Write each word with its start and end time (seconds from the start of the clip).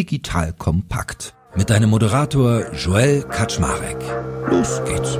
digital 0.00 0.54
kompakt. 0.54 1.34
Mit 1.54 1.68
deinem 1.68 1.90
Moderator 1.90 2.72
Joel 2.74 3.22
Kaczmarek. 3.22 3.98
Los 4.50 4.80
geht's. 4.86 5.18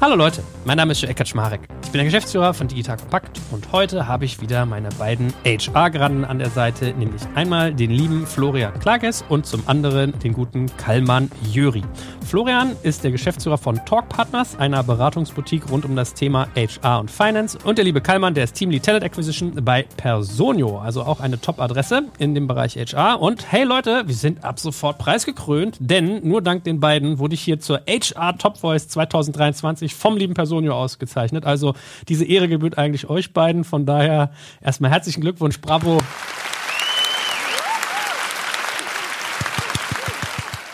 Hallo 0.00 0.16
Leute, 0.16 0.42
mein 0.64 0.78
Name 0.78 0.92
ist 0.92 1.02
Joel 1.02 1.14
Kaczmarek. 1.14 1.81
Bin 1.92 1.98
der 1.98 2.06
Geschäftsführer 2.06 2.54
von 2.54 2.68
Digital 2.68 2.96
Kompakt 2.96 3.38
und 3.50 3.70
heute 3.70 4.08
habe 4.08 4.24
ich 4.24 4.40
wieder 4.40 4.64
meine 4.64 4.88
beiden 4.98 5.34
HR-Graden 5.44 6.24
an 6.24 6.38
der 6.38 6.48
Seite, 6.48 6.94
nämlich 6.94 7.20
einmal 7.34 7.74
den 7.74 7.90
lieben 7.90 8.26
Florian 8.26 8.72
Klages 8.80 9.22
und 9.28 9.44
zum 9.44 9.62
anderen 9.66 10.18
den 10.20 10.32
guten 10.32 10.74
Kalman 10.78 11.30
Jöri. 11.50 11.82
Florian 12.26 12.74
ist 12.82 13.04
der 13.04 13.10
Geschäftsführer 13.10 13.58
von 13.58 13.78
Talk 13.84 14.08
Partners, 14.08 14.58
einer 14.58 14.82
Beratungsboutique 14.82 15.70
rund 15.70 15.84
um 15.84 15.94
das 15.94 16.14
Thema 16.14 16.48
HR 16.56 17.00
und 17.00 17.10
Finance. 17.10 17.58
Und 17.62 17.76
der 17.76 17.84
liebe 17.84 18.00
Kalman, 18.00 18.32
der 18.32 18.44
ist 18.44 18.54
Team 18.54 18.70
Lead 18.70 18.84
Talent 18.84 19.04
Acquisition 19.04 19.52
bei 19.62 19.84
Personio, 19.98 20.78
also 20.78 21.02
auch 21.02 21.20
eine 21.20 21.38
Top-Adresse 21.38 22.04
in 22.18 22.34
dem 22.34 22.46
Bereich 22.46 22.76
HR. 22.76 23.20
Und 23.20 23.52
hey 23.52 23.64
Leute, 23.64 24.04
wir 24.06 24.14
sind 24.14 24.44
ab 24.44 24.58
sofort 24.58 24.96
preisgekrönt, 24.96 25.76
denn 25.78 26.26
nur 26.26 26.40
dank 26.40 26.64
den 26.64 26.80
beiden 26.80 27.18
wurde 27.18 27.34
ich 27.34 27.42
hier 27.42 27.60
zur 27.60 27.82
HR 27.86 28.38
Top 28.38 28.56
Voice 28.56 28.88
2023 28.88 29.94
vom 29.94 30.16
lieben 30.16 30.32
Personio 30.32 30.72
ausgezeichnet. 30.72 31.44
Also 31.44 31.74
diese 32.08 32.24
Ehre 32.24 32.48
gebührt 32.48 32.78
eigentlich 32.78 33.08
euch 33.08 33.32
beiden. 33.32 33.64
Von 33.64 33.86
daher 33.86 34.32
erstmal 34.60 34.90
herzlichen 34.90 35.20
Glückwunsch, 35.20 35.60
bravo. 35.60 35.98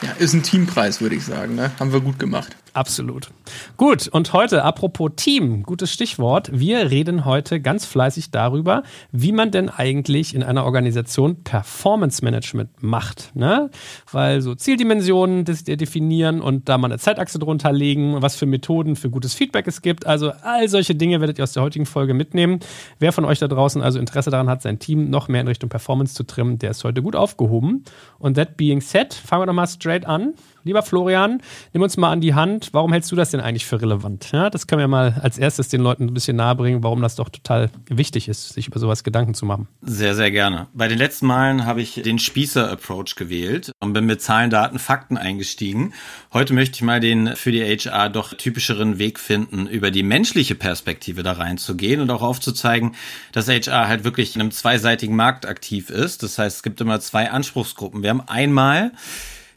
Ja, 0.02 0.12
ist 0.18 0.32
ein 0.32 0.42
Teampreis, 0.42 1.00
würde 1.00 1.16
ich 1.16 1.24
sagen. 1.24 1.54
Ne? 1.54 1.72
Haben 1.78 1.92
wir 1.92 2.00
gut 2.00 2.18
gemacht. 2.18 2.56
Absolut. 2.72 3.30
Gut, 3.76 4.08
und 4.08 4.32
heute, 4.32 4.62
apropos 4.64 5.10
Team, 5.16 5.62
gutes 5.62 5.92
Stichwort. 5.92 6.50
Wir 6.52 6.90
reden 6.90 7.24
heute 7.24 7.60
ganz 7.60 7.84
fleißig 7.84 8.30
darüber, 8.30 8.82
wie 9.12 9.32
man 9.32 9.50
denn 9.50 9.68
eigentlich 9.68 10.34
in 10.34 10.42
einer 10.42 10.64
Organisation 10.64 11.42
Performance 11.42 12.24
Management 12.24 12.82
macht. 12.82 13.34
Ne? 13.34 13.70
Weil 14.12 14.40
so 14.42 14.54
Zieldimensionen 14.54 15.44
definieren 15.44 16.40
und 16.40 16.68
da 16.68 16.78
mal 16.78 16.88
eine 16.88 16.98
Zeitachse 16.98 17.38
drunter 17.38 17.72
legen, 17.72 18.20
was 18.20 18.36
für 18.36 18.46
Methoden 18.46 18.96
für 18.96 19.10
gutes 19.10 19.34
Feedback 19.34 19.66
es 19.66 19.82
gibt. 19.82 20.06
Also 20.06 20.32
all 20.42 20.68
solche 20.68 20.94
Dinge 20.94 21.20
werdet 21.20 21.38
ihr 21.38 21.44
aus 21.44 21.52
der 21.52 21.62
heutigen 21.62 21.86
Folge 21.86 22.14
mitnehmen. 22.14 22.60
Wer 22.98 23.12
von 23.12 23.24
euch 23.24 23.38
da 23.38 23.48
draußen 23.48 23.82
also 23.82 23.98
Interesse 23.98 24.30
daran 24.30 24.48
hat, 24.48 24.62
sein 24.62 24.78
Team 24.78 25.10
noch 25.10 25.28
mehr 25.28 25.40
in 25.40 25.48
Richtung 25.48 25.70
Performance 25.70 26.14
zu 26.14 26.24
trimmen, 26.24 26.58
der 26.58 26.70
ist 26.70 26.84
heute 26.84 27.02
gut 27.02 27.16
aufgehoben. 27.16 27.84
Und 28.18 28.34
that 28.34 28.56
being 28.56 28.80
said, 28.80 29.14
fangen 29.14 29.42
wir 29.42 29.46
doch 29.46 29.52
mal 29.52 29.66
straight 29.66 30.06
an. 30.06 30.34
Lieber 30.68 30.82
Florian, 30.82 31.40
nimm 31.72 31.80
uns 31.80 31.96
mal 31.96 32.12
an 32.12 32.20
die 32.20 32.34
Hand. 32.34 32.68
Warum 32.72 32.92
hältst 32.92 33.10
du 33.10 33.16
das 33.16 33.30
denn 33.30 33.40
eigentlich 33.40 33.64
für 33.64 33.80
relevant? 33.80 34.32
Ja, 34.32 34.50
das 34.50 34.66
können 34.66 34.80
wir 34.80 34.86
mal 34.86 35.18
als 35.22 35.38
erstes 35.38 35.68
den 35.68 35.80
Leuten 35.80 36.04
ein 36.04 36.12
bisschen 36.12 36.36
nahebringen, 36.36 36.82
warum 36.82 37.00
das 37.00 37.16
doch 37.16 37.30
total 37.30 37.70
wichtig 37.88 38.28
ist, 38.28 38.50
sich 38.50 38.66
über 38.66 38.78
sowas 38.78 39.02
Gedanken 39.02 39.32
zu 39.32 39.46
machen. 39.46 39.66
Sehr, 39.80 40.14
sehr 40.14 40.30
gerne. 40.30 40.66
Bei 40.74 40.86
den 40.86 40.98
letzten 40.98 41.24
Malen 41.24 41.64
habe 41.64 41.80
ich 41.80 41.94
den 41.94 42.18
Spießer-Approach 42.18 43.14
gewählt 43.16 43.72
und 43.80 43.94
bin 43.94 44.04
mit 44.04 44.20
Zahlen, 44.20 44.50
Daten, 44.50 44.78
Fakten 44.78 45.16
eingestiegen. 45.16 45.94
Heute 46.34 46.52
möchte 46.52 46.76
ich 46.76 46.82
mal 46.82 47.00
den 47.00 47.34
für 47.34 47.50
die 47.50 47.62
HR 47.62 48.10
doch 48.10 48.34
typischeren 48.34 48.98
Weg 48.98 49.18
finden, 49.18 49.66
über 49.68 49.90
die 49.90 50.02
menschliche 50.02 50.54
Perspektive 50.54 51.22
da 51.22 51.32
reinzugehen 51.32 52.02
und 52.02 52.10
auch 52.10 52.20
aufzuzeigen, 52.20 52.94
dass 53.32 53.48
HR 53.48 53.88
halt 53.88 54.04
wirklich 54.04 54.36
in 54.36 54.42
einem 54.42 54.50
zweiseitigen 54.50 55.16
Markt 55.16 55.46
aktiv 55.46 55.88
ist. 55.88 56.22
Das 56.22 56.36
heißt, 56.36 56.56
es 56.56 56.62
gibt 56.62 56.78
immer 56.82 57.00
zwei 57.00 57.30
Anspruchsgruppen. 57.30 58.02
Wir 58.02 58.10
haben 58.10 58.20
einmal 58.28 58.92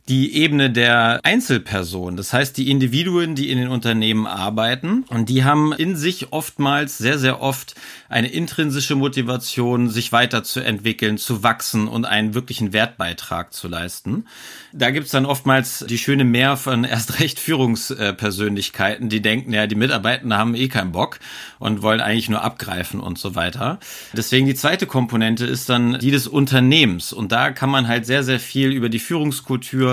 die 0.09 0.35
Ebene 0.35 0.69
der 0.69 1.19
Einzelperson. 1.23 2.17
Das 2.17 2.33
heißt, 2.33 2.57
die 2.57 2.69
Individuen, 2.69 3.35
die 3.35 3.49
in 3.49 3.57
den 3.57 3.67
Unternehmen 3.67 4.25
arbeiten 4.25 5.03
und 5.09 5.29
die 5.29 5.43
haben 5.43 5.73
in 5.73 5.95
sich 5.95 6.31
oftmals, 6.33 6.97
sehr, 6.97 7.19
sehr 7.19 7.41
oft 7.41 7.75
eine 8.09 8.27
intrinsische 8.29 8.95
Motivation, 8.95 9.89
sich 9.89 10.11
weiterzuentwickeln, 10.11 11.17
zu 11.17 11.43
wachsen 11.43 11.87
und 11.87 12.05
einen 12.05 12.33
wirklichen 12.33 12.73
Wertbeitrag 12.73 13.53
zu 13.53 13.67
leisten. 13.67 14.25
Da 14.73 14.91
gibt's 14.91 15.11
dann 15.11 15.25
oftmals 15.25 15.85
die 15.87 15.97
schöne 15.97 16.23
Mehr 16.23 16.57
von 16.57 16.83
erst 16.83 17.19
recht 17.19 17.39
Führungspersönlichkeiten, 17.39 19.09
die 19.09 19.21
denken, 19.21 19.53
ja, 19.53 19.67
die 19.67 19.75
Mitarbeitenden 19.75 20.37
haben 20.37 20.55
eh 20.55 20.67
keinen 20.67 20.91
Bock 20.91 21.19
und 21.59 21.81
wollen 21.81 22.01
eigentlich 22.01 22.29
nur 22.29 22.43
abgreifen 22.43 22.99
und 22.99 23.17
so 23.17 23.35
weiter. 23.35 23.79
Deswegen 24.13 24.45
die 24.45 24.55
zweite 24.55 24.87
Komponente 24.87 25.45
ist 25.45 25.69
dann 25.69 25.99
die 25.99 26.11
des 26.11 26.27
Unternehmens. 26.27 27.13
Und 27.13 27.31
da 27.31 27.51
kann 27.51 27.69
man 27.69 27.87
halt 27.87 28.05
sehr, 28.05 28.23
sehr 28.23 28.39
viel 28.39 28.71
über 28.71 28.89
die 28.89 28.99
Führungskultur 28.99 29.90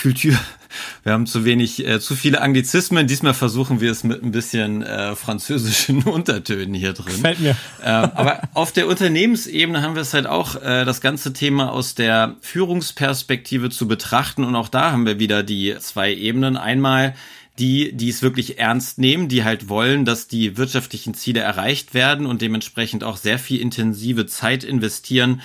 Kultur. 0.00 0.34
Wir 1.02 1.12
haben 1.12 1.26
zu 1.26 1.44
wenig, 1.44 1.84
äh, 1.84 1.98
zu 1.98 2.14
viele 2.14 2.40
Anglizismen. 2.42 3.08
Diesmal 3.08 3.34
versuchen 3.34 3.80
wir 3.80 3.90
es 3.90 4.04
mit 4.04 4.22
ein 4.22 4.30
bisschen 4.30 4.82
äh, 4.82 5.16
französischen 5.16 6.02
Untertönen 6.04 6.74
hier 6.74 6.92
drin. 6.92 7.20
Fällt 7.20 7.40
mir. 7.40 7.56
Ähm, 7.82 8.10
aber 8.14 8.42
auf 8.54 8.70
der 8.70 8.86
Unternehmensebene 8.86 9.82
haben 9.82 9.96
wir 9.96 10.02
es 10.02 10.14
halt 10.14 10.26
auch 10.28 10.54
äh, 10.62 10.84
das 10.84 11.00
ganze 11.00 11.32
Thema 11.32 11.72
aus 11.72 11.96
der 11.96 12.36
Führungsperspektive 12.40 13.70
zu 13.70 13.88
betrachten. 13.88 14.44
Und 14.44 14.54
auch 14.54 14.68
da 14.68 14.92
haben 14.92 15.06
wir 15.06 15.18
wieder 15.18 15.42
die 15.42 15.74
zwei 15.80 16.14
Ebenen. 16.14 16.56
Einmal 16.56 17.14
die, 17.58 17.92
die 17.92 18.08
es 18.08 18.22
wirklich 18.22 18.58
ernst 18.58 18.98
nehmen, 18.98 19.28
die 19.28 19.44
halt 19.44 19.68
wollen, 19.68 20.04
dass 20.04 20.28
die 20.28 20.56
wirtschaftlichen 20.56 21.14
Ziele 21.14 21.40
erreicht 21.40 21.94
werden 21.94 22.26
und 22.26 22.42
dementsprechend 22.42 23.04
auch 23.04 23.16
sehr 23.16 23.38
viel 23.38 23.60
intensive 23.60 24.26
Zeit 24.26 24.64
investieren 24.64 25.42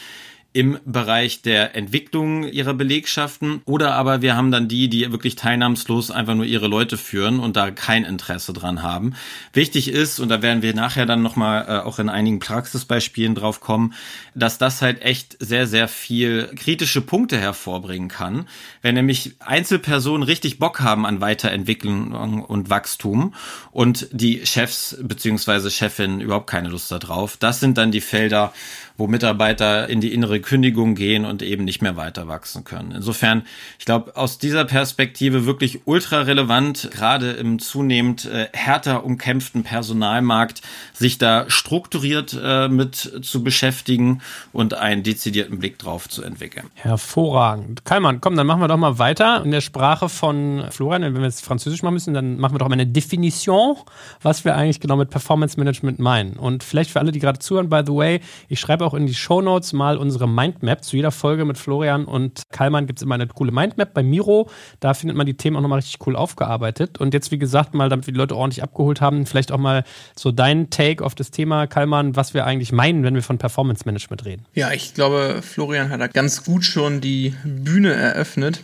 im 0.55 0.79
Bereich 0.85 1.41
der 1.41 1.75
Entwicklung 1.75 2.47
ihrer 2.47 2.73
Belegschaften 2.73 3.61
oder 3.66 3.93
aber 3.95 4.21
wir 4.21 4.38
haben 4.38 4.51
dann 4.51 4.69
die, 4.69 4.88
die 4.88 5.11
wirklich 5.11 5.35
teilnahmslos 5.35 6.11
einfach 6.11 6.33
nur 6.33 6.45
ihre 6.45 6.67
Leute 6.67 6.97
führen 6.97 7.41
und 7.41 7.57
da 7.57 7.71
kein 7.71 8.05
Interesse 8.05 8.53
dran 8.53 8.81
haben. 8.81 9.15
Wichtig 9.51 9.89
ist, 9.89 10.21
und 10.21 10.29
da 10.29 10.41
werden 10.41 10.61
wir 10.61 10.73
nachher 10.73 11.05
dann 11.05 11.21
nochmal 11.21 11.65
äh, 11.67 11.85
auch 11.85 11.99
in 11.99 12.07
einigen 12.07 12.39
Praxisbeispielen 12.39 13.35
drauf 13.35 13.59
kommen, 13.59 13.94
dass 14.33 14.57
das 14.57 14.81
halt 14.81 15.01
echt 15.01 15.35
sehr, 15.41 15.67
sehr 15.67 15.89
viel 15.89 16.49
kritische 16.55 17.01
Punkte 17.01 17.38
hervorbringen 17.38 18.07
kann. 18.07 18.47
Wenn 18.81 18.95
nämlich 18.95 19.35
Einzelpersonen 19.39 20.23
richtig 20.23 20.57
Bock 20.57 20.79
haben 20.79 21.05
an 21.05 21.19
Weiterentwicklung 21.19 22.13
und 22.45 22.69
Wachstum 22.69 23.33
und 23.71 24.07
die 24.13 24.45
Chefs 24.45 24.95
beziehungsweise 25.01 25.69
Chefinnen 25.69 26.21
überhaupt 26.21 26.49
keine 26.49 26.69
Lust 26.69 26.94
darauf, 26.94 27.35
das 27.35 27.59
sind 27.59 27.77
dann 27.77 27.91
die 27.91 27.99
Felder, 27.99 28.53
wo 28.97 29.07
Mitarbeiter 29.07 29.89
in 29.89 30.01
die 30.01 30.13
innere 30.13 30.39
Kündigung 30.39 30.95
gehen 30.95 31.25
und 31.25 31.41
eben 31.41 31.66
nicht 31.66 31.81
mehr 31.81 31.97
weiter 31.97 32.28
wachsen 32.28 32.63
können. 32.63 32.91
Insofern, 32.91 33.44
ich 33.78 33.85
glaube, 33.85 34.16
aus 34.16 34.38
dieser 34.38 34.66
Perspektive 34.66 35.45
wirklich 35.45 35.81
ultra 35.85 36.22
relevant, 36.22 36.89
gerade 36.91 37.31
im 37.31 37.59
zunehmend 37.59 38.25
äh, 38.25 38.47
härter 38.53 39.03
umkämpften 39.03 39.63
Personalmarkt, 39.63 40.61
sich 40.94 41.17
da 41.17 41.45
strukturiert 41.50 42.38
äh, 42.41 42.69
mit 42.69 42.95
zu 43.22 43.44
beschäftigen 43.44 44.22
und 44.53 44.73
einen 44.73 45.03
dezidierten 45.03 45.59
Blick 45.59 45.77
drauf 45.77 46.07
zu 46.07 46.23
entwickeln. 46.23 46.67
Hervorragend. 46.75 47.83
Kalman, 47.83 48.22
komm, 48.22 48.35
dann 48.35 48.47
machen 48.47 48.62
wir 48.62 48.67
doch 48.67 48.77
mal 48.77 48.97
weiter 48.97 49.44
in 49.44 49.51
der 49.51 49.62
Sprache 49.62 50.09
von 50.09 50.66
Florian. 50.69 51.01
Wenn 51.01 51.16
wir 51.16 51.23
jetzt 51.23 51.44
Französisch 51.44 51.83
machen 51.83 51.95
müssen, 51.95 52.13
dann 52.13 52.38
machen 52.38 52.53
wir 52.53 52.59
doch 52.59 52.69
mal 52.69 52.73
eine 52.73 52.88
Definition, 52.88 53.75
was 54.22 54.45
wir 54.45 54.56
eigentlich 54.56 54.79
genau 54.79 54.95
mit 54.95 55.09
Performance 55.09 55.59
Management 55.59 56.00
meinen. 56.00 56.33
Und 56.33 56.63
vielleicht 56.63 56.91
für 56.91 57.00
alle, 57.00 57.12
die 57.12 57.19
gerade 57.19 57.39
zuhören, 57.39 57.69
by 57.69 57.81
the 57.85 57.94
way, 57.94 58.22
ich 58.47 58.59
schreibe 58.59 58.84
auch 58.85 58.94
in 58.94 59.06
die 59.06 59.13
Show 59.13 59.41
Notes 59.41 59.73
mal 59.73 59.97
unsere 59.97 60.28
Mindmap. 60.28 60.84
Zu 60.84 60.96
jeder 60.96 61.12
Folge 61.12 61.46
mit 61.46 61.57
Florian 61.57 62.06
und 62.06 62.44
Kalman 62.51 62.88
gibt 62.88 63.00
es 63.00 63.03
immer 63.03 63.16
eine 63.16 63.28
coole 63.28 63.51
Mindmap 63.51 63.94
bei 63.94 64.03
Miro. 64.03 64.50
Da 64.79 64.94
findet 64.94 65.18
man 65.18 65.25
die 65.25 65.35
Themen 65.35 65.57
auch 65.57 65.62
nochmal 65.62 65.79
richtig 65.79 66.06
cool 66.07 66.16
aufgearbeitet. 66.16 67.00
Und 67.00 67.13
jetzt, 67.13 67.31
wie 67.31 67.38
gesagt, 67.38 67.74
mal, 67.74 67.90
damit 67.90 68.07
wir 68.07 68.13
die 68.13 68.19
Leute 68.19 68.35
ordentlich 68.35 68.63
abgeholt 68.63 69.01
haben, 69.01 69.25
vielleicht 69.25 69.51
auch 69.51 69.57
mal 69.57 69.84
so 70.16 70.31
dein 70.31 70.69
Take 70.69 71.03
auf 71.03 71.16
das 71.16 71.31
Thema, 71.31 71.68
Kalman, 71.68 72.16
was 72.16 72.34
wir 72.34 72.45
eigentlich 72.45 72.72
meinen, 72.72 73.03
wenn 73.03 73.16
wir 73.16 73.24
von 73.24 73.38
Performance 73.38 73.84
Management 73.85 74.25
reden. 74.25 74.45
Ja, 74.53 74.72
ich 74.72 74.94
glaube, 74.94 75.41
Florian 75.41 75.90
hat 75.90 76.00
da 76.00 76.07
ganz 76.07 76.44
gut 76.44 76.63
schon 76.63 77.01
die 77.01 77.34
Bühne 77.44 77.94
eröffnet. 77.94 78.62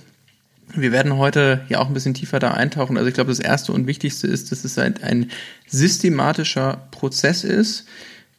Wir 0.74 0.92
werden 0.92 1.18
heute 1.18 1.62
ja 1.68 1.80
auch 1.80 1.88
ein 1.88 1.94
bisschen 1.94 2.14
tiefer 2.14 2.40
da 2.40 2.52
eintauchen. 2.52 2.98
Also 2.98 3.10
ich 3.10 3.14
glaube, 3.14 3.30
das 3.30 3.40
erste 3.40 3.74
und 3.74 3.88
wichtigste 3.88 4.28
ist, 4.28 4.52
dass 4.52 4.64
es 4.64 4.78
halt 4.78 5.04
ein 5.04 5.32
systematischer 5.68 6.88
Prozess 6.92 7.44
ist, 7.44 7.86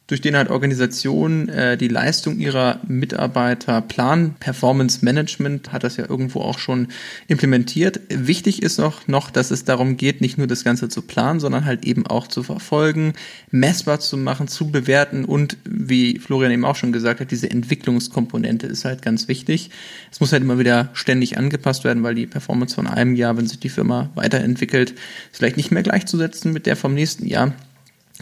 durch 0.07 0.19
den 0.19 0.35
halt 0.35 0.49
Organisationen 0.49 1.47
äh, 1.47 1.77
die 1.77 1.87
Leistung 1.87 2.37
ihrer 2.37 2.81
Mitarbeiter 2.85 3.81
planen. 3.81 4.35
Performance 4.37 5.03
Management 5.03 5.71
hat 5.71 5.85
das 5.85 5.95
ja 5.95 6.09
irgendwo 6.09 6.41
auch 6.41 6.59
schon 6.59 6.89
implementiert. 7.27 8.01
Wichtig 8.09 8.61
ist 8.63 8.79
noch, 8.79 9.07
noch, 9.07 9.31
dass 9.31 9.49
es 9.49 9.63
darum 9.63 9.95
geht, 9.95 10.19
nicht 10.19 10.37
nur 10.37 10.47
das 10.47 10.65
Ganze 10.65 10.89
zu 10.89 11.03
planen, 11.03 11.39
sondern 11.39 11.63
halt 11.63 11.85
eben 11.85 12.05
auch 12.05 12.27
zu 12.27 12.43
verfolgen, 12.43 13.13
messbar 13.49 14.01
zu 14.01 14.17
machen, 14.17 14.49
zu 14.49 14.71
bewerten 14.71 15.23
und, 15.23 15.57
wie 15.63 16.19
Florian 16.19 16.51
eben 16.51 16.65
auch 16.65 16.75
schon 16.75 16.91
gesagt 16.91 17.21
hat, 17.21 17.31
diese 17.31 17.49
Entwicklungskomponente 17.49 18.67
ist 18.67 18.83
halt 18.83 19.01
ganz 19.01 19.29
wichtig. 19.29 19.69
Es 20.11 20.19
muss 20.19 20.33
halt 20.33 20.43
immer 20.43 20.59
wieder 20.59 20.89
ständig 20.93 21.37
angepasst 21.37 21.85
werden, 21.85 22.03
weil 22.03 22.15
die 22.15 22.27
Performance 22.27 22.75
von 22.75 22.87
einem 22.87 23.15
Jahr, 23.15 23.37
wenn 23.37 23.47
sich 23.47 23.59
die 23.59 23.69
Firma 23.69 24.09
weiterentwickelt, 24.15 24.91
ist 24.91 25.37
vielleicht 25.37 25.57
nicht 25.57 25.71
mehr 25.71 25.83
gleichzusetzen 25.83 26.51
mit 26.51 26.65
der 26.65 26.75
vom 26.75 26.93
nächsten 26.93 27.25
Jahr. 27.25 27.53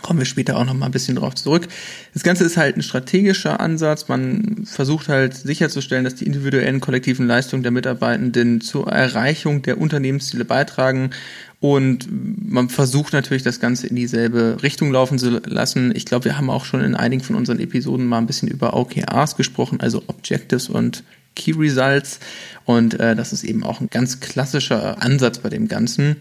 Kommen 0.01 0.19
wir 0.19 0.25
später 0.25 0.57
auch 0.57 0.63
noch 0.63 0.73
mal 0.73 0.85
ein 0.85 0.91
bisschen 0.91 1.17
drauf 1.17 1.35
zurück. 1.35 1.67
Das 2.13 2.23
Ganze 2.23 2.45
ist 2.45 2.55
halt 2.55 2.77
ein 2.77 2.81
strategischer 2.81 3.59
Ansatz. 3.59 4.07
Man 4.07 4.63
versucht 4.65 5.09
halt 5.09 5.35
sicherzustellen, 5.35 6.05
dass 6.05 6.15
die 6.15 6.25
individuellen 6.25 6.79
kollektiven 6.79 7.27
Leistungen 7.27 7.61
der 7.61 7.73
Mitarbeitenden 7.73 8.61
zur 8.61 8.87
Erreichung 8.87 9.63
der 9.63 9.79
Unternehmensziele 9.79 10.45
beitragen. 10.45 11.11
Und 11.59 12.07
man 12.49 12.69
versucht 12.69 13.11
natürlich, 13.11 13.43
das 13.43 13.59
Ganze 13.59 13.85
in 13.85 13.95
dieselbe 13.95 14.57
Richtung 14.63 14.91
laufen 14.91 15.19
zu 15.19 15.29
lassen. 15.45 15.93
Ich 15.93 16.05
glaube, 16.05 16.25
wir 16.25 16.37
haben 16.37 16.49
auch 16.49 16.63
schon 16.65 16.81
in 16.81 16.95
einigen 16.95 17.21
von 17.21 17.35
unseren 17.35 17.59
Episoden 17.59 18.07
mal 18.07 18.17
ein 18.17 18.27
bisschen 18.27 18.47
über 18.47 18.75
OKRs 18.75 19.35
gesprochen, 19.35 19.81
also 19.81 20.01
Objectives 20.07 20.69
und 20.69 21.03
Key 21.35 21.51
Results. 21.51 22.19
Und 22.65 22.99
äh, 22.99 23.15
das 23.15 23.33
ist 23.33 23.43
eben 23.43 23.63
auch 23.63 23.81
ein 23.81 23.87
ganz 23.89 24.19
klassischer 24.19 25.01
Ansatz 25.01 25.39
bei 25.39 25.49
dem 25.49 25.67
Ganzen. 25.67 26.17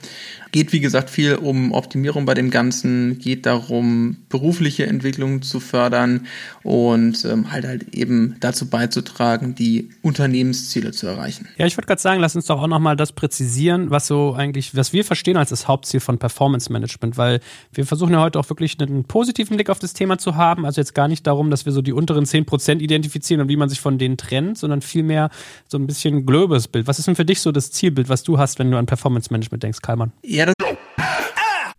Geht, 0.52 0.72
wie 0.72 0.81
gesagt, 0.81 1.10
viel 1.10 1.37
um 1.37 1.72
Optimierung 1.72 2.25
bei 2.25 2.34
dem 2.34 2.50
Ganzen, 2.50 3.19
geht 3.19 3.46
darum, 3.46 4.16
berufliche 4.28 4.87
Entwicklung 4.87 5.42
zu 5.42 5.60
fördern 5.60 6.26
und 6.64 7.25
ähm, 7.25 7.52
halt 7.52 7.66
halt 7.66 7.94
eben 7.94 8.37
dazu 8.40 8.69
beizutragen, 8.69 9.54
die 9.54 9.90
Unternehmensziele 10.02 10.90
zu 10.90 11.06
erreichen. 11.06 11.48
Ja, 11.56 11.66
ich 11.66 11.76
würde 11.76 11.87
gerade 11.87 12.00
sagen, 12.00 12.20
lass 12.20 12.34
uns 12.34 12.46
doch 12.46 12.60
auch 12.60 12.66
nochmal 12.66 12.96
das 12.96 13.12
präzisieren, 13.12 13.90
was 13.90 14.06
so 14.06 14.34
eigentlich, 14.34 14.75
was 14.75 14.92
wir 14.92 15.04
verstehen 15.04 15.37
als 15.37 15.50
das 15.50 15.69
Hauptziel 15.69 16.00
von 16.00 16.19
Performance 16.19 16.72
Management, 16.72 17.16
weil 17.16 17.40
wir 17.72 17.87
versuchen 17.87 18.12
ja 18.12 18.20
heute 18.20 18.38
auch 18.38 18.48
wirklich 18.50 18.78
einen 18.81 19.04
positiven 19.04 19.56
Blick 19.56 19.70
auf 19.70 19.78
das 19.78 19.92
Thema 19.92 20.19
zu 20.19 20.34
haben. 20.34 20.66
Also 20.66 20.81
jetzt 20.81 20.94
gar 20.94 21.06
nicht 21.06 21.26
darum, 21.26 21.50
dass 21.50 21.64
wir 21.64 21.72
so 21.72 21.82
die 21.82 21.92
unteren 21.92 22.25
10% 22.25 22.78
identifizieren 22.81 23.40
und 23.42 23.48
wie 23.48 23.56
man 23.56 23.69
sich 23.69 23.81
von 23.81 23.98
denen 23.98 24.16
trennt, 24.16 24.58
sondern 24.58 24.82
vielmehr 24.82 25.31
so 25.69 25.78
ein 25.78 25.87
bisschen 25.87 26.26
globes 26.31 26.69
Bild. 26.69 26.87
Was 26.87 26.99
ist 26.99 27.09
denn 27.09 27.17
für 27.17 27.25
dich 27.25 27.41
so 27.41 27.50
das 27.50 27.73
Zielbild, 27.73 28.09
was 28.09 28.23
du 28.23 28.38
hast, 28.38 28.59
wenn 28.61 28.71
du 28.71 28.79
an 28.79 28.87
Performance 28.87 29.32
Management 29.32 29.65
denkst, 29.65 29.81
Karlmann? 29.82 30.12
Ja, 30.23 30.47
das 30.47 30.55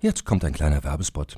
Jetzt 0.02 0.26
kommt 0.26 0.44
ein 0.44 0.52
kleiner 0.52 0.84
Werbespot. 0.84 1.38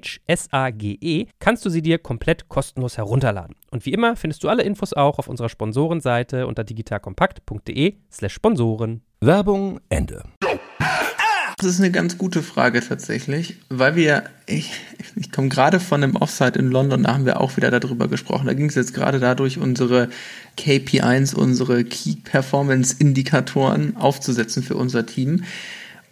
S-A-G-E, 0.27 1.27
kannst 1.39 1.65
du 1.65 1.69
sie 1.69 1.81
dir 1.81 1.97
komplett 1.97 2.49
kostenlos 2.49 2.97
herunterladen. 2.97 3.55
Und 3.71 3.85
wie 3.85 3.93
immer 3.93 4.15
findest 4.15 4.43
du 4.43 4.49
alle 4.49 4.63
Infos 4.63 4.93
auch 4.93 5.19
auf 5.19 5.27
unserer 5.27 5.49
Sponsorenseite 5.49 6.47
unter 6.47 6.63
digitalkompakt.de 6.63 7.95
slash 8.11 8.33
Sponsoren. 8.33 9.01
Werbung 9.21 9.79
Ende. 9.89 10.23
Das 11.61 11.69
ist 11.69 11.79
eine 11.79 11.91
ganz 11.91 12.17
gute 12.17 12.41
Frage 12.41 12.81
tatsächlich, 12.81 13.57
weil 13.69 13.95
wir, 13.95 14.23
ich, 14.47 14.71
ich 15.15 15.31
komme 15.31 15.49
gerade 15.49 15.79
von 15.79 16.03
einem 16.03 16.15
Offsite 16.15 16.57
in 16.57 16.71
London, 16.71 17.03
da 17.03 17.13
haben 17.13 17.27
wir 17.27 17.39
auch 17.39 17.55
wieder 17.55 17.69
darüber 17.69 18.07
gesprochen. 18.07 18.47
Da 18.47 18.55
ging 18.55 18.65
es 18.65 18.73
jetzt 18.73 18.95
gerade 18.95 19.19
dadurch, 19.19 19.59
unsere 19.59 20.09
KPIs, 20.57 21.35
unsere 21.35 21.83
Key 21.83 22.15
Performance 22.15 22.95
Indikatoren 22.97 23.95
aufzusetzen 23.95 24.63
für 24.63 24.75
unser 24.75 25.05
Team. 25.05 25.43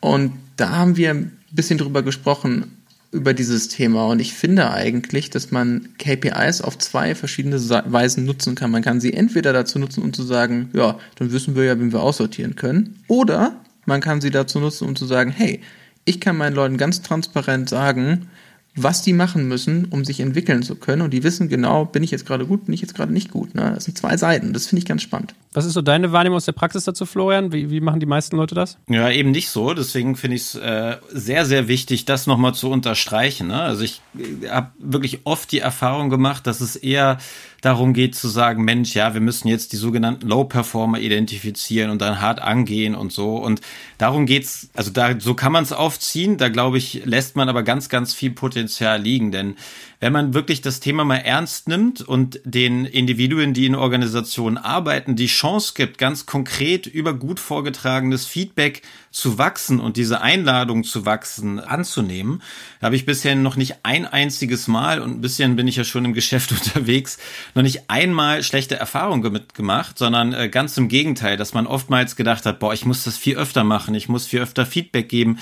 Und 0.02 0.34
da 0.56 0.70
haben 0.70 0.98
wir 0.98 1.10
ein 1.10 1.32
bisschen 1.52 1.80
drüber 1.80 2.04
gesprochen, 2.04 2.79
über 3.12 3.34
dieses 3.34 3.68
Thema. 3.70 4.06
Und 4.08 4.20
ich 4.20 4.34
finde 4.34 4.72
eigentlich, 4.72 5.30
dass 5.30 5.52
man 5.52 5.90
KPIs 5.98 6.62
auf 6.62 6.78
zwei 6.78 7.16
verschiedene 7.16 7.60
Weisen 7.60 8.26
nutzen 8.26 8.56
kann. 8.56 8.72
Man 8.72 8.84
kann 8.84 9.02
sie 9.02 9.14
entweder 9.14 9.52
dazu 9.52 9.80
nutzen, 9.80 10.04
um 10.04 10.14
zu 10.14 10.24
sagen, 10.24 10.70
ja, 10.74 10.98
dann 11.16 11.32
wissen 11.32 11.56
wir 11.56 11.64
ja, 11.64 11.80
wen 11.80 11.92
wir 11.92 12.04
aussortieren 12.04 12.56
können. 12.56 13.00
Oder 13.08 13.56
man 13.86 14.02
kann 14.02 14.22
sie 14.22 14.30
dazu 14.30 14.60
nutzen, 14.60 14.88
um 14.88 14.96
zu 14.96 15.06
sagen, 15.06 15.32
hey, 15.32 15.62
ich 16.06 16.20
kann 16.20 16.38
meinen 16.38 16.56
Leuten 16.56 16.78
ganz 16.78 17.02
transparent 17.02 17.70
sagen, 17.70 18.28
was 18.76 19.02
die 19.02 19.14
machen 19.14 19.48
müssen, 19.48 19.86
um 19.86 20.06
sich 20.06 20.20
entwickeln 20.20 20.64
zu 20.64 20.76
können. 20.76 21.02
Und 21.02 21.12
die 21.12 21.24
wissen 21.24 21.50
genau, 21.50 21.86
bin 21.86 22.04
ich 22.04 22.12
jetzt 22.12 22.26
gerade 22.26 22.46
gut, 22.46 22.66
bin 22.66 22.74
ich 22.74 22.82
jetzt 22.82 22.96
gerade 22.96 23.12
nicht 23.12 23.32
gut. 23.32 23.56
Ne? 23.56 23.72
Das 23.74 23.86
sind 23.86 23.98
zwei 23.98 24.16
Seiten. 24.16 24.54
Das 24.54 24.68
finde 24.68 24.80
ich 24.80 24.86
ganz 24.86 25.02
spannend. 25.02 25.34
Was 25.54 25.66
ist 25.66 25.74
so 25.74 25.82
deine 25.82 26.12
Wahrnehmung 26.12 26.38
aus 26.38 26.46
der 26.46 26.52
Praxis 26.52 26.84
dazu, 26.84 27.06
Florian? 27.06 27.52
Wie, 27.52 27.70
wie 27.72 27.82
machen 27.82 28.00
die 28.00 28.06
meisten 28.06 28.38
Leute 28.38 28.56
das? 28.56 28.78
Ja, 28.88 29.10
eben 29.10 29.32
nicht 29.32 29.50
so. 29.50 29.74
Deswegen 29.74 30.16
finde 30.16 30.36
ich 30.36 30.44
es 30.44 30.56
äh, 30.56 30.98
sehr, 31.12 31.46
sehr 31.46 31.68
wichtig, 31.68 32.06
das 32.06 32.28
nochmal 32.28 32.54
zu 32.54 32.70
unterstreichen. 32.70 33.48
Ne? 33.48 33.60
Also 33.60 33.84
ich 33.84 34.02
äh, 34.18 34.50
habe 34.50 34.72
wirklich 34.78 35.22
oft 35.26 35.52
die 35.52 35.60
Erfahrung 35.60 36.10
gemacht, 36.10 36.48
dass 36.48 36.62
es 36.62 36.76
eher 36.76 37.18
darum 37.62 37.94
geht 37.94 38.16
zu 38.16 38.28
sagen, 38.28 38.64
Mensch, 38.64 38.96
ja, 38.96 39.14
wir 39.14 39.22
müssen 39.22 39.48
jetzt 39.48 39.74
die 39.74 39.78
sogenannten 39.78 40.28
Low-Performer 40.28 41.00
identifizieren 41.00 41.90
und 41.90 42.02
dann 42.02 42.22
hart 42.22 42.42
angehen 42.42 42.96
und 42.96 43.12
so. 43.12 43.38
Und 43.38 43.62
darum 43.98 44.26
geht's, 44.26 44.70
also 44.74 44.92
da, 44.92 45.20
so 45.20 45.34
kann 45.34 45.52
man 45.52 45.64
es 45.64 45.74
aufziehen. 45.74 46.38
Da 46.38 46.50
glaube 46.50 46.78
ich, 46.78 47.06
lässt 47.06 47.36
man 47.36 47.50
aber 47.50 47.64
ganz, 47.64 47.90
ganz 47.90 48.14
viel 48.14 48.32
Potenzial 48.32 49.02
liegen. 49.02 49.32
Denn 49.32 49.56
wenn 50.00 50.14
man 50.14 50.34
wirklich 50.34 50.62
das 50.62 50.80
Thema 50.80 51.04
mal 51.04 51.18
ernst 51.18 51.68
nimmt 51.68 52.02
und 52.02 52.40
den 52.46 52.86
Individuen, 52.86 53.54
die 53.54 53.66
in 53.66 53.76
Organisationen 53.76 54.58
arbeiten, 54.58 55.18
die 55.18 55.28
Chance 55.28 55.74
gibt, 55.76 55.98
ganz 55.98 56.26
konkret 56.26 56.88
über 56.88 57.14
gut 57.14 57.40
vorgetragenes 57.40 58.26
Feedback 58.26 58.82
zu 59.12 59.38
wachsen 59.38 59.80
und 59.80 59.98
diese 59.98 60.22
Einladung 60.22 60.84
zu 60.84 61.06
wachsen 61.06 61.60
anzunehmen, 61.60 62.42
habe 62.82 62.96
ich 62.96 63.06
bisher 63.06 63.36
noch 63.36 63.58
nicht 63.58 63.78
ein 63.84 64.06
einziges 64.06 64.68
Mal 64.68 65.02
und 65.02 65.18
ein 65.18 65.22
bisschen 65.22 65.56
bin 65.56 65.68
ich 65.68 65.76
ja 65.76 65.84
schon 65.84 66.06
im 66.06 66.14
Geschäft 66.14 66.52
unterwegs, 66.54 67.18
noch 67.54 67.64
nicht 67.64 67.90
einmal 67.90 68.44
schlechte 68.44 68.78
Erfahrungen 68.78 69.34
mitgemacht, 69.34 69.98
sondern 69.98 70.34
äh, 70.34 70.48
ganz 70.48 70.78
im 70.78 70.88
Gegenteil, 70.88 71.36
dass 71.36 71.54
man 71.54 71.68
oftmals 71.68 72.16
gedacht 72.16 72.46
hat, 72.46 72.60
boah, 72.60 72.74
ich 72.74 72.86
muss 72.86 73.04
das 73.04 73.18
viel 73.18 73.36
öfter 73.36 73.66
machen, 73.66 73.96
ich 73.96 74.08
muss 74.08 74.28
viel 74.28 74.40
öfter 74.40 74.66
Feedback 74.66 75.10
geben, 75.10 75.40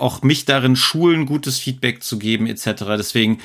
auch 0.00 0.22
mich 0.22 0.44
darin 0.44 0.76
schulen, 0.76 1.26
gutes 1.26 1.58
Feedback 1.58 2.02
zu 2.02 2.18
geben 2.18 2.46
etc. 2.46 2.84
Deswegen 2.96 3.38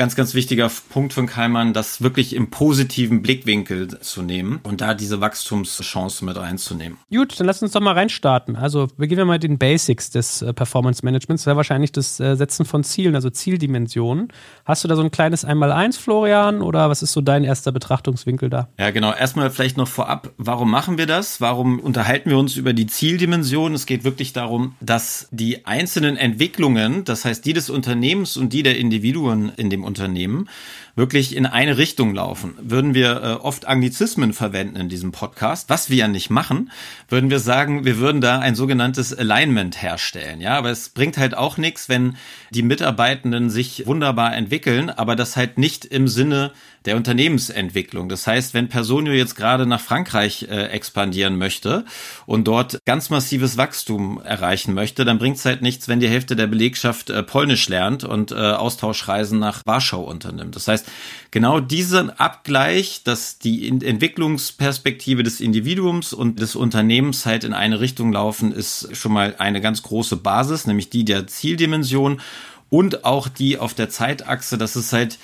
ganz, 0.00 0.16
ganz 0.16 0.32
wichtiger 0.32 0.70
Punkt 0.88 1.12
von 1.12 1.26
Keimann, 1.26 1.74
das 1.74 2.00
wirklich 2.00 2.34
im 2.34 2.48
positiven 2.48 3.20
Blickwinkel 3.20 4.00
zu 4.00 4.22
nehmen 4.22 4.60
und 4.62 4.80
da 4.80 4.94
diese 4.94 5.20
Wachstumschance 5.20 6.24
mit 6.24 6.38
reinzunehmen. 6.38 6.96
Gut, 7.10 7.38
dann 7.38 7.46
lass 7.46 7.62
uns 7.62 7.72
doch 7.72 7.82
mal 7.82 7.92
reinstarten. 7.92 8.56
Also 8.56 8.88
beginnen 8.96 9.18
wir 9.18 9.24
mal 9.26 9.34
mit 9.34 9.42
den 9.42 9.58
Basics 9.58 10.08
des 10.08 10.40
äh, 10.40 10.54
Performance 10.54 11.04
Managements. 11.04 11.42
Das 11.42 11.48
wäre 11.48 11.56
wahrscheinlich 11.56 11.92
das 11.92 12.18
äh, 12.18 12.34
Setzen 12.34 12.64
von 12.64 12.82
Zielen, 12.82 13.14
also 13.14 13.28
Zieldimensionen. 13.28 14.28
Hast 14.64 14.84
du 14.84 14.88
da 14.88 14.96
so 14.96 15.02
ein 15.02 15.10
kleines 15.10 15.44
Einmaleins, 15.44 15.98
Florian, 15.98 16.62
oder 16.62 16.88
was 16.88 17.02
ist 17.02 17.12
so 17.12 17.20
dein 17.20 17.44
erster 17.44 17.70
Betrachtungswinkel 17.70 18.48
da? 18.48 18.68
Ja, 18.78 18.92
genau. 18.92 19.12
Erstmal 19.12 19.50
vielleicht 19.50 19.76
noch 19.76 19.88
vorab, 19.88 20.30
warum 20.38 20.70
machen 20.70 20.96
wir 20.96 21.06
das? 21.06 21.42
Warum 21.42 21.78
unterhalten 21.78 22.30
wir 22.30 22.38
uns 22.38 22.56
über 22.56 22.72
die 22.72 22.86
Zieldimension? 22.86 23.74
Es 23.74 23.84
geht 23.84 24.04
wirklich 24.04 24.32
darum, 24.32 24.76
dass 24.80 25.28
die 25.30 25.66
einzelnen 25.66 25.99
Entwicklungen, 26.04 27.04
das 27.04 27.24
heißt 27.24 27.44
die 27.44 27.52
des 27.52 27.70
Unternehmens 27.70 28.36
und 28.36 28.52
die 28.52 28.62
der 28.62 28.78
Individuen 28.78 29.52
in 29.56 29.70
dem 29.70 29.84
Unternehmen, 29.84 30.48
wirklich 30.96 31.36
in 31.36 31.46
eine 31.46 31.78
Richtung 31.78 32.14
laufen. 32.14 32.54
Würden 32.60 32.94
wir 32.94 33.22
äh, 33.22 33.26
oft 33.42 33.66
Anglizismen 33.66 34.32
verwenden 34.32 34.76
in 34.76 34.88
diesem 34.88 35.12
Podcast, 35.12 35.70
was 35.70 35.90
wir 35.90 35.96
ja 35.96 36.08
nicht 36.08 36.30
machen, 36.30 36.70
würden 37.08 37.30
wir 37.30 37.38
sagen, 37.38 37.84
wir 37.84 37.98
würden 37.98 38.20
da 38.20 38.38
ein 38.38 38.54
sogenanntes 38.54 39.16
Alignment 39.16 39.80
herstellen. 39.82 40.40
Ja, 40.40 40.56
aber 40.58 40.70
es 40.70 40.90
bringt 40.90 41.18
halt 41.18 41.36
auch 41.36 41.56
nichts, 41.56 41.88
wenn 41.88 42.16
die 42.50 42.62
Mitarbeitenden 42.62 43.50
sich 43.50 43.86
wunderbar 43.86 44.34
entwickeln, 44.34 44.90
aber 44.90 45.16
das 45.16 45.36
halt 45.36 45.58
nicht 45.58 45.84
im 45.84 46.08
Sinne 46.08 46.52
der 46.86 46.96
Unternehmensentwicklung. 46.96 48.08
Das 48.08 48.26
heißt, 48.26 48.54
wenn 48.54 48.68
Personio 48.68 49.12
jetzt 49.12 49.36
gerade 49.36 49.66
nach 49.66 49.80
Frankreich 49.80 50.46
äh, 50.48 50.68
expandieren 50.68 51.36
möchte 51.36 51.84
und 52.24 52.44
dort 52.44 52.78
ganz 52.86 53.10
massives 53.10 53.58
Wachstum 53.58 54.20
erreichen 54.22 54.72
möchte, 54.72 55.04
dann 55.04 55.18
bringt 55.18 55.36
es 55.36 55.44
halt 55.44 55.60
nichts, 55.60 55.88
wenn 55.88 56.00
die 56.00 56.08
Hälfte 56.08 56.36
der 56.36 56.46
Belegschaft 56.46 57.10
äh, 57.10 57.22
Polnisch 57.22 57.68
lernt 57.68 58.04
und 58.04 58.32
äh, 58.32 58.36
Austauschreisen 58.36 59.38
nach 59.38 59.62
Warschau 59.66 60.02
unternimmt. 60.02 60.56
Das 60.56 60.68
heißt, 60.68 60.88
genau 61.30 61.60
diesen 61.60 62.08
Abgleich, 62.08 63.02
dass 63.04 63.38
die 63.38 63.68
Entwicklungsperspektive 63.68 65.22
des 65.22 65.40
Individuums 65.40 66.14
und 66.14 66.40
des 66.40 66.56
Unternehmens 66.56 67.26
halt 67.26 67.44
in 67.44 67.52
eine 67.52 67.80
Richtung 67.80 68.10
laufen, 68.12 68.52
ist 68.52 68.96
schon 68.96 69.12
mal 69.12 69.34
eine 69.38 69.60
ganz 69.60 69.82
große 69.82 70.16
Basis, 70.16 70.66
nämlich 70.66 70.88
die 70.88 71.04
der 71.04 71.26
Zieldimension 71.26 72.22
und 72.70 73.04
auch 73.04 73.28
die 73.28 73.58
auf 73.58 73.74
der 73.74 73.90
Zeitachse, 73.90 74.56
dass 74.56 74.76
es 74.76 74.94
halt 74.94 75.18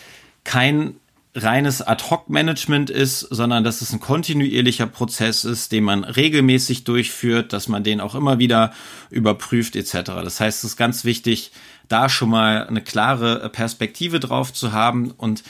kein 0.45 0.97
reines 1.37 1.83
Ad-Hoc-Management 1.83 2.89
ist, 2.89 3.21
sondern 3.21 3.63
dass 3.63 3.83
es 3.83 3.93
ein 3.93 4.01
kontinuierlicher 4.01 4.87
Prozess 4.87 5.45
ist, 5.45 5.71
den 5.71 5.85
man 5.85 6.03
regelmäßig 6.05 6.85
durchführt, 6.85 7.53
dass 7.53 7.69
man 7.69 7.85
den 7.85 8.01
auch 8.01 8.15
immer 8.15 8.39
wieder 8.39 8.73
überprüft 9.11 9.77
etc. 9.77 9.93
Das 10.05 10.41
heißt, 10.41 10.65
es 10.65 10.73
ist 10.73 10.77
ganz 10.77 11.05
wichtig, 11.05 11.53
da 11.89 12.09
schon 12.09 12.31
mal 12.31 12.67
eine 12.67 12.81
klare 12.81 13.49
Perspektive 13.51 14.19
drauf 14.19 14.53
zu 14.53 14.73
haben 14.73 15.11
und 15.11 15.45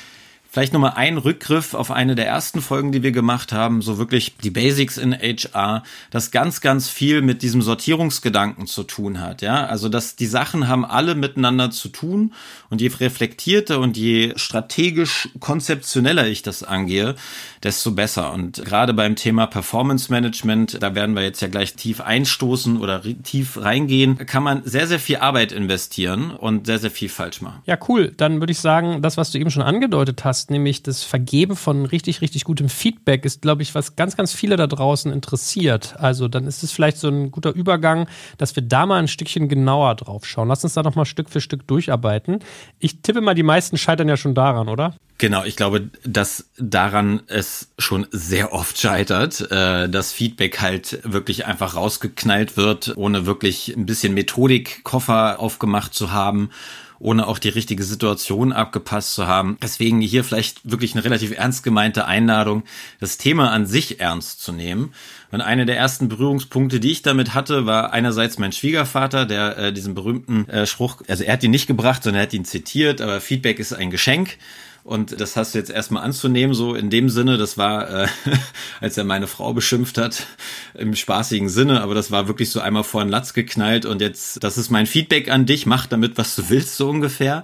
Vielleicht 0.56 0.72
nochmal 0.72 0.94
ein 0.96 1.18
Rückgriff 1.18 1.74
auf 1.74 1.90
eine 1.90 2.14
der 2.14 2.26
ersten 2.26 2.62
Folgen, 2.62 2.90
die 2.90 3.02
wir 3.02 3.12
gemacht 3.12 3.52
haben, 3.52 3.82
so 3.82 3.98
wirklich 3.98 4.38
die 4.38 4.48
Basics 4.48 4.96
in 4.96 5.12
HR, 5.12 5.82
das 6.10 6.30
ganz, 6.30 6.62
ganz 6.62 6.88
viel 6.88 7.20
mit 7.20 7.42
diesem 7.42 7.60
Sortierungsgedanken 7.60 8.66
zu 8.66 8.82
tun 8.82 9.20
hat. 9.20 9.42
Ja, 9.42 9.66
also 9.66 9.90
dass 9.90 10.16
die 10.16 10.24
Sachen 10.24 10.66
haben 10.66 10.86
alle 10.86 11.14
miteinander 11.14 11.70
zu 11.70 11.90
tun 11.90 12.32
und 12.70 12.80
je 12.80 12.90
reflektierter 12.98 13.80
und 13.80 13.98
je 13.98 14.32
strategisch 14.36 15.28
konzeptioneller 15.40 16.26
ich 16.26 16.40
das 16.40 16.62
angehe, 16.62 17.16
desto 17.62 17.90
besser. 17.90 18.32
Und 18.32 18.64
gerade 18.64 18.94
beim 18.94 19.14
Thema 19.14 19.46
Performance 19.46 20.10
Management, 20.10 20.82
da 20.82 20.94
werden 20.94 21.14
wir 21.14 21.22
jetzt 21.22 21.42
ja 21.42 21.48
gleich 21.48 21.74
tief 21.74 22.00
einstoßen 22.00 22.80
oder 22.80 23.02
tief 23.02 23.60
reingehen, 23.60 24.24
kann 24.24 24.42
man 24.42 24.62
sehr, 24.64 24.86
sehr 24.86 25.00
viel 25.00 25.16
Arbeit 25.16 25.52
investieren 25.52 26.30
und 26.30 26.64
sehr, 26.64 26.78
sehr 26.78 26.90
viel 26.90 27.10
falsch 27.10 27.42
machen. 27.42 27.60
Ja, 27.66 27.76
cool. 27.88 28.14
Dann 28.16 28.40
würde 28.40 28.52
ich 28.52 28.60
sagen, 28.60 29.02
das, 29.02 29.18
was 29.18 29.32
du 29.32 29.38
eben 29.38 29.50
schon 29.50 29.62
angedeutet 29.62 30.24
hast, 30.24 30.45
nämlich 30.50 30.82
das 30.82 31.02
Vergeben 31.02 31.56
von 31.56 31.86
richtig, 31.86 32.20
richtig 32.20 32.44
gutem 32.44 32.68
Feedback 32.68 33.24
ist, 33.24 33.42
glaube 33.42 33.62
ich, 33.62 33.74
was 33.74 33.96
ganz, 33.96 34.16
ganz 34.16 34.32
viele 34.32 34.56
da 34.56 34.66
draußen 34.66 35.12
interessiert. 35.12 35.96
Also 35.98 36.28
dann 36.28 36.46
ist 36.46 36.62
es 36.62 36.72
vielleicht 36.72 36.98
so 36.98 37.08
ein 37.08 37.30
guter 37.30 37.52
Übergang, 37.52 38.08
dass 38.38 38.56
wir 38.56 38.62
da 38.62 38.86
mal 38.86 38.98
ein 38.98 39.08
Stückchen 39.08 39.48
genauer 39.48 39.94
drauf 39.94 40.26
schauen. 40.26 40.48
Lass 40.48 40.64
uns 40.64 40.74
da 40.74 40.82
noch 40.82 40.94
mal 40.94 41.04
Stück 41.04 41.30
für 41.30 41.40
Stück 41.40 41.66
durcharbeiten. 41.66 42.40
Ich 42.78 43.02
tippe 43.02 43.20
mal, 43.20 43.34
die 43.34 43.42
meisten 43.42 43.76
scheitern 43.78 44.08
ja 44.08 44.16
schon 44.16 44.34
daran, 44.34 44.68
oder? 44.68 44.94
Genau, 45.18 45.44
ich 45.44 45.56
glaube, 45.56 45.88
dass 46.04 46.50
daran 46.58 47.22
es 47.26 47.72
schon 47.78 48.06
sehr 48.10 48.52
oft 48.52 48.78
scheitert, 48.78 49.50
äh, 49.50 49.88
dass 49.88 50.12
Feedback 50.12 50.60
halt 50.60 51.00
wirklich 51.04 51.46
einfach 51.46 51.74
rausgeknallt 51.74 52.58
wird, 52.58 52.94
ohne 52.96 53.24
wirklich 53.24 53.74
ein 53.74 53.86
bisschen 53.86 54.12
Methodikkoffer 54.12 55.40
aufgemacht 55.40 55.94
zu 55.94 56.12
haben 56.12 56.50
ohne 56.98 57.26
auch 57.26 57.38
die 57.38 57.48
richtige 57.48 57.84
Situation 57.84 58.52
abgepasst 58.52 59.14
zu 59.14 59.26
haben. 59.26 59.58
Deswegen 59.62 60.00
hier 60.00 60.24
vielleicht 60.24 60.70
wirklich 60.70 60.94
eine 60.94 61.04
relativ 61.04 61.36
ernst 61.36 61.62
gemeinte 61.62 62.06
Einladung, 62.06 62.64
das 63.00 63.18
Thema 63.18 63.50
an 63.50 63.66
sich 63.66 64.00
ernst 64.00 64.42
zu 64.42 64.52
nehmen. 64.52 64.92
Und 65.30 65.40
eine 65.40 65.66
der 65.66 65.76
ersten 65.76 66.08
Berührungspunkte, 66.08 66.80
die 66.80 66.92
ich 66.92 67.02
damit 67.02 67.34
hatte, 67.34 67.66
war 67.66 67.92
einerseits 67.92 68.38
mein 68.38 68.52
Schwiegervater, 68.52 69.26
der 69.26 69.58
äh, 69.58 69.72
diesen 69.72 69.94
berühmten 69.94 70.48
äh, 70.48 70.66
Spruch, 70.66 71.02
also 71.08 71.24
er 71.24 71.34
hat 71.34 71.42
ihn 71.42 71.50
nicht 71.50 71.66
gebracht, 71.66 72.02
sondern 72.02 72.20
er 72.20 72.26
hat 72.26 72.32
ihn 72.32 72.44
zitiert, 72.44 73.00
aber 73.00 73.20
Feedback 73.20 73.58
ist 73.58 73.72
ein 73.72 73.90
Geschenk. 73.90 74.38
Und 74.86 75.20
das 75.20 75.34
hast 75.34 75.52
du 75.52 75.58
jetzt 75.58 75.70
erstmal 75.70 76.04
anzunehmen, 76.04 76.54
so 76.54 76.76
in 76.76 76.90
dem 76.90 77.08
Sinne, 77.08 77.38
das 77.38 77.58
war, 77.58 78.04
äh, 78.04 78.08
als 78.80 78.96
er 78.96 79.02
meine 79.02 79.26
Frau 79.26 79.52
beschimpft 79.52 79.98
hat, 79.98 80.28
im 80.74 80.94
spaßigen 80.94 81.48
Sinne, 81.48 81.80
aber 81.82 81.96
das 81.96 82.12
war 82.12 82.28
wirklich 82.28 82.50
so 82.50 82.60
einmal 82.60 82.84
vor 82.84 83.02
den 83.02 83.10
Latz 83.10 83.34
geknallt 83.34 83.84
und 83.84 84.00
jetzt, 84.00 84.44
das 84.44 84.56
ist 84.56 84.70
mein 84.70 84.86
Feedback 84.86 85.28
an 85.28 85.44
dich, 85.44 85.66
mach 85.66 85.86
damit, 85.86 86.18
was 86.18 86.36
du 86.36 86.50
willst, 86.50 86.76
so 86.76 86.88
ungefähr. 86.88 87.42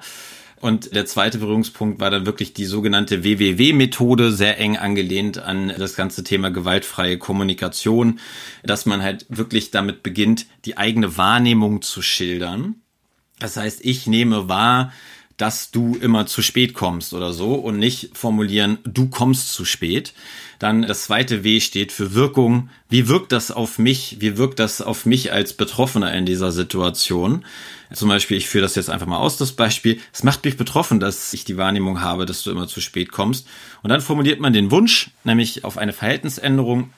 Und 0.60 0.94
der 0.94 1.04
zweite 1.04 1.38
Berührungspunkt 1.38 1.98
war 1.98 2.12
dann 2.12 2.26
wirklich 2.26 2.54
die 2.54 2.64
sogenannte 2.64 3.24
WWW-Methode, 3.24 4.30
sehr 4.30 4.60
eng 4.60 4.76
angelehnt 4.76 5.38
an 5.38 5.72
das 5.76 5.96
ganze 5.96 6.22
Thema 6.22 6.52
gewaltfreie 6.52 7.18
Kommunikation, 7.18 8.20
dass 8.62 8.86
man 8.86 9.02
halt 9.02 9.26
wirklich 9.28 9.72
damit 9.72 10.04
beginnt, 10.04 10.46
die 10.64 10.78
eigene 10.78 11.16
Wahrnehmung 11.16 11.82
zu 11.82 12.02
schildern. 12.02 12.76
Das 13.40 13.56
heißt, 13.56 13.80
ich 13.84 14.06
nehme 14.06 14.48
wahr, 14.48 14.92
dass 15.42 15.72
du 15.72 15.96
immer 16.00 16.26
zu 16.26 16.40
spät 16.40 16.72
kommst 16.72 17.12
oder 17.12 17.32
so 17.32 17.54
und 17.54 17.76
nicht 17.76 18.16
formulieren, 18.16 18.78
du 18.84 19.08
kommst 19.08 19.52
zu 19.52 19.64
spät. 19.64 20.12
Dann 20.60 20.82
das 20.82 21.02
zweite 21.02 21.42
W 21.42 21.58
steht 21.58 21.90
für 21.90 22.14
Wirkung. 22.14 22.70
Wie 22.88 23.08
wirkt 23.08 23.32
das 23.32 23.50
auf 23.50 23.80
mich? 23.80 24.18
Wie 24.20 24.36
wirkt 24.36 24.60
das 24.60 24.80
auf 24.80 25.04
mich 25.04 25.32
als 25.32 25.54
Betroffener 25.54 26.14
in 26.14 26.26
dieser 26.26 26.52
Situation? 26.52 27.44
Zum 27.92 28.08
Beispiel, 28.08 28.36
ich 28.36 28.48
führe 28.48 28.62
das 28.62 28.76
jetzt 28.76 28.88
einfach 28.88 29.08
mal 29.08 29.18
aus, 29.18 29.36
das 29.36 29.50
Beispiel. 29.50 29.98
Es 30.12 30.22
macht 30.22 30.44
mich 30.44 30.56
betroffen, 30.56 31.00
dass 31.00 31.32
ich 31.32 31.44
die 31.44 31.56
Wahrnehmung 31.56 32.02
habe, 32.02 32.24
dass 32.24 32.44
du 32.44 32.52
immer 32.52 32.68
zu 32.68 32.80
spät 32.80 33.10
kommst. 33.10 33.48
Und 33.82 33.90
dann 33.90 34.00
formuliert 34.00 34.38
man 34.38 34.52
den 34.52 34.70
Wunsch, 34.70 35.10
nämlich 35.24 35.64
auf 35.64 35.76
eine 35.76 35.92
Verhältnisänderung. 35.92 36.90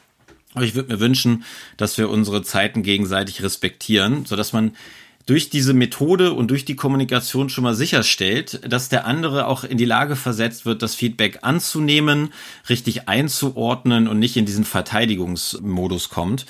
Ich 0.60 0.74
würde 0.74 0.92
mir 0.92 1.00
wünschen, 1.00 1.44
dass 1.78 1.96
wir 1.96 2.10
unsere 2.10 2.42
Zeiten 2.42 2.82
gegenseitig 2.82 3.42
respektieren, 3.42 4.26
sodass 4.26 4.52
man 4.52 4.76
durch 5.26 5.48
diese 5.48 5.72
Methode 5.72 6.34
und 6.34 6.50
durch 6.50 6.64
die 6.64 6.76
Kommunikation 6.76 7.48
schon 7.48 7.64
mal 7.64 7.74
sicherstellt, 7.74 8.60
dass 8.70 8.90
der 8.90 9.06
andere 9.06 9.46
auch 9.46 9.64
in 9.64 9.78
die 9.78 9.86
Lage 9.86 10.16
versetzt 10.16 10.66
wird, 10.66 10.82
das 10.82 10.94
Feedback 10.94 11.38
anzunehmen, 11.42 12.32
richtig 12.68 13.08
einzuordnen 13.08 14.06
und 14.06 14.18
nicht 14.18 14.36
in 14.36 14.44
diesen 14.44 14.64
Verteidigungsmodus 14.64 16.10
kommt. 16.10 16.44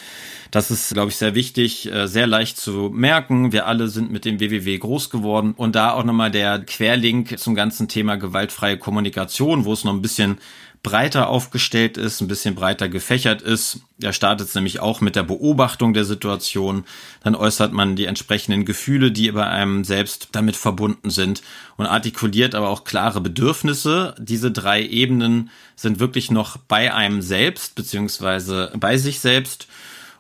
Das 0.51 0.71
ist, 0.71 0.93
glaube 0.93 1.11
ich, 1.11 1.17
sehr 1.17 1.35
wichtig, 1.35 1.91
äh, 1.91 2.07
sehr 2.07 2.27
leicht 2.27 2.57
zu 2.57 2.91
merken. 2.93 3.53
Wir 3.53 3.67
alle 3.67 3.89
sind 3.89 4.13
mit 4.13 4.25
dem 4.25 4.39
WWW 4.39 4.79
groß 4.79 5.11
geworden 5.11 5.55
und 5.57 5.75
da 5.75 5.93
auch 5.93 6.05
nochmal 6.05 6.31
der 6.31 6.61
Querlink 6.61 7.39
zum 7.39 7.55
ganzen 7.55 7.89
Thema 7.89 8.17
gewaltfreie 8.17 8.79
Kommunikation, 8.79 9.65
wo 9.65 9.73
es 9.73 9.85
noch 9.85 9.93
ein 9.93 10.03
bisschen 10.03 10.39
breiter 10.85 11.31
aufgestellt 11.31 11.97
ist, 11.97 12.21
ein 12.21 12.29
bisschen 12.29 12.55
breiter 12.55 12.89
gefächert 12.89 13.43
ist. 13.43 13.81
Da 13.99 14.13
startet 14.13 14.49
es 14.49 14.55
nämlich 14.55 14.81
auch 14.81 15.01
mit 15.01 15.17
der 15.17 15.23
Beobachtung 15.23 15.95
der 15.95 16.05
Situation. 16.05 16.85
Dann 17.25 17.35
äußert 17.35 17.73
man 17.73 17.97
die 17.97 18.05
entsprechenden 18.05 18.67
Gefühle, 18.67 19.11
die 19.11 19.33
bei 19.33 19.47
einem 19.47 19.83
selbst 19.83 20.29
damit 20.33 20.57
verbunden 20.57 21.09
sind 21.11 21.43
und 21.79 21.87
artikuliert 21.87 22.55
aber 22.55 22.69
auch 22.69 22.85
klare 22.85 23.23
Bedürfnisse. 23.23 24.15
Diese 24.19 24.53
drei 24.53 24.85
Ebenen 24.85 25.51
sind 25.75 26.01
wirklich 26.01 26.31
noch 26.31 26.59
bei 26.59 26.95
einem 26.95 27.23
selbst 27.23 27.75
beziehungsweise 27.75 28.71
bei 28.77 28.99
sich 28.99 29.21
selbst. 29.21 29.67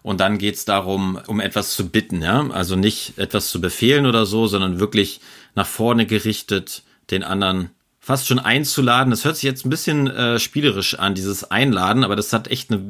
Und 0.03 0.21
dann 0.21 0.39
geht 0.39 0.55
es 0.55 0.65
darum, 0.65 1.21
um 1.27 1.41
etwas 1.41 1.77
zu 1.77 1.91
bitten, 1.91 2.23
ja. 2.23 2.49
Also 2.51 2.75
nicht 2.75 3.19
etwas 3.19 3.51
zu 3.51 3.61
befehlen 3.61 4.07
oder 4.07 4.25
so, 4.25 4.47
sondern 4.47 4.81
wirklich 4.81 5.21
nach 5.55 5.67
vorne 5.67 6.07
gerichtet 6.07 6.83
den 7.11 7.23
anderen 7.23 7.71
fast 8.05 8.27
schon 8.27 8.39
einzuladen. 8.39 9.11
Das 9.11 9.25
hört 9.25 9.37
sich 9.37 9.45
jetzt 9.45 9.65
ein 9.65 9.71
bisschen 9.71 10.09
äh, 10.09 10.39
spielerisch 10.39 10.99
an, 10.99 11.15
dieses 11.15 11.51
Einladen, 11.51 12.05
aber 12.05 12.17
das 12.17 12.35
hat 12.35 12.49
echt 12.49 12.71
eine 12.71 12.83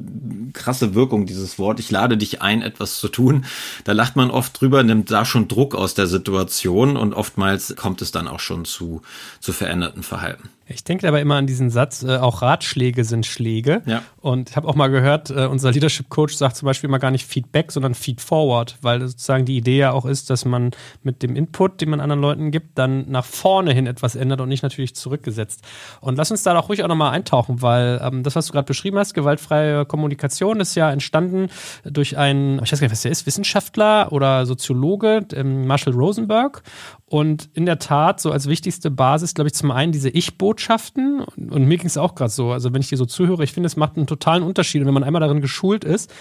krasse 0.53 0.97
Wirkung, 0.97 1.25
dieses 1.25 1.57
Wort. 1.57 1.79
Ich 1.79 1.93
lade 1.93 2.17
dich 2.17 2.43
ein, 2.43 2.63
etwas 2.63 2.99
zu 2.99 3.07
tun. 3.07 3.45
Da 3.85 3.93
lacht 3.93 4.17
man 4.17 4.33
oft 4.33 4.61
drüber, 4.61 4.83
nimmt 4.83 5.13
da 5.13 5.25
schon 5.25 5.47
Druck 5.47 5.77
aus 5.77 5.95
der 5.95 6.09
Situation 6.09 6.97
und 6.97 7.15
oftmals 7.15 7.77
kommt 7.77 8.03
es 8.03 8.11
dann 8.11 8.27
auch 8.27 8.41
schon 8.41 8.65
zu, 8.65 9.03
zu 9.39 9.53
veränderten 9.53 10.03
Verhalten. 10.03 10.49
Ich 10.67 10.85
denke 10.85 11.07
aber 11.07 11.21
immer 11.21 11.37
an 11.37 11.47
diesen 11.47 11.71
Satz, 11.71 12.03
äh, 12.03 12.17
auch 12.17 12.41
Ratschläge 12.41 13.05
sind 13.05 13.27
Schläge. 13.27 13.83
Ja. 13.87 14.03
Und 14.21 14.51
ich 14.51 14.57
habe 14.57 14.67
auch 14.67 14.75
mal 14.75 14.89
gehört, 14.89 15.31
äh, 15.31 15.47
unser 15.47 15.73
Leadership 15.73 16.09
Coach 16.09 16.35
sagt 16.35 16.57
zum 16.57 16.67
Beispiel 16.67 16.89
mal 16.89 16.99
gar 16.99 17.11
nicht 17.11 17.27
Feedback, 17.27 17.71
sondern 17.71 17.95
Feed 17.95 18.21
Forward, 18.21 18.77
weil 18.81 19.01
sozusagen 19.01 19.45
die 19.45 19.57
Idee 19.57 19.79
ja 19.79 19.93
auch 19.93 20.07
ist, 20.07 20.31
dass 20.31 20.45
man 20.45 20.71
mit 21.03 21.23
dem 21.23 21.37
Input, 21.37 21.81
den 21.81 21.91
man 21.91 22.01
anderen 22.01 22.23
Leuten 22.23 22.51
gibt, 22.51 22.79
dann 22.79 23.11
nach 23.11 23.25
vorne 23.25 23.73
hin 23.73 23.87
etwas 23.87 24.17
ändert 24.17 24.41
und 24.41 24.49
nicht 24.49 24.63
natürlich 24.63 24.95
zurückgesetzt. 24.95 25.63
Und 26.01 26.17
lass 26.17 26.31
uns 26.31 26.43
da 26.43 26.55
doch 26.55 26.69
ruhig 26.69 26.83
auch 26.83 26.89
nochmal 26.89 27.13
eintauchen, 27.13 27.61
weil 27.61 28.01
ähm, 28.03 28.23
das, 28.23 28.35
was 28.35 28.47
du 28.47 28.53
gerade 28.53 28.67
beschrieben 28.67 28.99
hast, 28.99 29.13
gewaltfreie 29.13 29.85
Kommunikation, 29.85 30.61
ist 30.61 30.75
ja 30.75 30.91
entstanden 30.91 31.49
durch 31.85 32.17
einen, 32.17 32.63
ich 32.63 32.73
weiß 32.73 32.81
gar 32.81 32.87
nicht, 32.87 32.93
was 32.93 33.03
der 33.03 33.13
ist, 33.13 33.27
Wissenschaftler 33.27 34.13
oder 34.13 34.47
Soziologe, 34.47 35.27
ähm, 35.35 35.67
Marshall 35.67 35.93
Rosenberg. 35.93 36.63
Und 37.07 37.49
in 37.55 37.67
der 37.67 37.79
Tat, 37.79 38.21
so 38.21 38.33
als 38.33 38.49
wichtigste 38.49 38.91
Basis, 38.91 39.35
glaube 39.35 39.49
ich, 39.49 39.55
zum 39.55 39.71
einen 39.71 39.93
diese 39.93 40.09
Ich-Botschaften. 40.55 41.21
Und, 41.21 41.67
mir 41.67 41.79
ging 41.79 41.87
es 41.87 41.97
auch 41.97 42.15
gerade 42.15 42.31
so. 42.31 42.53
Also, 42.53 42.73
wenn 42.73 42.81
ich 42.81 42.89
dir 42.89 42.97
so 42.97 43.07
zuhöre, 43.07 43.45
ich 43.45 43.53
finde, 43.53 43.67
es 43.67 43.77
macht 43.77 43.97
einen 43.97 44.07
totalen 44.07 44.43
Unterschied. 44.43 44.81
Und 44.81 44.87
wenn 44.87 44.95
man 44.95 45.05
einmal 45.05 45.21
darin 45.21 45.41
geschult 45.41 45.85
ist, 45.85 46.13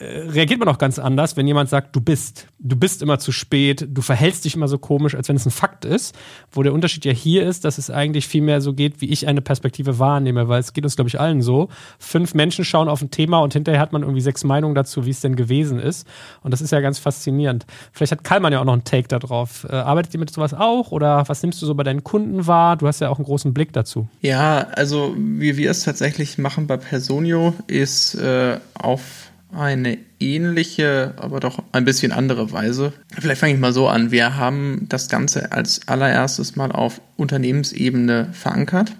reagiert 0.00 0.58
man 0.58 0.68
auch 0.68 0.78
ganz 0.78 0.98
anders, 0.98 1.36
wenn 1.36 1.46
jemand 1.46 1.68
sagt, 1.68 1.94
du 1.94 2.00
bist. 2.00 2.46
Du 2.58 2.76
bist 2.76 3.02
immer 3.02 3.18
zu 3.18 3.32
spät, 3.32 3.86
du 3.90 4.02
verhältst 4.02 4.44
dich 4.44 4.54
immer 4.54 4.68
so 4.68 4.78
komisch, 4.78 5.14
als 5.14 5.28
wenn 5.28 5.36
es 5.36 5.46
ein 5.46 5.50
Fakt 5.50 5.84
ist. 5.84 6.14
Wo 6.50 6.62
der 6.62 6.72
Unterschied 6.72 7.04
ja 7.04 7.12
hier 7.12 7.46
ist, 7.46 7.64
dass 7.64 7.78
es 7.78 7.90
eigentlich 7.90 8.26
viel 8.26 8.42
mehr 8.42 8.60
so 8.60 8.72
geht, 8.72 9.00
wie 9.00 9.10
ich 9.10 9.28
eine 9.28 9.42
Perspektive 9.42 9.98
wahrnehme, 9.98 10.48
weil 10.48 10.60
es 10.60 10.72
geht 10.72 10.84
uns, 10.84 10.96
glaube 10.96 11.08
ich, 11.08 11.20
allen 11.20 11.42
so. 11.42 11.68
Fünf 11.98 12.34
Menschen 12.34 12.64
schauen 12.64 12.88
auf 12.88 13.02
ein 13.02 13.10
Thema 13.10 13.38
und 13.40 13.52
hinterher 13.52 13.80
hat 13.80 13.92
man 13.92 14.02
irgendwie 14.02 14.20
sechs 14.20 14.44
Meinungen 14.44 14.74
dazu, 14.74 15.04
wie 15.04 15.10
es 15.10 15.20
denn 15.20 15.36
gewesen 15.36 15.78
ist. 15.78 16.06
Und 16.42 16.52
das 16.52 16.60
ist 16.60 16.70
ja 16.70 16.80
ganz 16.80 16.98
faszinierend. 16.98 17.66
Vielleicht 17.92 18.12
hat 18.12 18.24
Kalman 18.24 18.52
ja 18.52 18.60
auch 18.60 18.64
noch 18.64 18.72
einen 18.72 18.84
Take 18.84 19.08
darauf. 19.08 19.64
Äh, 19.64 19.74
arbeitet 19.74 20.14
ihr 20.14 20.20
mit 20.20 20.30
sowas 20.30 20.54
auch 20.54 20.92
oder 20.92 21.28
was 21.28 21.42
nimmst 21.42 21.60
du 21.60 21.66
so 21.66 21.74
bei 21.74 21.84
deinen 21.84 22.04
Kunden 22.04 22.46
wahr? 22.46 22.76
Du 22.76 22.86
hast 22.86 23.00
ja 23.00 23.10
auch 23.10 23.18
einen 23.18 23.26
großen 23.26 23.52
Blick 23.52 23.72
dazu. 23.72 24.08
Ja, 24.22 24.68
also 24.72 25.14
wie 25.16 25.56
wir 25.56 25.70
es 25.70 25.84
tatsächlich 25.84 26.38
machen 26.38 26.66
bei 26.66 26.76
Personio 26.76 27.54
ist 27.66 28.14
äh, 28.14 28.58
auf 28.74 29.29
eine 29.52 29.98
ähnliche, 30.18 31.14
aber 31.16 31.40
doch 31.40 31.62
ein 31.72 31.84
bisschen 31.84 32.12
andere 32.12 32.52
Weise. 32.52 32.92
Vielleicht 33.18 33.40
fange 33.40 33.54
ich 33.54 33.60
mal 33.60 33.72
so 33.72 33.88
an. 33.88 34.10
Wir 34.10 34.36
haben 34.36 34.86
das 34.88 35.08
Ganze 35.08 35.52
als 35.52 35.88
allererstes 35.88 36.56
mal 36.56 36.72
auf 36.72 37.00
Unternehmensebene 37.16 38.28
verankert. 38.32 38.92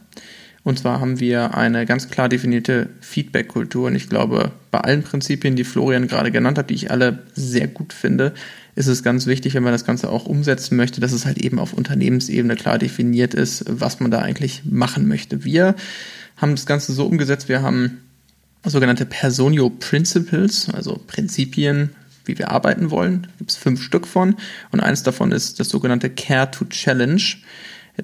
Und 0.62 0.78
zwar 0.78 1.00
haben 1.00 1.20
wir 1.20 1.56
eine 1.56 1.86
ganz 1.86 2.08
klar 2.10 2.28
definierte 2.28 2.90
Feedback-Kultur. 3.00 3.86
Und 3.86 3.94
ich 3.94 4.08
glaube, 4.08 4.52
bei 4.70 4.80
allen 4.80 5.02
Prinzipien, 5.02 5.56
die 5.56 5.64
Florian 5.64 6.06
gerade 6.06 6.30
genannt 6.30 6.58
hat, 6.58 6.70
die 6.70 6.74
ich 6.74 6.90
alle 6.90 7.20
sehr 7.34 7.66
gut 7.66 7.92
finde, 7.92 8.34
ist 8.74 8.86
es 8.86 9.02
ganz 9.02 9.26
wichtig, 9.26 9.54
wenn 9.54 9.62
man 9.62 9.72
das 9.72 9.86
Ganze 9.86 10.10
auch 10.10 10.26
umsetzen 10.26 10.76
möchte, 10.76 11.00
dass 11.00 11.12
es 11.12 11.26
halt 11.26 11.38
eben 11.38 11.58
auf 11.58 11.72
Unternehmensebene 11.72 12.56
klar 12.56 12.78
definiert 12.78 13.34
ist, 13.34 13.64
was 13.68 14.00
man 14.00 14.10
da 14.10 14.20
eigentlich 14.20 14.62
machen 14.64 15.08
möchte. 15.08 15.44
Wir 15.44 15.74
haben 16.36 16.54
das 16.54 16.66
Ganze 16.66 16.92
so 16.92 17.06
umgesetzt, 17.06 17.48
wir 17.48 17.62
haben 17.62 17.98
sogenannte 18.64 19.06
Personio 19.06 19.70
Principles, 19.70 20.68
also 20.70 21.00
Prinzipien, 21.06 21.90
wie 22.24 22.38
wir 22.38 22.50
arbeiten 22.50 22.90
wollen. 22.90 23.26
Gibt 23.38 23.50
es 23.50 23.56
fünf 23.56 23.82
Stück 23.82 24.06
von. 24.06 24.36
Und 24.70 24.80
eines 24.80 25.02
davon 25.02 25.32
ist 25.32 25.60
das 25.60 25.68
sogenannte 25.68 26.10
Care 26.10 26.50
to 26.50 26.64
Challenge. 26.66 27.22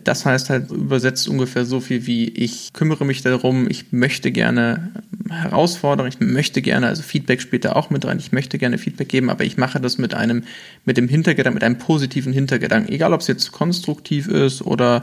Das 0.05 0.27
heißt 0.27 0.51
halt 0.51 0.71
übersetzt 0.71 1.29
ungefähr 1.29 1.65
so 1.65 1.81
viel 1.81 2.07
wie 2.07 2.29
ich 2.29 2.73
kümmere 2.73 3.07
mich 3.07 3.23
darum, 3.23 3.71
ich 3.71 3.93
möchte 3.93 4.31
gerne 4.31 4.91
herausfordern, 5.31 6.07
ich 6.07 6.21
möchte 6.21 6.61
gerne, 6.61 6.89
also 6.89 7.03
Feedback 7.03 7.41
spielt 7.41 7.65
da 7.65 7.73
auch 7.73 7.89
mit 7.89 8.05
rein, 8.05 8.19
ich 8.19 8.33
möchte 8.33 8.59
gerne 8.59 8.79
Feedback 8.79 9.09
geben, 9.09 9.31
aber 9.31 9.45
ich 9.45 9.57
mache 9.57 9.81
das 9.81 9.97
mit 9.97 10.13
einem, 10.13 10.43
mit 10.85 10.97
dem 10.97 11.09
Hintergedanken, 11.09 11.55
mit 11.55 11.65
einem 11.65 11.79
positiven 11.79 12.33
Hintergedanken. 12.33 12.93
Egal 12.93 13.13
ob 13.13 13.21
es 13.21 13.27
jetzt 13.27 13.53
konstruktiv 13.53 14.29
ist 14.29 14.61
oder 14.61 15.03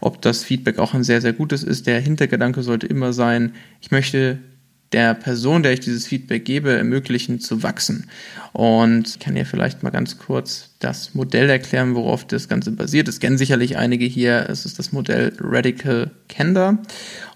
ob 0.00 0.20
das 0.22 0.42
Feedback 0.42 0.78
auch 0.78 0.94
ein 0.94 1.04
sehr, 1.04 1.20
sehr 1.20 1.32
gutes 1.32 1.62
ist, 1.62 1.86
der 1.86 2.00
Hintergedanke 2.00 2.62
sollte 2.62 2.86
immer 2.86 3.12
sein, 3.12 3.52
ich 3.80 3.90
möchte 3.90 4.38
der 4.94 5.14
Person, 5.14 5.64
der 5.64 5.72
ich 5.72 5.80
dieses 5.80 6.06
Feedback 6.06 6.44
gebe, 6.44 6.70
ermöglichen 6.70 7.40
zu 7.40 7.64
wachsen. 7.64 8.08
Und 8.52 9.08
ich 9.08 9.18
kann 9.18 9.34
hier 9.34 9.44
vielleicht 9.44 9.82
mal 9.82 9.90
ganz 9.90 10.18
kurz 10.18 10.70
das 10.78 11.14
Modell 11.14 11.50
erklären, 11.50 11.96
worauf 11.96 12.24
das 12.24 12.48
Ganze 12.48 12.70
basiert. 12.70 13.08
Es 13.08 13.18
kennen 13.18 13.36
sicherlich 13.36 13.76
einige 13.76 14.04
hier. 14.04 14.46
Es 14.48 14.64
ist 14.64 14.78
das 14.78 14.92
Modell 14.92 15.32
Radical 15.40 16.12
Candor. 16.28 16.78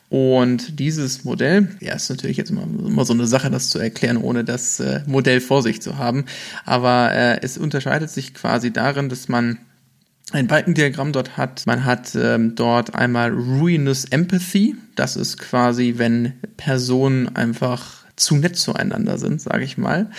Und 0.08 0.78
dieses 0.78 1.24
Modell, 1.24 1.68
ja, 1.80 1.94
ist 1.94 2.08
natürlich 2.08 2.36
jetzt 2.36 2.50
immer, 2.50 2.62
immer 2.62 3.04
so 3.04 3.12
eine 3.12 3.26
Sache, 3.26 3.50
das 3.50 3.70
zu 3.70 3.80
erklären, 3.80 4.18
ohne 4.18 4.44
das 4.44 4.78
äh, 4.78 5.00
Modell 5.06 5.40
vor 5.40 5.62
sich 5.62 5.82
zu 5.82 5.98
haben. 5.98 6.26
Aber 6.64 7.12
äh, 7.12 7.40
es 7.42 7.58
unterscheidet 7.58 8.08
sich 8.08 8.34
quasi 8.34 8.72
darin, 8.72 9.08
dass 9.08 9.28
man 9.28 9.58
ein 10.32 10.46
Balkendiagramm 10.46 11.12
dort 11.12 11.36
hat. 11.36 11.62
Man 11.66 11.84
hat 11.84 12.14
ähm, 12.14 12.54
dort 12.54 12.94
einmal 12.94 13.32
Ruinous 13.32 14.04
Empathy. 14.04 14.76
Das 14.94 15.16
ist 15.16 15.38
quasi, 15.38 15.94
wenn 15.96 16.34
Personen 16.56 17.34
einfach 17.34 17.98
zu 18.16 18.36
nett 18.36 18.56
zueinander 18.56 19.18
sind, 19.18 19.40
sage 19.40 19.64
ich 19.64 19.78
mal, 19.78 20.10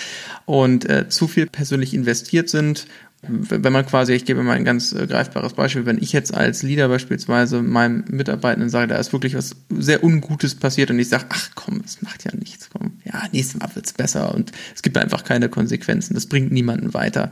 und 0.46 0.90
äh, 0.90 1.10
zu 1.10 1.28
viel 1.28 1.48
persönlich 1.48 1.94
investiert 1.94 2.50
sind 2.50 2.88
wenn 3.22 3.74
man 3.74 3.86
quasi, 3.86 4.14
ich 4.14 4.24
gebe 4.24 4.44
mal 4.44 4.56
ein 4.56 4.64
ganz 4.64 4.94
äh, 4.94 5.06
greifbares 5.06 5.54
Beispiel, 5.54 5.86
wenn 5.86 6.02
ich 6.02 6.14
jetzt 6.14 6.34
als 6.34 6.64
Leader 6.64 6.88
beispielsweise 6.88 7.62
meinem 7.62 8.06
Mitarbeitenden 8.10 8.70
sage, 8.70 8.88
da 8.88 8.96
ist 8.96 9.12
wirklich 9.12 9.36
was 9.36 9.58
sehr 9.70 10.04
Ungutes 10.06 10.56
passiert 10.56 10.90
und 10.90 11.00
ich 11.00 11.10
sage, 11.10 11.26
ach 11.28 11.50
komm, 11.54 11.82
das 11.82 12.02
macht 12.02 12.24
ja 12.24 12.32
nichts, 12.34 12.70
komm, 12.70 12.94
ja, 13.04 13.24
nächstes 13.34 13.60
Mal 13.60 13.76
wird's 13.76 13.92
besser 13.92 14.34
und 14.34 14.54
es 14.74 14.82
gibt 14.82 14.98
einfach 14.98 15.26
keine 15.26 15.50
Konsequenzen, 15.50 16.14
das 16.14 16.28
bringt 16.28 16.54
niemanden 16.54 16.94
weiter. 16.94 17.32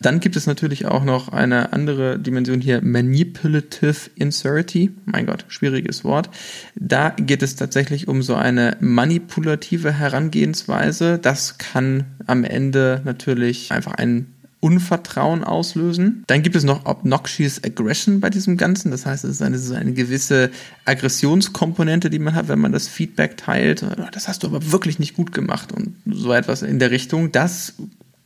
Dann 0.00 0.20
gibt 0.20 0.36
es 0.36 0.46
natürlich 0.46 0.86
auch 0.86 1.02
noch 1.02 1.28
eine 1.28 1.72
andere 1.72 2.18
Dimension 2.18 2.60
hier, 2.60 2.80
Manipulative 2.82 4.10
Inserty. 4.14 4.90
Mein 5.06 5.26
Gott, 5.26 5.44
schwieriges 5.48 6.04
Wort. 6.04 6.30
Da 6.76 7.10
geht 7.10 7.42
es 7.42 7.56
tatsächlich 7.56 8.06
um 8.06 8.22
so 8.22 8.36
eine 8.36 8.76
manipulative 8.80 9.92
Herangehensweise. 9.92 11.18
Das 11.18 11.58
kann 11.58 12.04
am 12.26 12.44
Ende 12.44 13.02
natürlich 13.04 13.72
einfach 13.72 13.94
ein 13.94 14.34
Unvertrauen 14.60 15.44
auslösen. 15.44 16.24
Dann 16.26 16.42
gibt 16.42 16.56
es 16.56 16.64
noch 16.64 16.84
Obnoxious 16.86 17.62
Aggression 17.62 18.20
bei 18.20 18.28
diesem 18.30 18.56
Ganzen. 18.56 18.90
Das 18.90 19.06
heißt, 19.06 19.24
es 19.24 19.32
ist 19.32 19.42
eine, 19.42 19.56
es 19.56 19.64
ist 19.64 19.72
eine 19.72 19.92
gewisse 19.92 20.50
Aggressionskomponente, 20.84 22.10
die 22.10 22.18
man 22.18 22.34
hat, 22.34 22.48
wenn 22.48 22.58
man 22.58 22.72
das 22.72 22.88
Feedback 22.88 23.36
teilt. 23.36 23.84
Das 24.12 24.26
hast 24.26 24.42
du 24.42 24.48
aber 24.48 24.72
wirklich 24.72 24.98
nicht 24.98 25.14
gut 25.14 25.32
gemacht 25.32 25.72
und 25.72 25.94
so 26.06 26.32
etwas 26.32 26.62
in 26.62 26.78
der 26.78 26.90
Richtung. 26.90 27.30
Das 27.30 27.74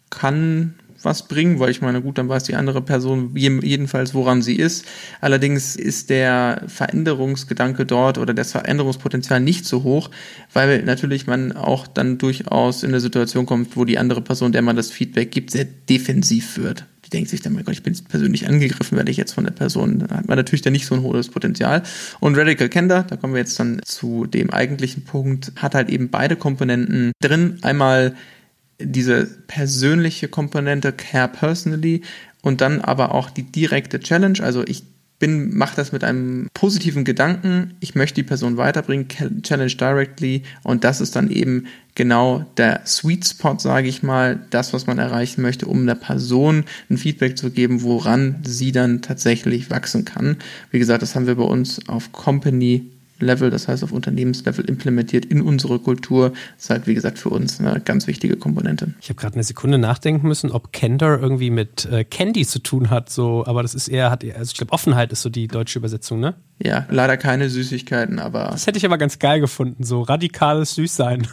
kann 0.09 0.75
was 1.05 1.29
bringen, 1.29 1.59
weil 1.59 1.71
ich 1.71 1.81
meine, 1.81 2.03
gut, 2.03 2.19
dann 2.19 2.29
weiß 2.29 2.45
die 2.45 2.55
andere 2.55 2.83
Person 2.83 3.33
jedenfalls, 3.35 4.15
woran 4.15 4.43
sie 4.43 4.57
ist. 4.57 4.87
Allerdings 5.21 5.77
ist 5.77 6.11
der 6.11 6.63
Veränderungsgedanke 6.67 7.87
dort 7.87 8.19
oder 8.19 8.35
das 8.35 8.53
Veränderungspotenzial 8.53 9.41
nicht 9.41 9.67
so 9.67 9.83
hoch, 9.83 10.11
weil 10.53 10.83
natürlich 10.83 11.27
man 11.27 11.53
auch 11.53 11.87
dann 11.87 12.19
durchaus 12.19 12.83
in 12.83 12.91
eine 12.91 13.01
Situation 13.01 13.47
kommt, 13.47 13.77
wo 13.77 13.85
die 13.85 13.99
andere 13.99 14.21
Person, 14.21 14.53
der 14.53 14.63
man 14.63 14.77
das 14.77 14.91
Feedback 14.91 15.31
gibt, 15.31 15.51
sehr 15.51 15.65
defensiv 15.65 16.59
wird. 16.59 16.87
Die 17.05 17.11
denkt 17.11 17.31
sich 17.31 17.43
dann, 17.43 17.53
mein 17.53 17.65
Gott, 17.65 17.75
ich 17.75 17.83
bin 17.83 17.97
persönlich 18.09 18.49
angegriffen, 18.49 18.97
werde 18.97 19.11
ich 19.11 19.17
jetzt 19.17 19.33
von 19.33 19.45
der 19.45 19.53
Person. 19.53 19.99
Da 19.99 20.17
hat 20.17 20.29
man 20.29 20.39
natürlich 20.39 20.63
dann 20.63 20.73
nicht 20.73 20.87
so 20.87 20.95
ein 20.95 21.03
hohes 21.03 21.29
Potenzial. 21.29 21.83
Und 22.21 22.39
Radical 22.39 22.69
Candor, 22.69 23.03
da 23.03 23.17
kommen 23.17 23.35
wir 23.35 23.41
jetzt 23.41 23.59
dann 23.59 23.81
zu 23.85 24.27
dem 24.27 24.51
eigentlichen 24.51 25.05
Punkt, 25.05 25.53
hat 25.57 25.75
halt 25.75 25.91
eben 25.91 26.11
beide 26.11 26.37
Komponenten 26.37 27.13
drin. 27.21 27.59
Einmal 27.63 28.15
diese 28.85 29.27
persönliche 29.47 30.29
Komponente 30.29 30.93
Care 30.93 31.29
Personally 31.29 32.03
und 32.43 32.61
dann 32.61 32.81
aber 32.81 33.15
auch 33.15 33.31
die 33.31 33.45
direkte 33.45 34.01
Challenge. 34.01 34.39
Also 34.43 34.65
ich 34.67 34.85
bin, 35.23 35.57
mache 35.57 35.77
das 35.77 35.93
mit 35.93 36.03
einem 36.03 36.49
positiven 36.53 37.05
Gedanken. 37.05 37.75
Ich 37.79 37.95
möchte 37.95 38.17
die 38.17 38.23
Person 38.25 38.57
weiterbringen, 38.57 39.07
Challenge 39.43 39.73
directly. 39.73 40.43
Und 40.65 40.83
das 40.83 41.01
ist 41.01 41.15
dann 41.15 41.31
eben 41.31 41.67
genau 41.95 42.45
der 42.57 42.81
Sweet 42.87 43.29
Spot, 43.29 43.57
sage 43.57 43.87
ich 43.87 44.03
mal, 44.03 44.41
das, 44.51 44.73
was 44.73 44.89
man 44.89 44.99
erreichen 44.99 45.41
möchte, 45.41 45.67
um 45.67 45.87
der 45.87 45.95
Person 45.95 46.65
ein 46.91 46.99
Feedback 46.99 47.39
zu 47.39 47.51
geben, 47.51 47.83
woran 47.83 48.41
sie 48.45 48.73
dann 48.73 49.01
tatsächlich 49.01 49.71
wachsen 49.71 50.05
kann. 50.05 50.39
Wie 50.73 50.81
gesagt, 50.81 51.03
das 51.03 51.15
haben 51.15 51.29
wir 51.29 51.37
bei 51.37 51.45
uns 51.45 51.89
auf 51.89 52.11
Company 52.11 52.91
Level, 53.23 53.51
das 53.51 53.69
heißt 53.69 53.83
auf 53.85 53.93
Unternehmenslevel 53.93 54.65
implementiert 54.65 55.25
in 55.25 55.41
unsere 55.41 55.79
Kultur. 55.79 56.31
Das 56.57 56.65
ist 56.65 56.71
halt, 56.71 56.87
wie 56.87 56.95
gesagt, 56.95 57.19
für 57.19 57.31
uns 57.31 57.61
eine 57.61 57.81
ganz 57.81 58.07
wichtige 58.07 58.37
Komponente. 58.37 58.95
Ich 59.01 59.09
habe 59.09 59.21
gerade 59.21 59.35
eine 59.35 59.45
Sekunde 59.45 59.79
nachdenken 59.79 60.29
müssen, 60.29 60.51
ob 60.51 60.73
Candor 60.73 61.19
irgendwie 61.21 61.51
mit 61.51 61.87
äh, 61.87 62.05
Candy 62.05 62.47
zu 62.47 62.59
tun 62.59 62.91
hat, 62.91 63.11
so, 63.11 63.45
aber 63.47 63.63
das 63.63 63.75
ist 63.75 63.89
eher, 63.89 64.11
hat 64.11 64.25
also 64.25 64.51
ich 64.51 64.57
glaube, 64.57 64.73
Offenheit 64.73 65.13
ist 65.13 65.23
so 65.23 65.31
die 65.31 65.49
deutsche 65.49 65.79
Übersetzung, 65.79 66.21
ne? 66.21 66.35
Ja, 66.59 66.87
leider 66.91 67.17
keine 67.17 67.49
Süßigkeiten, 67.49 68.19
aber. 68.19 68.49
Das 68.53 68.67
hätte 68.67 68.79
ich 68.79 68.85
aber 68.85 68.99
ganz 68.99 69.19
geil 69.19 69.41
gefunden, 69.41 69.85
so 69.85 70.03
radikales 70.03 70.75
Süßsein. 70.75 71.27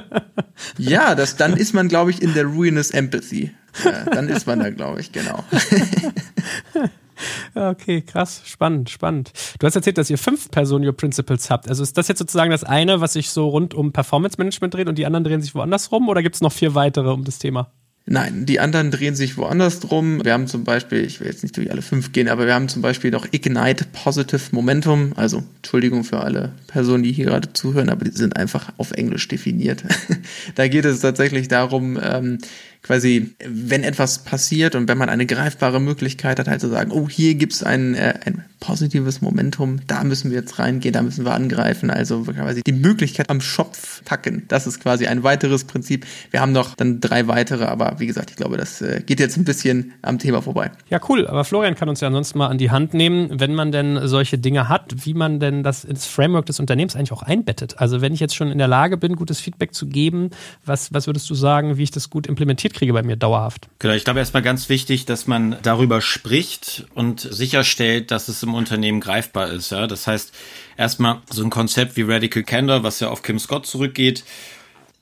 ja, 0.78 1.14
das, 1.14 1.36
dann 1.36 1.56
ist 1.56 1.72
man, 1.72 1.88
glaube 1.88 2.10
ich, 2.10 2.22
in 2.22 2.34
der 2.34 2.44
Ruinous 2.44 2.90
Empathy. 2.90 3.52
Ja, 3.84 4.04
dann 4.04 4.28
ist 4.28 4.46
man 4.46 4.58
da, 4.58 4.70
glaube 4.70 5.00
ich, 5.00 5.12
genau. 5.12 5.44
Okay, 7.54 8.02
krass, 8.02 8.42
spannend, 8.44 8.90
spannend. 8.90 9.32
Du 9.58 9.66
hast 9.66 9.76
erzählt, 9.76 9.98
dass 9.98 10.10
ihr 10.10 10.18
fünf 10.18 10.50
Personio 10.50 10.92
Principles 10.92 11.50
habt. 11.50 11.68
Also 11.68 11.82
ist 11.82 11.96
das 11.96 12.08
jetzt 12.08 12.18
sozusagen 12.18 12.50
das 12.50 12.64
eine, 12.64 13.00
was 13.00 13.14
sich 13.14 13.30
so 13.30 13.48
rund 13.48 13.74
um 13.74 13.92
Performance 13.92 14.36
Management 14.38 14.74
dreht 14.74 14.88
und 14.88 14.98
die 14.98 15.06
anderen 15.06 15.24
drehen 15.24 15.42
sich 15.42 15.54
woanders 15.54 15.92
rum 15.92 16.08
oder 16.08 16.22
gibt 16.22 16.34
es 16.34 16.40
noch 16.40 16.52
vier 16.52 16.74
weitere 16.74 17.10
um 17.10 17.24
das 17.24 17.38
Thema? 17.38 17.72
Nein, 18.12 18.44
die 18.44 18.58
anderen 18.58 18.90
drehen 18.90 19.14
sich 19.14 19.36
woanders 19.36 19.78
drum. 19.78 20.24
Wir 20.24 20.32
haben 20.32 20.48
zum 20.48 20.64
Beispiel, 20.64 21.04
ich 21.04 21.20
will 21.20 21.28
jetzt 21.28 21.44
nicht 21.44 21.56
durch 21.56 21.70
alle 21.70 21.80
fünf 21.80 22.10
gehen, 22.10 22.28
aber 22.28 22.44
wir 22.44 22.54
haben 22.54 22.68
zum 22.68 22.82
Beispiel 22.82 23.12
noch 23.12 23.24
Ignite 23.30 23.84
Positive 23.92 24.40
Momentum. 24.50 25.12
Also 25.14 25.44
Entschuldigung 25.58 26.02
für 26.02 26.18
alle 26.18 26.50
Personen, 26.66 27.04
die 27.04 27.12
hier 27.12 27.26
gerade 27.26 27.52
zuhören, 27.52 27.88
aber 27.88 28.04
die 28.04 28.10
sind 28.10 28.36
einfach 28.36 28.72
auf 28.78 28.90
Englisch 28.90 29.28
definiert. 29.28 29.84
da 30.56 30.66
geht 30.66 30.86
es 30.86 30.98
tatsächlich 30.98 31.46
darum, 31.46 32.00
ähm, 32.02 32.38
quasi, 32.82 33.34
wenn 33.46 33.84
etwas 33.84 34.24
passiert 34.24 34.74
und 34.74 34.88
wenn 34.88 34.96
man 34.96 35.10
eine 35.10 35.26
greifbare 35.26 35.80
Möglichkeit 35.80 36.38
hat, 36.38 36.48
halt 36.48 36.60
zu 36.60 36.68
sagen, 36.68 36.90
oh, 36.92 37.08
hier 37.08 37.34
gibt's 37.34 37.62
ein, 37.62 37.94
äh, 37.94 38.14
ein 38.24 38.44
positives 38.58 39.20
Momentum, 39.20 39.80
da 39.86 40.02
müssen 40.02 40.30
wir 40.30 40.38
jetzt 40.38 40.58
reingehen, 40.58 40.92
da 40.92 41.02
müssen 41.02 41.24
wir 41.24 41.34
angreifen. 41.34 41.90
Also 41.90 42.22
quasi 42.22 42.62
die 42.62 42.72
Möglichkeit 42.72 43.28
am 43.28 43.40
Schopf 43.40 44.02
packen. 44.04 44.44
Das 44.48 44.66
ist 44.66 44.80
quasi 44.80 45.06
ein 45.06 45.22
weiteres 45.22 45.64
Prinzip. 45.64 46.06
Wir 46.30 46.40
haben 46.40 46.52
noch 46.52 46.74
dann 46.74 47.00
drei 47.00 47.26
weitere, 47.26 47.64
aber 47.64 47.99
wie 48.00 48.06
gesagt, 48.06 48.30
ich 48.30 48.36
glaube, 48.36 48.56
das 48.56 48.80
äh, 48.80 49.02
geht 49.04 49.20
jetzt 49.20 49.36
ein 49.36 49.44
bisschen 49.44 49.92
am 50.02 50.18
Thema 50.18 50.42
vorbei. 50.42 50.70
Ja, 50.88 51.00
cool. 51.08 51.26
Aber 51.26 51.44
Florian 51.44 51.74
kann 51.74 51.88
uns 51.88 52.00
ja 52.00 52.08
ansonsten 52.08 52.38
mal 52.38 52.48
an 52.48 52.58
die 52.58 52.70
Hand 52.70 52.94
nehmen, 52.94 53.28
wenn 53.38 53.54
man 53.54 53.70
denn 53.72 54.08
solche 54.08 54.38
Dinge 54.38 54.68
hat, 54.68 55.04
wie 55.04 55.14
man 55.14 55.40
denn 55.40 55.62
das 55.62 55.84
ins 55.84 56.06
Framework 56.06 56.46
des 56.46 56.58
Unternehmens 56.60 56.96
eigentlich 56.96 57.12
auch 57.12 57.22
einbettet. 57.22 57.78
Also 57.78 58.00
wenn 58.00 58.12
ich 58.12 58.20
jetzt 58.20 58.34
schon 58.34 58.50
in 58.50 58.58
der 58.58 58.68
Lage 58.68 58.96
bin, 58.96 59.16
gutes 59.16 59.40
Feedback 59.40 59.74
zu 59.74 59.86
geben, 59.86 60.30
was, 60.64 60.92
was 60.92 61.06
würdest 61.06 61.28
du 61.30 61.34
sagen, 61.34 61.76
wie 61.76 61.82
ich 61.82 61.90
das 61.90 62.10
gut 62.10 62.26
implementiert 62.26 62.74
kriege 62.74 62.92
bei 62.92 63.02
mir 63.02 63.16
dauerhaft? 63.16 63.68
Genau, 63.78 63.94
ich 63.94 64.04
glaube 64.04 64.18
erstmal 64.18 64.42
ganz 64.42 64.68
wichtig, 64.68 65.04
dass 65.04 65.26
man 65.26 65.56
darüber 65.62 66.00
spricht 66.00 66.86
und 66.94 67.20
sicherstellt, 67.20 68.10
dass 68.10 68.28
es 68.28 68.42
im 68.42 68.54
Unternehmen 68.54 69.00
greifbar 69.00 69.50
ist. 69.50 69.70
Ja? 69.70 69.86
Das 69.86 70.06
heißt, 70.06 70.32
erstmal 70.76 71.18
so 71.30 71.44
ein 71.44 71.50
Konzept 71.50 71.96
wie 71.96 72.02
Radical 72.02 72.42
Candor, 72.42 72.82
was 72.82 73.00
ja 73.00 73.08
auf 73.08 73.22
Kim 73.22 73.38
Scott 73.38 73.66
zurückgeht 73.66 74.24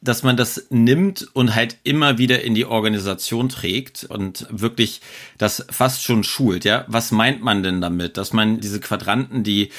dass 0.00 0.22
man 0.22 0.37
das 0.37 0.66
nimmt 0.70 1.26
und 1.32 1.56
halt 1.56 1.76
immer 1.82 2.18
wieder 2.18 2.42
in 2.42 2.54
die 2.54 2.66
Organisation 2.66 3.48
trägt 3.48 4.04
und 4.04 4.46
wirklich 4.50 5.00
das 5.38 5.66
fast 5.70 6.04
schon 6.04 6.22
schult, 6.22 6.64
ja. 6.64 6.84
Was 6.87 7.11
meint 7.11 7.42
man 7.42 7.64
denn 7.64 7.80
damit? 7.80 8.16
Dass 8.16 8.32
man 8.32 8.61
diese 8.61 8.78
Quadranten, 8.78 9.42
die 9.42 9.70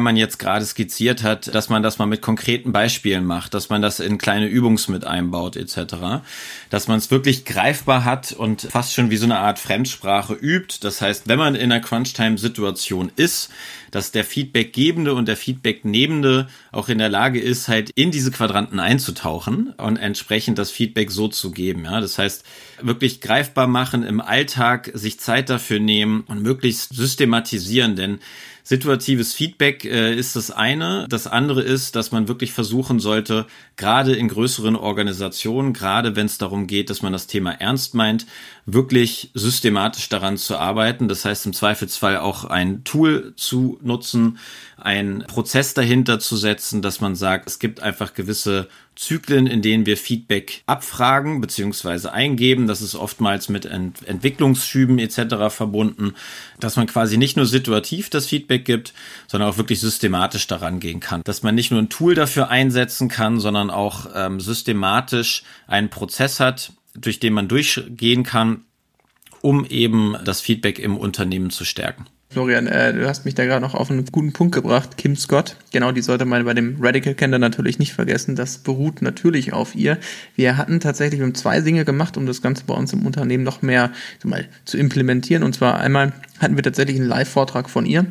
man 0.00 0.16
jetzt 0.16 0.38
gerade 0.38 0.64
skizziert 0.64 1.22
hat, 1.22 1.54
dass 1.54 1.68
man 1.68 1.82
das 1.82 1.98
mal 1.98 2.06
mit 2.06 2.22
konkreten 2.22 2.72
Beispielen 2.72 3.24
macht, 3.24 3.52
dass 3.52 3.68
man 3.68 3.82
das 3.82 4.00
in 4.00 4.16
kleine 4.18 4.46
Übungs 4.46 4.88
mit 4.88 5.04
einbaut, 5.04 5.56
etc. 5.56 6.22
Dass 6.70 6.88
man 6.88 6.98
es 6.98 7.10
wirklich 7.10 7.44
greifbar 7.44 8.04
hat 8.04 8.32
und 8.32 8.62
fast 8.62 8.94
schon 8.94 9.10
wie 9.10 9.16
so 9.16 9.26
eine 9.26 9.38
Art 9.38 9.58
Fremdsprache 9.58 10.32
übt. 10.34 10.78
Das 10.80 11.02
heißt, 11.02 11.28
wenn 11.28 11.38
man 11.38 11.54
in 11.54 11.70
einer 11.70 11.80
Crunchtime-Situation 11.80 13.12
ist, 13.16 13.50
dass 13.90 14.10
der 14.10 14.24
Feedbackgebende 14.24 15.14
und 15.14 15.28
der 15.28 15.36
Feedbacknehmende 15.36 16.48
auch 16.72 16.88
in 16.88 16.98
der 16.98 17.08
Lage 17.08 17.40
ist, 17.40 17.68
halt 17.68 17.90
in 17.94 18.10
diese 18.10 18.30
Quadranten 18.30 18.80
einzutauchen 18.80 19.65
und 19.76 19.96
entsprechend 19.96 20.58
das 20.58 20.70
Feedback 20.70 21.10
so 21.10 21.28
zu 21.28 21.50
geben. 21.50 21.84
Ja, 21.84 22.00
das 22.00 22.18
heißt, 22.18 22.44
wirklich 22.82 23.20
greifbar 23.20 23.66
machen 23.66 24.02
im 24.02 24.20
Alltag, 24.20 24.90
sich 24.94 25.20
Zeit 25.20 25.50
dafür 25.50 25.80
nehmen 25.80 26.24
und 26.28 26.42
möglichst 26.42 26.94
systematisieren, 26.94 27.96
denn 27.96 28.18
Situatives 28.68 29.32
Feedback 29.32 29.84
äh, 29.84 30.12
ist 30.12 30.34
das 30.34 30.50
eine. 30.50 31.06
Das 31.08 31.28
andere 31.28 31.62
ist, 31.62 31.94
dass 31.94 32.10
man 32.10 32.26
wirklich 32.26 32.52
versuchen 32.52 32.98
sollte, 32.98 33.46
gerade 33.76 34.16
in 34.16 34.26
größeren 34.26 34.74
Organisationen, 34.74 35.72
gerade 35.72 36.16
wenn 36.16 36.26
es 36.26 36.38
darum 36.38 36.66
geht, 36.66 36.90
dass 36.90 37.00
man 37.00 37.12
das 37.12 37.28
Thema 37.28 37.52
ernst 37.52 37.94
meint, 37.94 38.26
wirklich 38.64 39.30
systematisch 39.34 40.08
daran 40.08 40.36
zu 40.36 40.56
arbeiten. 40.58 41.06
Das 41.06 41.24
heißt 41.24 41.46
im 41.46 41.52
Zweifelsfall 41.52 42.16
auch 42.16 42.42
ein 42.44 42.82
Tool 42.82 43.34
zu 43.36 43.78
nutzen, 43.82 44.38
einen 44.86 45.24
Prozess 45.26 45.74
dahinter 45.74 46.20
zu 46.20 46.36
setzen, 46.36 46.80
dass 46.80 47.00
man 47.00 47.16
sagt, 47.16 47.48
es 47.48 47.58
gibt 47.58 47.80
einfach 47.80 48.14
gewisse 48.14 48.68
Zyklen, 48.94 49.48
in 49.48 49.60
denen 49.60 49.84
wir 49.84 49.96
Feedback 49.96 50.62
abfragen 50.66 51.40
bzw. 51.40 52.10
eingeben. 52.10 52.68
Das 52.68 52.80
ist 52.80 52.94
oftmals 52.94 53.48
mit 53.48 53.64
Ent 53.66 54.06
Entwicklungsschüben 54.06 55.00
etc. 55.00 55.48
verbunden, 55.48 56.14
dass 56.60 56.76
man 56.76 56.86
quasi 56.86 57.16
nicht 57.16 57.36
nur 57.36 57.46
situativ 57.46 58.10
das 58.10 58.26
Feedback 58.26 58.64
gibt, 58.64 58.94
sondern 59.26 59.50
auch 59.50 59.58
wirklich 59.58 59.80
systematisch 59.80 60.46
daran 60.46 60.78
gehen 60.78 61.00
kann. 61.00 61.22
Dass 61.24 61.42
man 61.42 61.56
nicht 61.56 61.72
nur 61.72 61.82
ein 61.82 61.88
Tool 61.88 62.14
dafür 62.14 62.48
einsetzen 62.48 63.08
kann, 63.08 63.40
sondern 63.40 63.70
auch 63.70 64.06
ähm, 64.14 64.38
systematisch 64.38 65.42
einen 65.66 65.90
Prozess 65.90 66.38
hat, 66.38 66.72
durch 66.94 67.18
den 67.18 67.32
man 67.32 67.48
durchgehen 67.48 68.22
kann, 68.22 68.62
um 69.42 69.66
eben 69.66 70.16
das 70.24 70.40
Feedback 70.40 70.78
im 70.78 70.96
Unternehmen 70.96 71.50
zu 71.50 71.64
stärken. 71.64 72.06
Florian, 72.28 72.66
äh, 72.66 72.92
du 72.92 73.08
hast 73.08 73.24
mich 73.24 73.34
da 73.34 73.44
gerade 73.44 73.60
noch 73.60 73.74
auf 73.74 73.90
einen 73.90 74.04
guten 74.06 74.32
Punkt 74.32 74.54
gebracht. 74.54 74.96
Kim 74.96 75.16
Scott, 75.16 75.56
genau, 75.72 75.92
die 75.92 76.02
sollte 76.02 76.24
man 76.24 76.44
bei 76.44 76.54
dem 76.54 76.76
Radical 76.80 77.14
Candor 77.14 77.38
natürlich 77.38 77.78
nicht 77.78 77.92
vergessen. 77.92 78.34
Das 78.34 78.58
beruht 78.58 79.00
natürlich 79.00 79.52
auf 79.52 79.74
ihr. 79.74 79.98
Wir 80.34 80.56
hatten 80.56 80.80
tatsächlich, 80.80 81.20
wir 81.20 81.26
haben 81.26 81.34
zwei 81.34 81.60
Dinge 81.60 81.84
gemacht, 81.84 82.16
um 82.16 82.26
das 82.26 82.42
Ganze 82.42 82.64
bei 82.64 82.74
uns 82.74 82.92
im 82.92 83.06
Unternehmen 83.06 83.44
noch 83.44 83.62
mehr 83.62 83.92
mal, 84.24 84.48
zu 84.64 84.76
implementieren. 84.76 85.44
Und 85.44 85.54
zwar 85.54 85.78
einmal 85.78 86.12
hatten 86.40 86.56
wir 86.56 86.62
tatsächlich 86.62 86.96
einen 86.96 87.08
Live-Vortrag 87.08 87.70
von 87.70 87.86
ihr. 87.86 88.06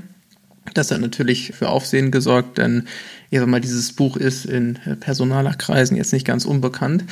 Das 0.74 0.92
hat 0.92 1.00
natürlich 1.00 1.54
für 1.54 1.70
Aufsehen 1.70 2.12
gesorgt, 2.12 2.58
denn 2.58 2.88
ich 3.30 3.40
sag 3.40 3.48
mal, 3.48 3.62
dieses 3.62 3.94
Buch 3.94 4.18
ist 4.18 4.46
in 4.46 4.80
Personalerkreisen 5.00 5.96
jetzt 5.96 6.14
nicht 6.14 6.26
ganz 6.26 6.46
unbekannt. 6.46 7.04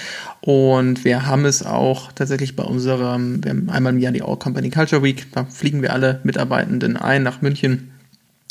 Und 0.42 1.06
wir 1.06 1.26
haben 1.26 1.46
es 1.46 1.64
auch 1.64 2.12
tatsächlich 2.12 2.56
bei 2.56 2.64
unserem, 2.64 3.44
wir 3.44 3.52
haben 3.52 3.70
einmal 3.70 3.94
im 3.94 4.00
Jahr 4.00 4.12
die 4.12 4.22
All 4.22 4.38
Company 4.38 4.70
Culture 4.70 5.04
Week, 5.04 5.28
da 5.34 5.46
fliegen 5.46 5.82
wir 5.82 5.94
alle 5.94 6.20
Mitarbeitenden 6.24 6.98
ein 6.98 7.24
nach 7.24 7.42
München. 7.42 7.92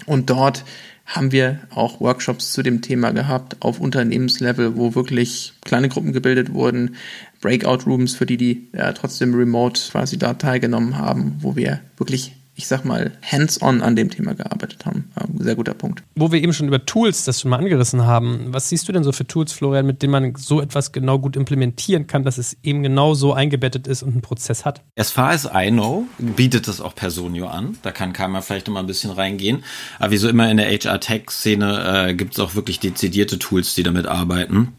Und 0.07 0.31
dort 0.31 0.65
haben 1.05 1.33
wir 1.33 1.61
auch 1.71 2.01
Workshops 2.01 2.53
zu 2.53 2.63
dem 2.63 2.81
Thema 2.81 3.11
gehabt 3.11 3.57
auf 3.61 3.81
Unternehmenslevel, 3.81 4.77
wo 4.77 4.95
wirklich 4.95 5.53
kleine 5.65 5.89
Gruppen 5.89 6.13
gebildet 6.13 6.53
wurden, 6.55 6.97
Breakout 7.41 7.85
Rooms 7.87 8.15
für 8.15 8.27
die, 8.27 8.37
die 8.37 8.69
ja, 8.73 8.93
trotzdem 8.93 9.35
remote 9.35 9.81
quasi 9.91 10.17
da 10.17 10.35
teilgenommen 10.35 10.97
haben, 10.97 11.37
wo 11.41 11.57
wir 11.57 11.81
wirklich 11.97 12.33
ich 12.55 12.67
sag 12.67 12.85
mal, 12.85 13.13
hands-on 13.23 13.83
an 13.83 13.97
dem 13.97 14.11
Thema 14.11 14.35
gearbeitet 14.35 14.85
haben. 14.85 15.11
sehr 15.39 15.55
guter 15.55 15.75
Punkt. 15.75 16.03
Wo 16.15 16.33
wir 16.33 16.43
eben 16.43 16.53
schon 16.53 16.69
über 16.69 16.85
Tools 16.85 17.25
das 17.25 17.41
schon 17.41 17.51
mal 17.51 17.59
angerissen 17.59 18.05
haben, 18.05 18.47
was 18.49 18.69
siehst 18.69 18.87
du 18.89 18.93
denn 18.93 19.05
so 19.05 19.13
für 19.13 19.27
Tools, 19.27 19.53
Florian, 19.53 19.87
mit 19.87 20.03
denen 20.03 20.13
man 20.13 20.35
so 20.37 20.61
etwas 20.61 20.93
genau 20.93 21.19
gut 21.19 21.37
implementieren 21.37 22.07
kann, 22.07 22.25
dass 22.25 22.37
es 22.37 22.57
eben 22.63 22.83
genau 22.83 23.15
so 23.15 23.33
eingebettet 23.33 23.87
ist 23.87 24.03
und 24.03 24.13
einen 24.13 24.23
Prozess 24.23 24.65
hat? 24.65 24.83
As 24.97 25.11
far 25.11 25.31
as 25.31 25.49
I 25.53 25.71
know, 25.71 26.07
bietet 26.19 26.69
das 26.69 26.81
auch 26.81 26.95
Personio 26.95 27.47
an. 27.47 27.79
Da 27.83 27.91
kann 27.91 28.13
keiner 28.13 28.43
vielleicht 28.43 28.67
noch 28.67 28.75
mal 28.75 28.81
ein 28.81 28.87
bisschen 28.87 29.11
reingehen. 29.11 29.65
Aber 29.99 30.13
wie 30.13 30.19
so 30.19 30.29
immer 30.29 30.51
in 30.51 30.59
der 30.59 30.71
HR-Tech-Szene 30.71 32.09
äh, 32.09 32.15
gibt 32.15 32.35
es 32.35 32.41
auch 32.41 32.55
wirklich 32.55 32.81
dezidierte 32.81 33.39
Tools, 33.39 33.75
die 33.75 33.83
damit 33.83 34.07
arbeiten 34.07 34.75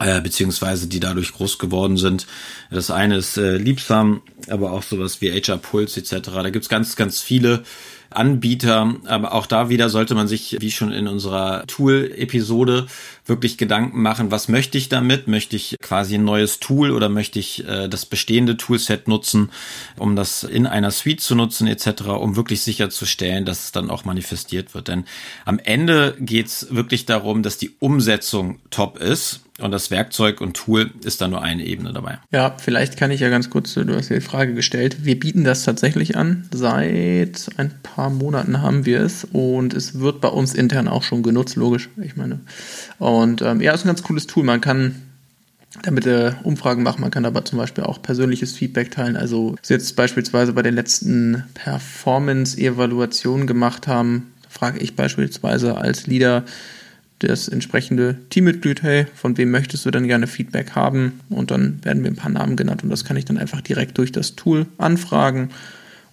äh, 0.00 0.20
beziehungsweise 0.20 0.88
die 0.88 0.98
dadurch 0.98 1.32
groß 1.32 1.58
geworden 1.58 1.96
sind. 1.96 2.26
Das 2.70 2.90
eine 2.90 3.18
ist 3.18 3.36
äh, 3.36 3.56
Liebsam, 3.56 4.22
aber 4.48 4.72
auch 4.72 4.82
sowas 4.82 5.20
wie 5.20 5.30
HR 5.30 5.58
Pulse 5.58 6.00
etc. 6.00 6.30
Da 6.32 6.50
gibt's 6.50 6.68
ganz, 6.68 6.96
ganz 6.96 7.20
viele 7.20 7.62
Anbieter, 8.10 8.96
aber 9.04 9.34
auch 9.34 9.46
da 9.46 9.68
wieder 9.68 9.88
sollte 9.88 10.16
man 10.16 10.26
sich, 10.26 10.56
wie 10.58 10.72
schon 10.72 10.90
in 10.90 11.06
unserer 11.06 11.64
Tool-Episode, 11.68 12.86
wirklich 13.24 13.56
Gedanken 13.56 14.02
machen, 14.02 14.32
was 14.32 14.48
möchte 14.48 14.78
ich 14.78 14.88
damit? 14.88 15.28
Möchte 15.28 15.54
ich 15.54 15.76
quasi 15.80 16.16
ein 16.16 16.24
neues 16.24 16.58
Tool 16.58 16.90
oder 16.90 17.08
möchte 17.08 17.38
ich 17.38 17.68
äh, 17.68 17.88
das 17.88 18.06
bestehende 18.06 18.56
Toolset 18.56 19.06
nutzen, 19.06 19.50
um 19.96 20.16
das 20.16 20.42
in 20.42 20.66
einer 20.66 20.90
Suite 20.90 21.20
zu 21.20 21.36
nutzen 21.36 21.68
etc., 21.68 22.08
um 22.08 22.34
wirklich 22.34 22.62
sicherzustellen, 22.62 23.44
dass 23.44 23.64
es 23.64 23.72
dann 23.72 23.90
auch 23.90 24.04
manifestiert 24.04 24.74
wird. 24.74 24.88
Denn 24.88 25.04
am 25.44 25.60
Ende 25.60 26.16
geht's 26.18 26.68
wirklich 26.70 27.06
darum, 27.06 27.44
dass 27.44 27.58
die 27.58 27.76
Umsetzung 27.78 28.58
top 28.70 28.98
ist 28.98 29.42
und 29.62 29.70
das 29.70 29.90
Werkzeug 29.90 30.40
und 30.40 30.54
Tool 30.56 30.90
ist 31.04 31.20
da 31.20 31.28
nur 31.28 31.42
eine 31.42 31.64
Ebene 31.64 31.92
dabei. 31.92 32.18
Ja, 32.32 32.56
vielleicht 32.58 32.96
kann 32.96 33.10
ich 33.10 33.20
ja 33.20 33.28
ganz 33.28 33.50
kurz, 33.50 33.74
du 33.74 33.94
hast 33.94 34.08
ja 34.08 34.16
die 34.16 34.22
Frage 34.22 34.54
gestellt. 34.54 35.04
Wir 35.04 35.18
bieten 35.18 35.44
das 35.44 35.64
tatsächlich 35.64 36.16
an. 36.16 36.48
Seit 36.52 37.50
ein 37.56 37.72
paar 37.82 38.10
Monaten 38.10 38.62
haben 38.62 38.86
wir 38.86 39.00
es 39.00 39.24
und 39.24 39.74
es 39.74 39.98
wird 40.00 40.20
bei 40.20 40.28
uns 40.28 40.54
intern 40.54 40.88
auch 40.88 41.02
schon 41.02 41.22
genutzt, 41.22 41.56
logisch. 41.56 41.88
Ich 42.02 42.16
meine. 42.16 42.40
Und 42.98 43.42
ähm, 43.42 43.60
ja, 43.60 43.72
ist 43.72 43.84
ein 43.84 43.88
ganz 43.88 44.02
cooles 44.02 44.26
Tool. 44.26 44.44
Man 44.44 44.60
kann 44.60 44.96
damit 45.82 46.06
äh, 46.06 46.32
Umfragen 46.42 46.82
machen. 46.82 47.00
Man 47.00 47.10
kann 47.10 47.24
aber 47.24 47.44
zum 47.44 47.58
Beispiel 47.58 47.84
auch 47.84 48.02
persönliches 48.02 48.52
Feedback 48.52 48.90
teilen. 48.90 49.16
Also 49.16 49.56
jetzt 49.68 49.94
beispielsweise 49.96 50.52
bei 50.52 50.62
den 50.62 50.74
letzten 50.74 51.44
Performance-Evaluationen 51.54 53.46
gemacht 53.46 53.86
haben, 53.86 54.32
frage 54.48 54.80
ich 54.80 54.96
beispielsweise 54.96 55.76
als 55.76 56.06
Leader, 56.06 56.44
das 57.20 57.48
entsprechende 57.48 58.16
Teammitglied, 58.30 58.82
hey, 58.82 59.06
von 59.14 59.36
wem 59.36 59.50
möchtest 59.50 59.86
du 59.86 59.90
denn 59.90 60.06
gerne 60.06 60.26
Feedback 60.26 60.72
haben? 60.72 61.20
Und 61.28 61.50
dann 61.50 61.84
werden 61.84 62.02
mir 62.02 62.08
ein 62.08 62.16
paar 62.16 62.30
Namen 62.30 62.56
genannt 62.56 62.82
und 62.82 62.90
das 62.90 63.04
kann 63.04 63.16
ich 63.16 63.24
dann 63.24 63.38
einfach 63.38 63.60
direkt 63.60 63.98
durch 63.98 64.12
das 64.12 64.36
Tool 64.36 64.66
anfragen 64.78 65.50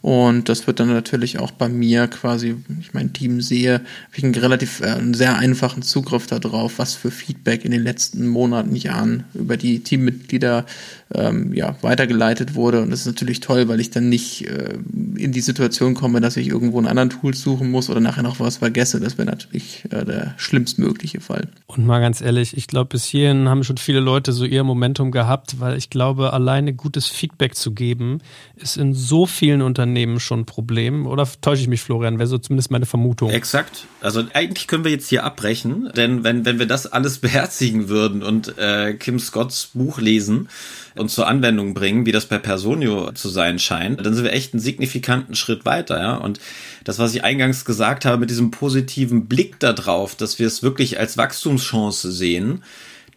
und 0.02 0.48
das 0.48 0.68
wird 0.68 0.80
dann 0.80 0.90
natürlich 0.90 1.40
auch 1.40 1.52
bei 1.52 1.70
mir 1.70 2.08
quasi, 2.08 2.56
ich 2.80 2.94
mein 2.94 3.14
Team 3.14 3.42
sehe, 3.42 3.74
habe 3.74 4.16
ich 4.16 4.24
einen 4.24 4.36
relativ, 4.36 4.82
äh, 4.82 4.86
einen 4.86 5.14
sehr 5.14 5.38
einfachen 5.38 5.82
Zugriff 5.82 6.28
darauf, 6.28 6.78
was 6.78 6.94
für 6.94 7.10
Feedback 7.10 7.66
in 7.66 7.72
den 7.72 7.84
letzten 7.84 8.28
Monaten, 8.28 8.76
Jahren 8.76 9.24
über 9.34 9.58
die 9.58 9.80
Teammitglieder 9.80 10.66
ähm, 11.14 11.52
ja, 11.54 11.76
weitergeleitet 11.82 12.54
wurde. 12.54 12.82
Und 12.82 12.92
das 12.92 13.02
ist 13.02 13.06
natürlich 13.08 13.40
toll, 13.40 13.68
weil 13.68 13.80
ich 13.80 13.90
dann 13.90 14.08
nicht 14.08 14.48
äh, 14.48 14.76
in 15.16 15.32
die 15.32 15.42
Situation 15.42 15.96
komme, 15.96 16.22
dass 16.22 16.38
ich 16.38 16.48
irgendwo 16.48 16.78
einen 16.78 16.88
anderen 16.88 17.10
Tool 17.10 17.34
suchen 17.34 17.72
muss 17.72 17.90
oder 17.90 18.00
nachher 18.00 18.24
noch 18.24 18.40
was 18.40 18.58
vergesse. 18.58 19.00
Das 19.00 19.18
wäre 19.18 19.28
natürlich 19.28 19.84
äh, 19.90 20.06
der 20.06 20.36
schlimmstmögliche 20.38 21.22
Fall. 21.22 21.48
Und 21.66 21.86
mal 21.86 22.02
ganz 22.02 22.22
ehrlich, 22.22 22.56
ich 22.56 22.68
glaube, 22.68 22.90
bis 22.90 23.06
hierhin 23.06 23.50
haben 23.50 23.64
schon 23.64 23.78
viele 23.78 24.00
Leute 24.00 24.32
so 24.32 24.46
ihr 24.46 24.64
Momentum 24.64 25.12
gehabt, 25.12 25.60
weil 25.60 25.76
ich 25.76 25.90
glaube, 25.90 26.34
alleine 26.34 26.74
gutes 26.74 27.08
Feedback 27.08 27.56
zu 27.56 27.72
geben, 27.72 28.20
ist 28.56 28.78
in 28.78 28.94
so 28.94 29.26
vielen 29.26 29.62
Unternehmen 29.62 29.87
Unternehmen 29.88 30.19
schon 30.19 30.41
ein 30.41 30.45
Problem. 30.45 31.08
Oder 31.08 31.28
täusche 31.41 31.62
ich 31.62 31.67
mich, 31.67 31.82
Florian? 31.82 32.19
Wäre 32.19 32.28
so 32.28 32.38
zumindest 32.38 32.71
meine 32.71 32.86
Vermutung. 32.86 33.32
Exakt. 33.32 33.86
Also 34.02 34.23
eigentlich 34.34 34.67
können 34.67 34.84
wir 34.84 34.91
jetzt 34.91 35.08
hier 35.08 35.23
abbrechen, 35.23 35.89
denn 35.95 36.23
wenn, 36.23 36.45
wenn 36.45 36.60
wir 36.60 36.67
das 36.67 36.88
alles 36.88 37.17
beherzigen 37.19 37.89
würden 37.89 38.21
und 38.21 38.58
äh, 38.58 38.93
Kim 38.93 39.19
Scotts 39.19 39.71
Buch 39.73 40.00
lesen 40.00 40.50
und 40.95 41.10
zur 41.10 41.28
Anwendung 41.28 41.73
bringen, 41.73 42.06
wie 42.06 42.12
das 42.12 42.26
bei 42.26 42.38
Personio 42.38 43.12
zu 43.13 43.30
sein 43.30 43.60
scheint, 43.60 44.06
dann 44.06 44.13
sind 44.13 44.23
wir 44.23 44.34
echt 44.34 44.54
einen 44.54 44.62
signifikanten 44.62 45.36
Schritt 45.36 45.65
weiter, 45.65 46.00
ja. 46.00 46.15
Und 46.15 46.39
das, 46.84 47.00
was 47.00 47.13
ich 47.15 47.23
eingangs 47.23 47.65
gesagt 47.65 48.06
habe, 48.06 48.17
mit 48.17 48.30
diesem 48.30 48.52
positiven 48.52 49.28
Blick 49.28 49.60
darauf, 49.60 50.15
dass 50.15 50.38
wir 50.38 50.47
es 50.47 50.63
wirklich 50.63 51.00
als 51.00 51.17
Wachstumschance 51.17 52.12
sehen, 52.12 52.63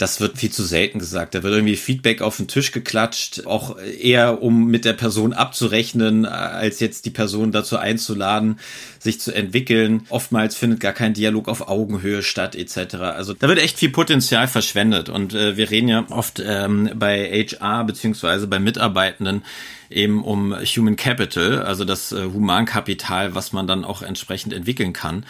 das 0.00 0.18
wird 0.18 0.38
viel 0.38 0.50
zu 0.50 0.64
selten 0.64 0.98
gesagt. 0.98 1.34
Da 1.34 1.42
wird 1.42 1.52
irgendwie 1.52 1.76
Feedback 1.76 2.22
auf 2.22 2.38
den 2.38 2.48
Tisch 2.48 2.72
geklatscht, 2.72 3.44
auch 3.44 3.76
eher 3.78 4.42
um 4.42 4.66
mit 4.66 4.86
der 4.86 4.94
Person 4.94 5.34
abzurechnen, 5.34 6.24
als 6.24 6.80
jetzt 6.80 7.04
die 7.04 7.10
Person 7.10 7.52
dazu 7.52 7.76
einzuladen, 7.76 8.58
sich 8.98 9.20
zu 9.20 9.34
entwickeln. 9.34 10.06
Oftmals 10.08 10.56
findet 10.56 10.80
gar 10.80 10.94
kein 10.94 11.12
Dialog 11.12 11.48
auf 11.48 11.68
Augenhöhe 11.68 12.22
statt, 12.22 12.56
etc. 12.56 12.94
Also 12.94 13.34
da 13.34 13.46
wird 13.46 13.58
echt 13.58 13.78
viel 13.78 13.90
Potenzial 13.90 14.48
verschwendet. 14.48 15.10
Und 15.10 15.34
äh, 15.34 15.58
wir 15.58 15.70
reden 15.70 15.88
ja 15.88 16.06
oft 16.08 16.42
ähm, 16.42 16.88
bei 16.94 17.46
HR 17.46 17.84
beziehungsweise 17.84 18.46
bei 18.46 18.58
Mitarbeitenden 18.58 19.42
eben 19.90 20.24
um 20.24 20.54
Human 20.54 20.96
Capital, 20.96 21.62
also 21.62 21.84
das 21.84 22.12
äh, 22.12 22.24
Humankapital, 22.24 23.34
was 23.34 23.52
man 23.52 23.66
dann 23.66 23.84
auch 23.84 24.00
entsprechend 24.00 24.54
entwickeln 24.54 24.94
kann. 24.94 25.26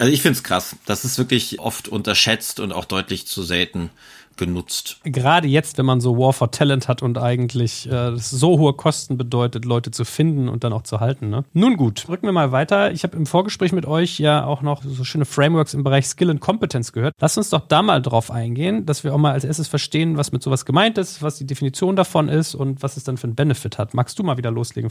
Also 0.00 0.14
ich 0.14 0.22
finde 0.22 0.38
es 0.38 0.42
krass. 0.42 0.76
Das 0.86 1.04
ist 1.04 1.18
wirklich 1.18 1.60
oft 1.60 1.86
unterschätzt 1.86 2.58
und 2.58 2.72
auch 2.72 2.86
deutlich 2.86 3.26
zu 3.26 3.42
selten 3.42 3.90
genutzt. 4.38 4.98
Gerade 5.04 5.46
jetzt, 5.46 5.76
wenn 5.76 5.84
man 5.84 6.00
so 6.00 6.16
War 6.16 6.32
for 6.32 6.50
Talent 6.50 6.88
hat 6.88 7.02
und 7.02 7.18
eigentlich 7.18 7.86
äh, 7.92 8.16
so 8.16 8.58
hohe 8.58 8.72
Kosten 8.72 9.18
bedeutet, 9.18 9.66
Leute 9.66 9.90
zu 9.90 10.06
finden 10.06 10.48
und 10.48 10.64
dann 10.64 10.72
auch 10.72 10.84
zu 10.84 11.00
halten. 11.00 11.28
Ne? 11.28 11.44
Nun 11.52 11.76
gut, 11.76 12.08
drücken 12.08 12.26
wir 12.26 12.32
mal 12.32 12.50
weiter. 12.50 12.92
Ich 12.92 13.02
habe 13.02 13.14
im 13.14 13.26
Vorgespräch 13.26 13.72
mit 13.72 13.84
euch 13.84 14.18
ja 14.18 14.42
auch 14.42 14.62
noch 14.62 14.82
so 14.82 15.04
schöne 15.04 15.26
Frameworks 15.26 15.74
im 15.74 15.84
Bereich 15.84 16.06
Skill 16.06 16.30
und 16.30 16.40
Competence 16.40 16.94
gehört. 16.94 17.14
Lasst 17.20 17.36
uns 17.36 17.50
doch 17.50 17.68
da 17.68 17.82
mal 17.82 18.00
drauf 18.00 18.30
eingehen, 18.30 18.86
dass 18.86 19.04
wir 19.04 19.14
auch 19.14 19.18
mal 19.18 19.32
als 19.32 19.44
erstes 19.44 19.68
verstehen, 19.68 20.16
was 20.16 20.32
mit 20.32 20.42
sowas 20.42 20.64
gemeint 20.64 20.96
ist, 20.96 21.20
was 21.20 21.36
die 21.36 21.46
Definition 21.46 21.94
davon 21.94 22.30
ist 22.30 22.54
und 22.54 22.82
was 22.82 22.96
es 22.96 23.04
dann 23.04 23.18
für 23.18 23.24
einen 23.24 23.34
Benefit 23.34 23.76
hat. 23.76 23.92
Magst 23.92 24.18
du 24.18 24.22
mal 24.22 24.38
wieder 24.38 24.50
loslegen? 24.50 24.90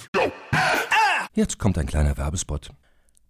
Jetzt 1.33 1.57
kommt 1.57 1.79
ein 1.79 1.87
kleiner 1.87 2.15
Werbespot. 2.15 2.69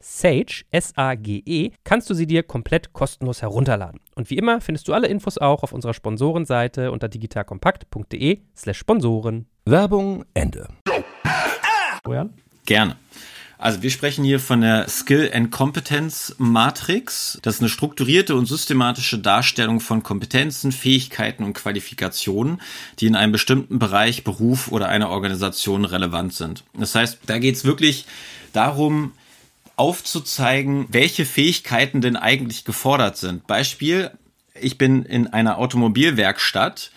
Sage, 0.00 0.64
S-A-G-E, 0.70 1.70
kannst 1.84 2.08
du 2.10 2.14
sie 2.14 2.26
dir 2.26 2.42
komplett 2.42 2.92
kostenlos 2.92 3.42
herunterladen. 3.42 4.00
Und 4.14 4.30
wie 4.30 4.38
immer 4.38 4.60
findest 4.60 4.88
du 4.88 4.94
alle 4.94 5.06
Infos 5.06 5.38
auch 5.38 5.62
auf 5.62 5.72
unserer 5.72 5.94
Sponsorenseite 5.94 6.90
unter 6.90 7.08
digitalkompakt.de 7.08 8.40
slash 8.56 8.78
Sponsoren. 8.78 9.46
Werbung 9.66 10.24
Ende. 10.34 10.68
Gerne. 12.64 12.96
Also 13.60 13.82
wir 13.82 13.90
sprechen 13.90 14.24
hier 14.24 14.40
von 14.40 14.62
der 14.62 14.88
Skill 14.88 15.30
and 15.34 15.50
Competence 15.50 16.34
Matrix. 16.38 17.38
Das 17.42 17.56
ist 17.56 17.60
eine 17.60 17.68
strukturierte 17.68 18.34
und 18.34 18.46
systematische 18.46 19.18
Darstellung 19.18 19.80
von 19.80 20.02
Kompetenzen, 20.02 20.72
Fähigkeiten 20.72 21.44
und 21.44 21.52
Qualifikationen, 21.52 22.62
die 23.00 23.06
in 23.06 23.16
einem 23.16 23.32
bestimmten 23.32 23.78
Bereich, 23.78 24.24
Beruf 24.24 24.72
oder 24.72 24.88
einer 24.88 25.10
Organisation 25.10 25.84
relevant 25.84 26.32
sind. 26.32 26.64
Das 26.72 26.94
heißt, 26.94 27.18
da 27.26 27.38
geht 27.38 27.56
es 27.56 27.66
wirklich 27.66 28.06
darum, 28.54 29.12
aufzuzeigen, 29.80 30.84
welche 30.90 31.24
Fähigkeiten 31.24 32.02
denn 32.02 32.16
eigentlich 32.16 32.66
gefordert 32.66 33.16
sind. 33.16 33.46
Beispiel, 33.46 34.10
ich 34.52 34.76
bin 34.76 35.04
in 35.04 35.26
einer 35.26 35.56
Automobilwerkstatt 35.56 36.90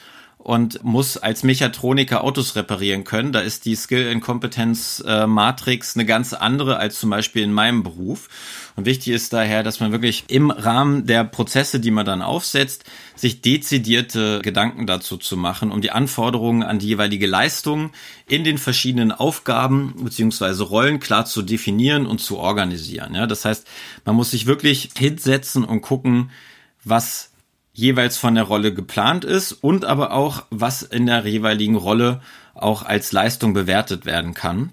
und 0.44 0.84
muss 0.84 1.16
als 1.16 1.44
Mechatroniker 1.44 2.22
Autos 2.22 2.58
reparieren 2.58 3.06
können. 3.06 3.32
Da 3.32 3.40
ist 3.40 3.64
die 3.64 3.78
Skill 3.78 4.12
and 4.12 4.22
Competence 4.22 5.00
äh, 5.08 5.26
Matrix 5.26 5.96
eine 5.96 6.06
ganz 6.06 6.34
andere 6.34 6.76
als 6.76 7.00
zum 7.00 7.10
Beispiel 7.12 7.44
in 7.44 7.54
meinem 7.54 7.82
Beruf. 7.82 8.28
Und 8.76 8.86
wichtig 8.86 9.14
ist 9.14 9.32
daher, 9.32 9.64
dass 9.64 9.80
man 9.80 9.94
wirklich 9.94 10.26
im 10.28 10.52
Rahmen 10.52 11.06
der 11.06 11.24
Prozesse, 11.24 11.80
die 11.80 11.92
man 11.92 12.06
dann 12.06 12.22
aufsetzt, 12.22 12.84
sich 13.16 13.40
dezidierte 13.40 14.42
Gedanken 14.44 14.86
dazu 14.86 15.16
zu 15.16 15.38
machen, 15.38 15.72
um 15.72 15.80
die 15.80 15.92
Anforderungen 15.92 16.64
an 16.64 16.78
die 16.78 16.88
jeweilige 16.88 17.28
Leistung 17.28 17.92
in 18.28 18.44
den 18.44 18.58
verschiedenen 18.58 19.14
Aufgaben 19.14 19.94
beziehungsweise 20.04 20.64
Rollen 20.64 21.00
klar 21.00 21.26
zu 21.26 21.42
definieren 21.42 22.06
und 22.06 22.20
zu 22.20 22.38
organisieren. 22.38 23.16
Ja, 23.16 23.28
das 23.28 23.46
heißt, 23.46 23.66
man 24.04 24.18
muss 24.18 24.32
sich 24.32 24.46
wirklich 24.46 24.90
hinsetzen 24.98 25.64
und 25.64 25.80
gucken, 25.80 26.32
was 26.84 27.33
jeweils 27.74 28.18
von 28.18 28.36
der 28.36 28.44
Rolle 28.44 28.74
geplant 28.74 29.26
ist 29.26 29.52
und 29.52 29.84
aber 29.84 30.14
auch, 30.14 30.44
was 30.50 30.84
in 30.84 31.08
der 31.08 31.26
jeweiligen 31.26 31.76
Rolle 31.76 32.22
auch 32.54 32.84
als 32.84 33.12
Leistung 33.12 33.54
bewertet 33.54 34.06
werden 34.06 34.34
kann. 34.34 34.72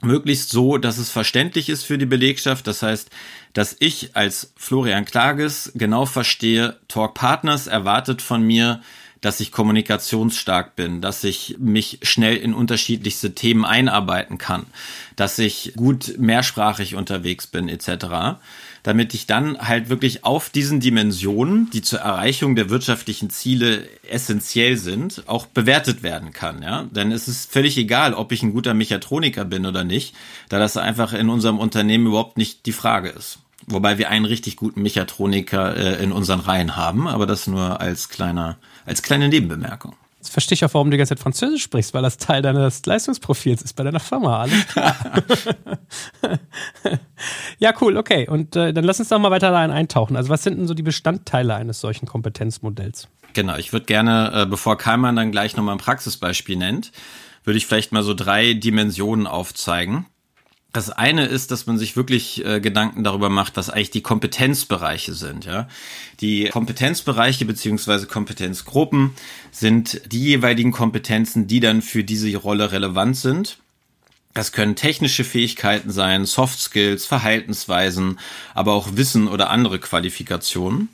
Möglichst 0.00 0.50
so, 0.50 0.76
dass 0.76 0.98
es 0.98 1.10
verständlich 1.10 1.68
ist 1.68 1.84
für 1.84 1.96
die 1.96 2.06
Belegschaft. 2.06 2.66
Das 2.66 2.82
heißt, 2.82 3.08
dass 3.54 3.76
ich 3.78 4.16
als 4.16 4.52
Florian 4.56 5.04
Klages 5.04 5.72
genau 5.74 6.04
verstehe, 6.04 6.76
Talk 6.88 7.14
Partners 7.14 7.68
erwartet 7.68 8.20
von 8.20 8.42
mir, 8.42 8.82
dass 9.22 9.40
ich 9.40 9.52
kommunikationsstark 9.52 10.76
bin, 10.76 11.00
dass 11.00 11.24
ich 11.24 11.56
mich 11.58 12.00
schnell 12.02 12.36
in 12.36 12.52
unterschiedlichste 12.52 13.34
Themen 13.34 13.64
einarbeiten 13.64 14.36
kann, 14.36 14.66
dass 15.16 15.38
ich 15.38 15.72
gut 15.76 16.16
mehrsprachig 16.18 16.94
unterwegs 16.94 17.46
bin, 17.46 17.70
etc 17.70 18.36
damit 18.84 19.14
ich 19.14 19.26
dann 19.26 19.58
halt 19.58 19.88
wirklich 19.88 20.24
auf 20.24 20.50
diesen 20.50 20.78
Dimensionen, 20.78 21.70
die 21.70 21.82
zur 21.82 22.00
Erreichung 22.00 22.54
der 22.54 22.68
wirtschaftlichen 22.68 23.30
Ziele 23.30 23.88
essentiell 24.08 24.76
sind, 24.76 25.24
auch 25.26 25.46
bewertet 25.46 26.02
werden 26.02 26.32
kann. 26.32 26.62
Ja? 26.62 26.84
Denn 26.92 27.10
es 27.10 27.26
ist 27.26 27.50
völlig 27.50 27.78
egal, 27.78 28.12
ob 28.12 28.30
ich 28.30 28.42
ein 28.42 28.52
guter 28.52 28.74
Mechatroniker 28.74 29.46
bin 29.46 29.64
oder 29.64 29.84
nicht, 29.84 30.14
da 30.50 30.58
das 30.58 30.76
einfach 30.76 31.14
in 31.14 31.30
unserem 31.30 31.58
Unternehmen 31.58 32.06
überhaupt 32.06 32.36
nicht 32.36 32.66
die 32.66 32.72
Frage 32.72 33.08
ist. 33.08 33.38
Wobei 33.66 33.96
wir 33.96 34.10
einen 34.10 34.26
richtig 34.26 34.56
guten 34.56 34.82
Mechatroniker 34.82 35.76
äh, 35.76 36.04
in 36.04 36.12
unseren 36.12 36.40
Reihen 36.40 36.76
haben, 36.76 37.08
aber 37.08 37.24
das 37.24 37.46
nur 37.46 37.80
als 37.80 38.10
kleiner, 38.10 38.58
als 38.84 39.02
kleine 39.02 39.30
Nebenbemerkung. 39.30 39.96
Jetzt 40.24 40.32
verstehe 40.32 40.54
ich 40.54 40.64
auch, 40.64 40.72
warum 40.72 40.90
du 40.90 40.92
die 40.92 40.96
ganze 40.96 41.14
Zeit 41.14 41.22
Französisch 41.22 41.62
sprichst, 41.62 41.92
weil 41.92 42.00
das 42.00 42.16
Teil 42.16 42.40
deines 42.40 42.86
Leistungsprofils 42.86 43.60
ist 43.60 43.74
bei 43.74 43.84
deiner 43.84 44.00
Firma. 44.00 44.40
Alles 44.40 44.66
klar. 44.68 44.96
ja, 47.58 47.74
cool, 47.82 47.98
okay. 47.98 48.26
Und 48.26 48.56
äh, 48.56 48.72
dann 48.72 48.84
lass 48.84 48.98
uns 49.00 49.10
doch 49.10 49.18
mal 49.18 49.30
weiter 49.30 49.50
da 49.50 49.58
eintauchen. 49.58 50.16
Also, 50.16 50.30
was 50.30 50.42
sind 50.42 50.56
denn 50.56 50.66
so 50.66 50.72
die 50.72 50.82
Bestandteile 50.82 51.54
eines 51.54 51.78
solchen 51.78 52.06
Kompetenzmodells? 52.06 53.08
Genau, 53.34 53.56
ich 53.56 53.74
würde 53.74 53.84
gerne, 53.84 54.32
äh, 54.34 54.46
bevor 54.46 54.78
Kalman 54.78 55.14
dann 55.14 55.30
gleich 55.30 55.58
nochmal 55.58 55.74
ein 55.74 55.78
Praxisbeispiel 55.78 56.56
nennt, 56.56 56.90
würde 57.44 57.58
ich 57.58 57.66
vielleicht 57.66 57.92
mal 57.92 58.02
so 58.02 58.14
drei 58.14 58.54
Dimensionen 58.54 59.26
aufzeigen. 59.26 60.06
Das 60.74 60.90
eine 60.90 61.26
ist, 61.26 61.52
dass 61.52 61.66
man 61.66 61.78
sich 61.78 61.94
wirklich 61.94 62.44
äh, 62.44 62.58
Gedanken 62.58 63.04
darüber 63.04 63.30
macht, 63.30 63.56
was 63.56 63.70
eigentlich 63.70 63.92
die 63.92 64.02
Kompetenzbereiche 64.02 65.14
sind. 65.14 65.44
Ja, 65.44 65.68
die 66.20 66.48
Kompetenzbereiche 66.48 67.44
beziehungsweise 67.44 68.08
Kompetenzgruppen 68.08 69.12
sind 69.52 70.02
die 70.10 70.18
jeweiligen 70.18 70.72
Kompetenzen, 70.72 71.46
die 71.46 71.60
dann 71.60 71.80
für 71.80 72.02
diese 72.02 72.36
Rolle 72.36 72.72
relevant 72.72 73.16
sind. 73.16 73.58
Das 74.34 74.50
können 74.50 74.74
technische 74.74 75.22
Fähigkeiten 75.22 75.92
sein, 75.92 76.24
Soft 76.24 76.58
Skills, 76.58 77.06
Verhaltensweisen, 77.06 78.18
aber 78.52 78.72
auch 78.72 78.96
Wissen 78.96 79.28
oder 79.28 79.50
andere 79.50 79.78
Qualifikationen. 79.78 80.88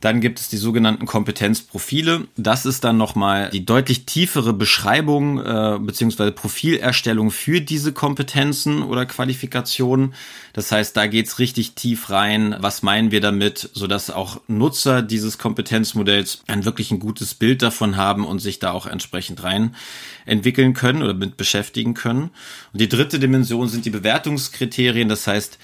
Dann 0.00 0.22
gibt 0.22 0.40
es 0.40 0.48
die 0.48 0.56
sogenannten 0.56 1.04
Kompetenzprofile. 1.04 2.26
Das 2.36 2.64
ist 2.64 2.84
dann 2.84 2.96
nochmal 2.96 3.50
die 3.50 3.66
deutlich 3.66 4.06
tiefere 4.06 4.54
Beschreibung 4.54 5.38
äh, 5.38 5.78
bzw. 5.78 6.30
Profilerstellung 6.30 7.30
für 7.30 7.60
diese 7.60 7.92
Kompetenzen 7.92 8.82
oder 8.82 9.04
Qualifikationen. 9.04 10.14
Das 10.54 10.72
heißt, 10.72 10.96
da 10.96 11.06
geht's 11.06 11.38
richtig 11.38 11.74
tief 11.74 12.08
rein. 12.08 12.56
Was 12.60 12.82
meinen 12.82 13.10
wir 13.10 13.20
damit, 13.20 13.68
sodass 13.74 14.10
auch 14.10 14.40
Nutzer 14.48 15.02
dieses 15.02 15.36
Kompetenzmodells 15.36 16.42
ein 16.46 16.64
wirklich 16.64 16.90
ein 16.90 16.98
gutes 16.98 17.34
Bild 17.34 17.60
davon 17.60 17.96
haben 17.96 18.24
und 18.24 18.38
sich 18.38 18.58
da 18.58 18.72
auch 18.72 18.86
entsprechend 18.86 19.42
rein 19.42 19.76
entwickeln 20.24 20.72
können 20.72 21.02
oder 21.02 21.12
mit 21.12 21.36
beschäftigen 21.36 21.92
können. 21.92 22.30
Und 22.72 22.80
die 22.80 22.88
dritte 22.88 23.18
Dimension 23.18 23.68
sind 23.68 23.84
die 23.84 23.90
Bewertungskriterien. 23.90 25.10
Das 25.10 25.26
heißt, 25.26 25.58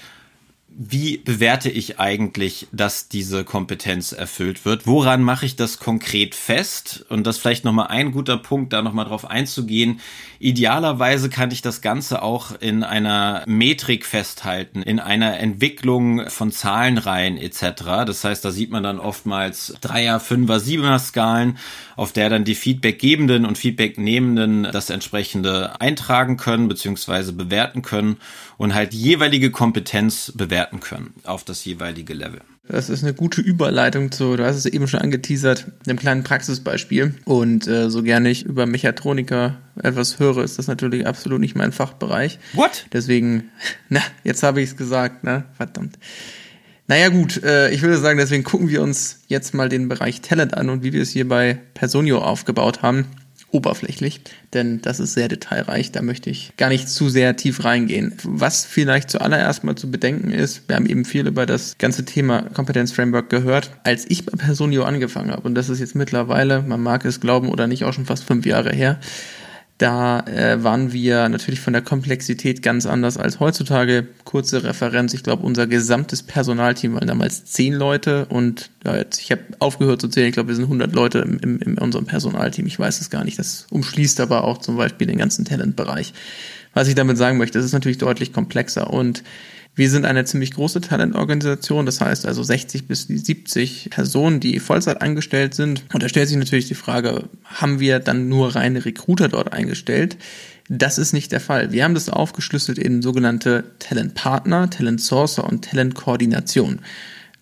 wie 0.79 1.17
bewerte 1.17 1.71
ich 1.71 1.99
eigentlich, 1.99 2.67
dass 2.71 3.09
diese 3.09 3.43
Kompetenz 3.43 4.11
erfüllt 4.11 4.63
wird? 4.63 4.85
Woran 4.85 5.23
mache 5.23 5.47
ich 5.47 5.55
das 5.55 5.79
konkret 5.79 6.35
fest? 6.35 7.03
Und 7.09 7.25
das 7.25 7.39
vielleicht 7.39 7.65
nochmal 7.65 7.87
ein 7.87 8.11
guter 8.11 8.37
Punkt, 8.37 8.73
da 8.73 8.83
nochmal 8.83 9.05
drauf 9.05 9.27
einzugehen. 9.27 9.99
Idealerweise 10.37 11.29
kann 11.29 11.49
ich 11.49 11.63
das 11.63 11.81
Ganze 11.81 12.21
auch 12.21 12.51
in 12.59 12.83
einer 12.83 13.43
Metrik 13.47 14.05
festhalten, 14.05 14.83
in 14.83 14.99
einer 14.99 15.39
Entwicklung 15.39 16.29
von 16.29 16.51
Zahlenreihen 16.51 17.39
etc. 17.39 18.05
Das 18.05 18.23
heißt, 18.23 18.45
da 18.45 18.51
sieht 18.51 18.69
man 18.69 18.83
dann 18.83 18.99
oftmals 18.99 19.73
Dreier, 19.81 20.19
Fünfer, 20.19 20.59
Siebener 20.59 20.99
Skalen, 20.99 21.57
auf 21.95 22.11
der 22.11 22.29
dann 22.29 22.43
die 22.43 22.53
Feedbackgebenden 22.53 23.47
und 23.47 23.57
Feedbacknehmenden 23.57 24.67
das 24.71 24.91
entsprechende 24.91 25.81
eintragen 25.81 26.37
können 26.37 26.67
bzw. 26.67 27.31
bewerten 27.31 27.81
können 27.81 28.17
und 28.57 28.73
halt 28.73 28.93
jeweilige 28.93 29.51
Kompetenz 29.51 30.33
bewerten 30.35 30.79
können 30.79 31.13
auf 31.23 31.43
das 31.43 31.63
jeweilige 31.65 32.13
Level. 32.13 32.41
Das 32.69 32.89
ist 32.89 33.01
eine 33.01 33.13
gute 33.13 33.39
Überleitung 33.39 34.11
zu, 34.11 34.35
du 34.35 34.45
hast 34.45 34.57
es 34.57 34.65
eben 34.65 34.89
schon 34.89 34.99
angeteasert, 34.99 35.67
einem 35.87 35.97
kleinen 35.97 36.23
Praxisbeispiel. 36.23 37.15
Und 37.23 37.65
äh, 37.67 37.89
so 37.89 38.03
gerne 38.03 38.29
ich 38.29 38.43
über 38.43 38.65
Mechatroniker 38.65 39.55
etwas 39.81 40.19
höre, 40.19 40.43
ist 40.43 40.59
das 40.59 40.67
natürlich 40.67 41.07
absolut 41.07 41.39
nicht 41.39 41.55
mein 41.55 41.71
Fachbereich. 41.71 42.39
What? 42.53 42.87
Deswegen, 42.91 43.51
na, 43.89 44.01
jetzt 44.25 44.43
habe 44.43 44.61
ich 44.61 44.71
es 44.71 44.77
gesagt, 44.77 45.23
ne? 45.23 45.45
Verdammt. 45.55 45.97
Naja 46.87 47.09
gut, 47.09 47.41
äh, 47.43 47.69
ich 47.71 47.81
würde 47.81 47.97
sagen, 47.97 48.17
deswegen 48.17 48.43
gucken 48.43 48.69
wir 48.69 48.81
uns 48.81 49.21
jetzt 49.27 49.53
mal 49.53 49.69
den 49.69 49.87
Bereich 49.87 50.21
Talent 50.21 50.53
an 50.53 50.69
und 50.69 50.83
wie 50.83 50.93
wir 50.93 51.01
es 51.01 51.11
hier 51.11 51.27
bei 51.27 51.59
Personio 51.73 52.19
aufgebaut 52.19 52.81
haben 52.81 53.05
oberflächlich, 53.51 54.21
denn 54.53 54.81
das 54.81 54.99
ist 54.99 55.13
sehr 55.13 55.27
detailreich, 55.27 55.91
da 55.91 56.01
möchte 56.01 56.29
ich 56.29 56.51
gar 56.57 56.69
nicht 56.69 56.89
zu 56.89 57.09
sehr 57.09 57.35
tief 57.37 57.63
reingehen. 57.63 58.13
Was 58.23 58.65
vielleicht 58.65 59.09
zuallererst 59.09 59.63
mal 59.63 59.75
zu 59.75 59.89
bedenken 59.89 60.31
ist, 60.31 60.67
wir 60.67 60.75
haben 60.75 60.85
eben 60.85 61.05
viel 61.05 61.27
über 61.27 61.45
das 61.45 61.77
ganze 61.77 62.03
Thema 62.05 62.43
Kompetenzframework 62.53 63.29
gehört, 63.29 63.71
als 63.83 64.05
ich 64.09 64.25
bei 64.25 64.35
Personio 64.37 64.83
angefangen 64.83 65.31
habe, 65.31 65.43
und 65.43 65.55
das 65.55 65.69
ist 65.69 65.79
jetzt 65.79 65.95
mittlerweile, 65.95 66.61
man 66.61 66.81
mag 66.81 67.05
es 67.05 67.21
glauben 67.21 67.49
oder 67.49 67.67
nicht, 67.67 67.85
auch 67.85 67.93
schon 67.93 68.05
fast 68.05 68.25
fünf 68.25 68.45
Jahre 68.45 68.71
her, 68.71 68.99
da 69.77 70.21
äh, 70.21 70.63
waren 70.63 70.91
wir 70.91 71.29
natürlich 71.29 71.59
von 71.59 71.73
der 71.73 71.83
Komplexität 71.83 72.63
ganz 72.63 72.87
anders 72.87 73.17
als 73.17 73.39
heutzutage. 73.39 74.07
Kurze 74.23 74.63
Referenz, 74.63 75.13
ich 75.13 75.21
glaube, 75.23 75.45
unser 75.45 75.67
gesamtes 75.67 76.23
Personalteam 76.23 76.95
waren 76.95 77.07
damals 77.07 77.45
zehn 77.45 77.73
Leute 77.73 78.25
und 78.25 78.71
ja, 78.83 78.97
jetzt, 78.97 79.21
ich 79.21 79.31
habe 79.31 79.41
aufgehört 79.59 80.01
zu 80.01 80.07
zählen, 80.07 80.29
ich 80.29 80.33
glaube, 80.33 80.49
wir 80.49 80.55
sind 80.55 80.65
100 80.65 80.93
Leute 80.95 81.19
im, 81.19 81.37
im, 81.39 81.59
in 81.59 81.77
unserem 81.77 82.05
Personalteam. 82.05 82.65
Ich 82.65 82.79
weiß 82.79 82.99
es 83.01 83.11
gar 83.11 83.23
nicht. 83.23 83.37
Das 83.37 83.67
umschließt 83.69 84.19
aber 84.19 84.45
auch 84.45 84.57
zum 84.57 84.77
Beispiel 84.77 85.05
den 85.05 85.19
ganzen 85.19 85.45
Talentbereich. 85.45 86.13
Was 86.73 86.87
ich 86.87 86.95
damit 86.95 87.17
sagen 87.17 87.37
möchte, 87.37 87.59
es 87.59 87.65
ist 87.65 87.73
natürlich 87.73 87.99
deutlich 87.99 88.33
komplexer 88.33 88.91
und 88.91 89.23
wir 89.77 89.91
sind 89.91 90.05
eine 90.05 90.25
ziemlich 90.25 90.55
große 90.55 90.81
Talentorganisation, 90.81 91.85
das 91.85 92.01
heißt 92.01 92.25
also 92.25 92.41
60 92.41 92.87
bis 92.87 93.03
70 93.03 93.91
Personen, 93.91 94.39
die 94.39 94.59
Vollzeit 94.59 95.03
angestellt 95.03 95.53
sind. 95.53 95.83
Und 95.93 96.01
da 96.01 96.09
stellt 96.09 96.27
sich 96.27 96.37
natürlich 96.37 96.67
die 96.67 96.73
Frage, 96.73 97.29
haben 97.43 97.79
wir 97.79 97.99
dann 97.99 98.27
nur 98.27 98.55
reine 98.55 98.83
Recruiter 98.83 99.29
dort 99.29 99.53
eingestellt? 99.53 100.17
Das 100.67 100.97
ist 100.97 101.13
nicht 101.13 101.31
der 101.31 101.39
Fall. 101.39 101.71
Wir 101.71 101.83
haben 101.83 101.93
das 101.93 102.09
aufgeschlüsselt 102.09 102.79
in 102.79 103.03
sogenannte 103.03 103.65
Talent 103.77 104.15
Partner, 104.15 104.67
Talent 104.67 104.99
Sourcer 104.99 105.43
und 105.43 105.63
Talent 105.63 105.93
Koordination. 105.93 106.79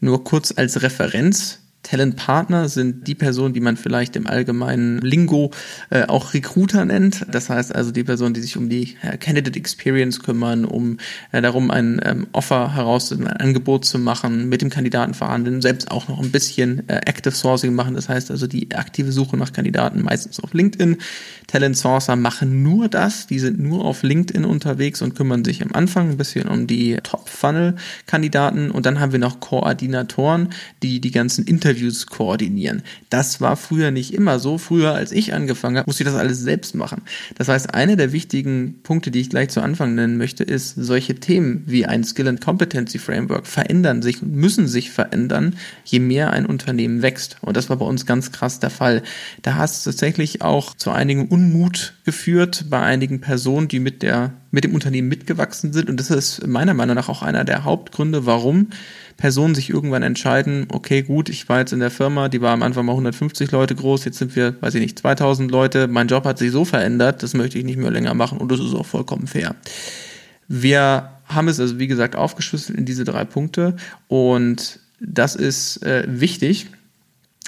Nur 0.02 0.26
kurz 0.26 0.54
als 0.56 0.84
Referenz. 0.84 1.60
Talentpartner 1.86 2.68
sind 2.68 3.08
die 3.08 3.14
Personen, 3.14 3.54
die 3.54 3.60
man 3.60 3.78
vielleicht 3.78 4.16
im 4.16 4.26
allgemeinen 4.26 5.00
Lingo 5.02 5.52
äh, 5.92 6.06
auch 6.06 6.34
Recruiter 6.34 6.84
nennt. 6.84 7.28
Das 7.32 7.50
heißt 7.50 7.76
also 7.76 7.92
die 7.92 8.04
Personen, 8.04 8.34
die 8.34 8.42
sich 8.42 8.58
um 8.58 8.70
die 8.70 8.96
äh, 9.04 9.18
Candidate 9.18 9.58
Experience 9.58 10.20
kümmern, 10.20 10.66
um 10.66 10.98
äh, 11.32 11.44
darum 11.44 11.70
ein 11.70 12.02
ähm, 12.04 12.26
Offer 12.32 12.74
heraus, 12.74 13.12
ein 13.12 13.28
Angebot 13.28 13.86
zu 13.86 14.00
machen, 14.00 14.50
mit 14.50 14.64
dem 14.64 14.72
Kandidaten 14.72 15.14
verhandeln, 15.14 15.62
selbst 15.62 15.92
auch 15.92 16.08
noch 16.08 16.20
ein 16.20 16.32
bisschen 16.32 16.90
äh, 16.90 17.02
Active 17.06 17.36
Sourcing 17.36 17.76
machen. 17.76 17.94
Das 17.94 18.10
heißt 18.10 18.32
also 18.32 18.48
die 18.48 18.74
aktive 18.74 19.12
Suche 19.12 19.38
nach 19.38 19.54
Kandidaten 19.54 20.02
meistens 20.02 20.40
auf 20.40 20.56
LinkedIn. 20.56 20.98
Talent 21.46 21.78
Sourcer 21.78 22.16
machen 22.16 22.64
nur 22.64 22.90
das, 22.90 23.28
die 23.28 23.38
sind 23.38 23.60
nur 23.60 23.86
auf 23.86 24.02
LinkedIn 24.02 24.44
unterwegs 24.44 25.04
und 25.04 25.14
kümmern 25.14 25.46
sich 25.46 25.62
am 25.62 25.74
Anfang 25.74 26.10
ein 26.10 26.18
bisschen 26.18 26.48
um 26.48 26.66
die 26.66 26.98
Top-Funnel-Kandidaten 27.04 28.72
und 28.72 28.88
dann 28.88 29.00
haben 29.00 29.12
wir 29.12 29.20
noch 29.20 29.40
Koordinatoren, 29.40 30.50
die 30.82 31.00
die 31.00 31.12
ganzen 31.12 31.46
Interviews 31.46 31.75
koordinieren. 32.08 32.84
Das 33.10 33.42
war 33.42 33.56
früher 33.56 33.92
nicht 33.92 34.14
immer 34.14 34.40
so. 34.40 34.58
Früher, 34.58 34.94
als 34.94 35.12
ich 35.12 35.34
angefangen 35.34 35.78
habe, 35.78 35.88
musste 35.88 36.04
ich 36.04 36.10
das 36.10 36.18
alles 36.18 36.40
selbst 36.40 36.76
machen. 36.76 37.02
Das 37.38 37.48
heißt, 37.48 37.74
eine 37.74 37.98
der 37.98 38.12
wichtigen 38.12 38.76
Punkte, 38.84 39.12
die 39.12 39.22
ich 39.22 39.30
gleich 39.30 39.50
zu 39.50 39.62
Anfang 39.62 39.96
nennen 39.96 40.18
möchte, 40.18 40.44
ist, 40.44 40.76
solche 40.76 41.16
Themen 41.16 41.64
wie 41.66 41.86
ein 41.86 42.04
Skill 42.04 42.28
and 42.28 42.42
Competency 42.42 43.00
Framework 43.00 43.48
verändern 43.48 44.02
sich 44.02 44.22
und 44.22 44.34
müssen 44.34 44.68
sich 44.68 44.92
verändern, 44.92 45.56
je 45.84 46.00
mehr 46.00 46.32
ein 46.32 46.46
Unternehmen 46.46 47.02
wächst. 47.02 47.38
Und 47.42 47.58
das 47.58 47.70
war 47.70 47.78
bei 47.78 47.86
uns 47.86 48.06
ganz 48.06 48.32
krass 48.32 48.60
der 48.60 48.70
Fall. 48.70 49.04
Da 49.42 49.56
hast 49.56 49.86
du 49.86 49.92
tatsächlich 49.92 50.42
auch 50.42 50.76
zu 50.76 50.92
einigen 50.92 51.28
Unmut 51.28 51.94
geführt 52.06 52.66
bei 52.70 52.82
einigen 52.82 53.22
Personen, 53.22 53.68
die 53.68 53.80
mit 53.80 54.02
der, 54.02 54.34
mit 54.56 54.64
dem 54.64 54.74
Unternehmen 54.74 55.10
mitgewachsen 55.10 55.74
sind. 55.74 55.90
Und 55.90 56.00
das 56.00 56.10
ist 56.10 56.48
meiner 56.48 56.74
Meinung 56.74 56.96
nach 56.96 57.10
auch 57.10 57.22
einer 57.22 57.44
der 57.44 57.66
Hauptgründe, 57.66 58.26
warum 58.26 58.70
Personen 59.18 59.54
sich 59.54 59.70
irgendwann 59.70 60.02
entscheiden, 60.02 60.68
okay, 60.72 61.02
gut, 61.02 61.28
ich 61.28 61.50
war 61.50 61.60
jetzt 61.60 61.74
in 61.74 61.82
der 61.82 61.92
Firma, 61.92 62.30
die 62.30 62.40
war 62.40 62.54
am 62.54 62.64
Anfang 62.64 62.86
mal 62.86 62.94
150 62.94 63.52
Leute 63.52 63.76
groß, 63.76 64.06
jetzt 64.06 64.18
sind 64.18 64.34
wir, 64.38 64.56
weiß 64.62 64.76
ich 64.76 64.82
nicht, 64.82 64.98
2000 64.98 65.52
Leute, 65.52 65.88
mein 65.90 66.08
Job 66.08 66.24
hat 66.24 66.38
sich 66.38 66.52
so 66.52 66.64
verändert, 66.64 67.22
das 67.22 67.34
möchte 67.34 67.58
ich 67.58 67.66
nicht 67.66 67.78
mehr 67.78 67.92
länger 67.92 68.14
machen 68.14 68.38
und 68.38 68.50
das 68.50 68.62
ist 68.62 68.74
auch 68.74 68.86
vollkommen 68.86 69.28
fair. 69.28 69.56
Wir 70.48 71.12
haben 71.26 71.50
es 71.50 71.60
also, 71.60 71.78
wie 71.78 71.88
gesagt, 71.88 72.16
aufgeschlüsselt 72.16 72.78
in 72.78 72.86
diese 72.86 73.04
drei 73.04 73.26
Punkte 73.26 73.76
und 74.08 74.80
das 75.02 75.36
ist 75.36 75.84
äh, 75.84 76.06
wichtig, 76.08 76.68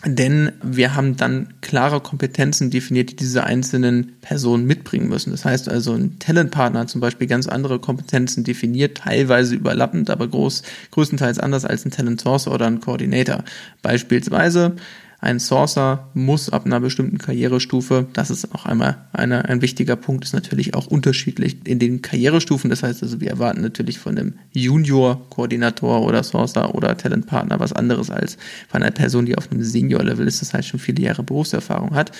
denn 0.05 0.51
wir 0.61 0.93
haben 0.95 1.17
dann 1.17 1.55
klare 1.61 2.01
Kompetenzen 2.01 2.69
definiert, 2.69 3.09
die 3.09 3.15
diese 3.15 3.45
einzelnen 3.45 4.15
Personen 4.21 4.65
mitbringen 4.65 5.09
müssen. 5.09 5.31
Das 5.31 5.43
heißt 5.43 5.69
also, 5.69 5.93
ein 5.93 6.19
Talentpartner 6.19 6.81
hat 6.81 6.89
zum 6.89 7.01
Beispiel 7.01 7.25
ganz 7.25 7.47
andere 7.47 7.79
Kompetenzen 7.79 8.43
definiert, 8.43 8.99
teilweise 8.99 9.55
überlappend, 9.55 10.11
aber 10.11 10.27
groß, 10.27 10.61
größtenteils 10.91 11.39
anders 11.39 11.65
als 11.65 11.83
ein 11.83 11.91
Talent 11.91 12.21
Sourcer 12.21 12.53
oder 12.53 12.67
ein 12.67 12.79
Coordinator. 12.79 13.43
Beispielsweise 13.81 14.75
ein 15.19 15.39
Sourcer 15.39 16.09
muss 16.13 16.49
ab 16.49 16.65
einer 16.65 16.79
bestimmten 16.79 17.17
Karrierestufe, 17.17 18.05
das 18.13 18.29
ist 18.29 18.53
auch 18.53 18.65
einmal 18.65 19.07
eine, 19.13 19.45
ein 19.45 19.63
wichtiger 19.63 19.95
Punkt, 19.95 20.23
ist 20.23 20.33
natürlich 20.33 20.75
auch 20.75 20.85
unterschiedlich 20.85 21.57
in 21.65 21.79
den 21.79 22.03
Karrierestufen. 22.03 22.69
Das 22.69 22.83
heißt 22.83 23.01
also, 23.01 23.19
wir 23.19 23.31
erwarten 23.31 23.61
natürlich 23.61 23.97
von 23.97 24.15
einem 24.15 24.33
Junior-Koordinator 24.51 26.03
oder 26.03 26.21
Sourcer 26.21 26.75
oder 26.75 26.95
Talentpartner 26.97 27.59
was 27.59 27.73
anderes 27.73 28.11
als 28.11 28.37
von 28.69 28.83
einer 28.83 28.91
Person, 28.91 29.25
die 29.25 29.37
auf 29.37 29.51
einem 29.51 29.63
Senior-Level 29.63 30.27
ist, 30.27 30.41
das 30.41 30.53
heißt 30.53 30.67
schon 30.67 30.79
viele 30.79 31.01
Jahre 31.01 31.23
Berufserfahrung 31.23 31.95
hat. 31.95 32.11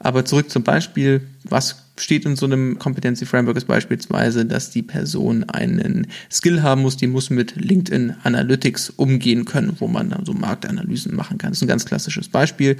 Aber 0.00 0.24
zurück 0.24 0.50
zum 0.50 0.64
Beispiel, 0.64 1.28
was 1.44 1.81
steht 1.98 2.24
in 2.24 2.36
so 2.36 2.46
einem 2.46 2.78
Competency 2.78 3.26
Framework 3.26 3.56
ist 3.56 3.66
beispielsweise, 3.66 4.46
dass 4.46 4.70
die 4.70 4.82
Person 4.82 5.44
einen 5.44 6.06
Skill 6.30 6.62
haben 6.62 6.82
muss, 6.82 6.96
die 6.96 7.06
muss 7.06 7.30
mit 7.30 7.56
LinkedIn 7.56 8.14
Analytics 8.22 8.90
umgehen 8.90 9.44
können, 9.44 9.76
wo 9.78 9.88
man 9.88 10.10
dann 10.10 10.24
so 10.24 10.32
Marktanalysen 10.32 11.14
machen 11.14 11.38
kann. 11.38 11.50
Das 11.50 11.58
ist 11.58 11.62
ein 11.62 11.68
ganz 11.68 11.84
klassisches 11.84 12.28
Beispiel. 12.28 12.76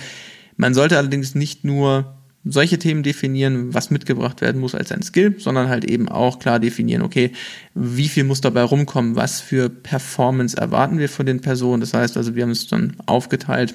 Man 0.57 0.75
sollte 0.75 0.97
allerdings 0.97 1.35
nicht 1.35 1.65
nur 1.65 2.17
solche 2.45 2.79
Themen 2.79 3.03
definieren, 3.03 3.73
was 3.73 3.91
mitgebracht 3.91 4.41
werden 4.41 4.61
muss 4.61 4.75
als 4.75 4.91
ein 4.91 5.03
Skill, 5.03 5.37
sondern 5.39 5.69
halt 5.69 5.85
eben 5.85 6.09
auch 6.09 6.39
klar 6.39 6.59
definieren, 6.59 7.03
okay, 7.03 7.33
wie 7.75 8.09
viel 8.09 8.25
muss 8.25 8.41
dabei 8.41 8.63
rumkommen, 8.63 9.15
was 9.15 9.41
für 9.41 9.69
Performance 9.69 10.57
erwarten 10.57 10.99
wir 10.99 11.09
von 11.09 11.27
den 11.27 11.41
Personen. 11.41 11.81
Das 11.81 11.95
heißt 11.95 12.17
also, 12.17 12.35
wir 12.35 12.43
haben 12.43 12.51
es 12.51 12.67
dann 12.67 12.97
aufgeteilt 13.07 13.75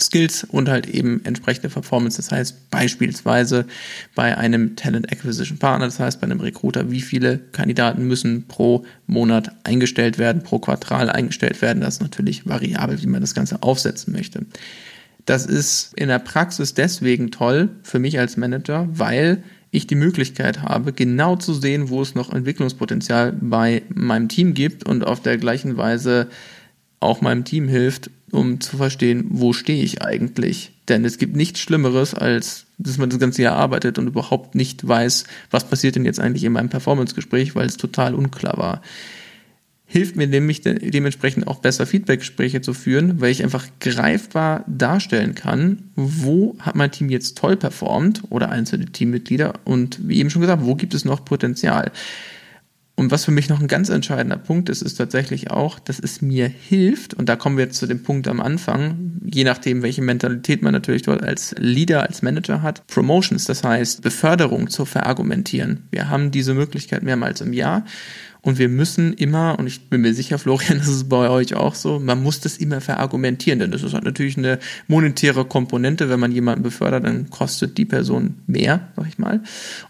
Skills 0.00 0.44
und 0.44 0.68
halt 0.68 0.88
eben 0.88 1.24
entsprechende 1.24 1.68
Performance. 1.68 2.16
Das 2.16 2.30
heißt 2.30 2.70
beispielsweise 2.70 3.66
bei 4.14 4.36
einem 4.36 4.76
Talent 4.76 5.12
Acquisition 5.12 5.58
Partner, 5.58 5.86
das 5.86 5.98
heißt 5.98 6.20
bei 6.20 6.26
einem 6.26 6.40
Recruiter, 6.40 6.90
wie 6.90 7.00
viele 7.00 7.38
Kandidaten 7.52 8.06
müssen 8.06 8.46
pro 8.46 8.84
Monat 9.06 9.50
eingestellt 9.64 10.18
werden, 10.18 10.42
pro 10.42 10.58
Quartal 10.58 11.10
eingestellt 11.10 11.62
werden. 11.62 11.80
Das 11.80 11.94
ist 11.94 12.02
natürlich 12.02 12.46
variabel, 12.46 13.02
wie 13.02 13.06
man 13.06 13.20
das 13.20 13.34
Ganze 13.34 13.62
aufsetzen 13.62 14.12
möchte. 14.12 14.46
Das 15.26 15.46
ist 15.46 15.92
in 15.94 16.08
der 16.08 16.18
Praxis 16.18 16.74
deswegen 16.74 17.30
toll 17.30 17.70
für 17.82 17.98
mich 17.98 18.18
als 18.18 18.36
Manager, 18.36 18.88
weil 18.92 19.42
ich 19.70 19.86
die 19.86 19.94
Möglichkeit 19.94 20.62
habe, 20.62 20.92
genau 20.92 21.36
zu 21.36 21.54
sehen, 21.54 21.88
wo 21.88 22.02
es 22.02 22.14
noch 22.14 22.32
Entwicklungspotenzial 22.32 23.32
bei 23.40 23.82
meinem 23.88 24.28
Team 24.28 24.52
gibt 24.52 24.84
und 24.84 25.04
auf 25.04 25.22
der 25.22 25.38
gleichen 25.38 25.76
Weise 25.78 26.28
auch 27.02 27.20
meinem 27.20 27.44
Team 27.44 27.68
hilft, 27.68 28.10
um 28.30 28.60
zu 28.60 28.76
verstehen, 28.76 29.26
wo 29.30 29.52
stehe 29.52 29.82
ich 29.82 30.02
eigentlich. 30.02 30.72
Denn 30.88 31.04
es 31.04 31.18
gibt 31.18 31.36
nichts 31.36 31.60
Schlimmeres, 31.60 32.14
als 32.14 32.66
dass 32.78 32.98
man 32.98 33.10
das 33.10 33.18
ganze 33.18 33.42
Jahr 33.42 33.56
arbeitet 33.56 33.98
und 33.98 34.06
überhaupt 34.06 34.54
nicht 34.54 34.86
weiß, 34.86 35.24
was 35.50 35.64
passiert 35.68 35.96
denn 35.96 36.04
jetzt 36.04 36.20
eigentlich 36.20 36.44
in 36.44 36.52
meinem 36.52 36.70
Performance-Gespräch, 36.70 37.54
weil 37.54 37.66
es 37.66 37.76
total 37.76 38.14
unklar 38.14 38.58
war. 38.58 38.82
Hilft 39.86 40.16
mir 40.16 40.26
nämlich 40.26 40.62
de 40.62 40.90
dementsprechend 40.90 41.46
auch 41.46 41.58
besser 41.58 41.84
Feedback-Gespräche 41.84 42.62
zu 42.62 42.72
führen, 42.72 43.20
weil 43.20 43.30
ich 43.30 43.44
einfach 43.44 43.66
greifbar 43.78 44.64
darstellen 44.66 45.34
kann, 45.34 45.90
wo 45.96 46.56
hat 46.60 46.76
mein 46.76 46.90
Team 46.90 47.10
jetzt 47.10 47.36
toll 47.36 47.56
performt 47.56 48.22
oder 48.30 48.50
einzelne 48.50 48.86
Teammitglieder 48.86 49.52
und 49.64 50.08
wie 50.08 50.18
eben 50.18 50.30
schon 50.30 50.40
gesagt, 50.40 50.64
wo 50.64 50.74
gibt 50.76 50.94
es 50.94 51.04
noch 51.04 51.26
Potenzial. 51.26 51.92
Und 52.94 53.10
was 53.10 53.24
für 53.24 53.30
mich 53.30 53.48
noch 53.48 53.60
ein 53.60 53.68
ganz 53.68 53.88
entscheidender 53.88 54.36
Punkt 54.36 54.68
ist, 54.68 54.82
ist 54.82 54.96
tatsächlich 54.96 55.50
auch, 55.50 55.78
dass 55.78 55.98
es 55.98 56.20
mir 56.20 56.46
hilft, 56.46 57.14
und 57.14 57.28
da 57.28 57.36
kommen 57.36 57.56
wir 57.56 57.64
jetzt 57.64 57.78
zu 57.78 57.86
dem 57.86 58.02
Punkt 58.02 58.28
am 58.28 58.40
Anfang, 58.40 59.20
je 59.24 59.44
nachdem, 59.44 59.82
welche 59.82 60.02
Mentalität 60.02 60.62
man 60.62 60.72
natürlich 60.72 61.02
dort 61.02 61.22
als 61.22 61.54
Leader, 61.58 62.02
als 62.02 62.20
Manager 62.20 62.60
hat, 62.60 62.86
Promotions, 62.86 63.46
das 63.46 63.64
heißt 63.64 64.02
Beförderung 64.02 64.68
zu 64.68 64.84
verargumentieren. 64.84 65.88
Wir 65.90 66.10
haben 66.10 66.30
diese 66.30 66.52
Möglichkeit 66.52 67.02
mehrmals 67.02 67.40
im 67.40 67.54
Jahr 67.54 67.84
und 68.44 68.58
wir 68.58 68.68
müssen 68.68 69.12
immer, 69.14 69.56
und 69.58 69.68
ich 69.68 69.88
bin 69.88 70.00
mir 70.00 70.14
sicher, 70.14 70.36
Florian, 70.36 70.78
das 70.78 70.88
ist 70.88 71.08
bei 71.08 71.30
euch 71.30 71.54
auch 71.54 71.76
so, 71.76 72.00
man 72.00 72.22
muss 72.22 72.40
das 72.40 72.56
immer 72.56 72.80
verargumentieren, 72.80 73.60
denn 73.60 73.70
das 73.70 73.84
ist 73.84 73.94
halt 73.94 74.04
natürlich 74.04 74.36
eine 74.36 74.58
monetäre 74.88 75.44
Komponente. 75.44 76.08
Wenn 76.08 76.18
man 76.18 76.32
jemanden 76.32 76.64
befördert, 76.64 77.04
dann 77.04 77.30
kostet 77.30 77.78
die 77.78 77.84
Person 77.84 78.34
mehr, 78.48 78.88
sag 78.96 79.06
ich 79.06 79.18
mal. 79.18 79.40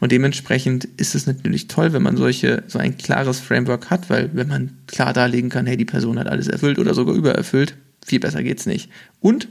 Und 0.00 0.12
dementsprechend 0.12 0.84
ist 0.84 1.14
es 1.14 1.26
natürlich 1.26 1.66
toll, 1.68 1.94
wenn 1.94 2.02
man 2.02 2.18
solche, 2.18 2.62
so 2.66 2.78
ein 2.78 2.98
klares 2.98 3.40
Framework 3.40 3.88
hat, 3.88 4.10
weil 4.10 4.30
wenn 4.34 4.48
man 4.48 4.72
klar 4.86 5.14
darlegen 5.14 5.48
kann, 5.48 5.66
hey, 5.66 5.78
die 5.78 5.86
Person 5.86 6.18
hat 6.18 6.26
alles 6.26 6.48
erfüllt 6.48 6.78
oder 6.78 6.92
sogar 6.92 7.14
übererfüllt, 7.14 7.74
viel 8.04 8.20
besser 8.20 8.42
geht's 8.42 8.66
nicht. 8.66 8.90
Und 9.20 9.48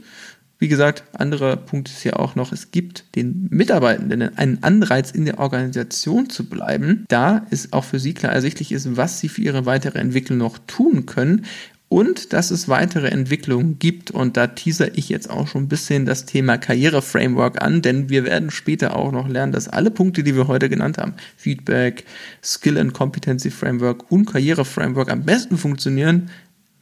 wie 0.62 0.68
gesagt, 0.68 1.02
anderer 1.18 1.56
Punkt 1.56 1.88
ist 1.88 2.04
ja 2.04 2.12
auch 2.12 2.36
noch, 2.36 2.52
es 2.52 2.70
gibt 2.70 3.16
den 3.16 3.48
Mitarbeitenden 3.50 4.38
einen 4.38 4.62
Anreiz, 4.62 5.10
in 5.10 5.24
der 5.24 5.40
Organisation 5.40 6.30
zu 6.30 6.48
bleiben, 6.48 7.04
da 7.08 7.44
es 7.50 7.72
auch 7.72 7.82
für 7.82 7.98
sie 7.98 8.14
klar 8.14 8.32
ersichtlich 8.32 8.70
ist, 8.70 8.96
was 8.96 9.18
sie 9.18 9.28
für 9.28 9.40
ihre 9.40 9.66
weitere 9.66 9.98
Entwicklung 9.98 10.38
noch 10.38 10.58
tun 10.68 11.04
können 11.04 11.46
und 11.88 12.32
dass 12.32 12.52
es 12.52 12.68
weitere 12.68 13.08
Entwicklungen 13.08 13.80
gibt. 13.80 14.12
Und 14.12 14.36
da 14.36 14.46
teaser 14.46 14.96
ich 14.96 15.08
jetzt 15.08 15.28
auch 15.28 15.48
schon 15.48 15.64
ein 15.64 15.68
bisschen 15.68 16.06
das 16.06 16.26
Thema 16.26 16.58
Karriereframework 16.58 17.60
an, 17.60 17.82
denn 17.82 18.08
wir 18.08 18.24
werden 18.24 18.52
später 18.52 18.94
auch 18.94 19.10
noch 19.10 19.26
lernen, 19.26 19.50
dass 19.50 19.66
alle 19.66 19.90
Punkte, 19.90 20.22
die 20.22 20.36
wir 20.36 20.46
heute 20.46 20.68
genannt 20.68 20.96
haben, 20.96 21.14
Feedback, 21.36 22.04
Skill 22.40 22.78
and 22.78 22.94
Competency 22.94 23.50
Framework 23.50 24.12
und 24.12 24.26
Karriereframework 24.26 25.10
am 25.10 25.24
besten 25.24 25.58
funktionieren, 25.58 26.30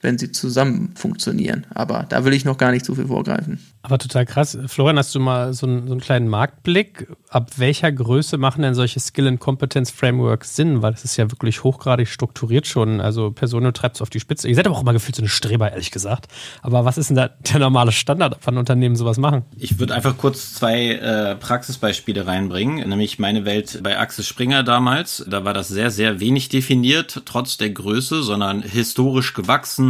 wenn 0.01 0.19
sie 0.19 0.33
zusammen 0.33 0.93
funktionieren. 0.95 1.67
Aber 1.75 2.07
da 2.09 2.25
will 2.25 2.33
ich 2.33 2.45
noch 2.45 2.59
gar 2.59 2.71
nicht 2.73 2.85
so 2.85 2.95
viel 2.95 3.07
vorgreifen. 3.07 3.61
Aber 3.83 3.99
total 3.99 4.27
krass. 4.27 4.59
Florian, 4.67 4.99
hast 4.99 5.15
du 5.15 5.21
mal 5.21 5.55
so 5.55 5.67
einen, 5.67 5.87
so 5.87 5.93
einen 5.93 6.01
kleinen 6.01 6.29
Marktblick? 6.29 7.09
Ab 7.31 7.53
welcher 7.57 7.91
Größe 7.91 8.37
machen 8.37 8.63
denn 8.63 8.75
solche 8.75 9.01
Skill- 9.01 9.29
and 9.29 9.41
Competence-Frameworks 9.41 10.55
Sinn? 10.55 10.83
Weil 10.83 10.93
es 10.93 11.05
ist 11.05 11.17
ja 11.17 11.31
wirklich 11.31 11.65
hochgradig 11.65 12.09
strukturiert 12.09 12.67
schon. 12.67 13.01
Also 13.01 13.31
Personen 13.31 13.73
treibt 13.73 13.97
es 13.97 14.03
auf 14.03 14.11
die 14.11 14.21
Spitze. 14.21 14.49
Ihr 14.49 14.55
seid 14.55 14.67
aber 14.67 14.77
auch 14.77 14.83
immer 14.83 14.93
gefühlt 14.93 15.17
so 15.17 15.23
eine 15.23 15.31
Streber, 15.31 15.73
ehrlich 15.73 15.91
gesagt. 15.91 16.29
Aber 16.63 16.85
was 16.85 16.99
ist 16.99 17.09
denn 17.09 17.17
da 17.17 17.29
der 17.29 17.59
normale 17.59 17.93
Standard, 17.93 18.39
wann 18.45 18.59
Unternehmen 18.59 18.97
sowas 18.97 19.17
machen? 19.17 19.45
Ich 19.57 19.79
würde 19.79 19.95
einfach 19.95 20.17
kurz 20.19 20.55
zwei 20.55 20.93
äh, 20.93 21.37
Praxisbeispiele 21.37 22.27
reinbringen. 22.27 22.87
Nämlich 22.87 23.19
meine 23.19 23.47
Welt 23.47 23.81
bei 23.83 23.99
Axel 23.99 24.25
Springer 24.25 24.63
damals. 24.63 25.25
Da 25.27 25.45
war 25.45 25.55
das 25.55 25.69
sehr, 25.69 25.91
sehr 25.91 26.21
wenig 26.21 26.51
definiert, 26.51 27.23
trotz 27.25 27.57
der 27.57 27.71
Größe, 27.71 28.23
sondern 28.23 28.63
historisch 28.63 29.33
gewachsen 29.33 29.90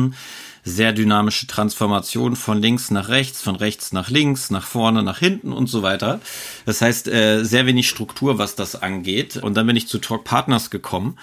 sehr 0.65 0.93
dynamische 0.93 1.47
Transformation 1.47 2.37
von 2.37 2.61
links 2.61 2.91
nach 2.91 3.09
rechts, 3.09 3.43
von 3.43 3.57
rechts 3.57 3.93
nach 3.93 4.11
links, 4.11 4.51
nach 4.51 4.67
vorne, 4.67 5.03
nach 5.03 5.19
hinten 5.19 5.53
und 5.53 5.69
so 5.69 5.83
weiter. 5.83 6.21
Das 6.67 6.83
heißt, 6.83 7.09
äh, 7.09 7.45
sehr 7.45 7.67
wenig 7.67 7.89
Struktur, 7.89 8.39
was 8.39 8.57
das 8.57 8.81
angeht. 8.81 9.37
Und 9.37 9.55
dann 9.57 9.67
bin 9.67 9.77
ich 9.77 9.89
zu 9.89 9.99
Talk 9.99 10.25
Partners 10.25 10.71
gekommen 10.71 11.17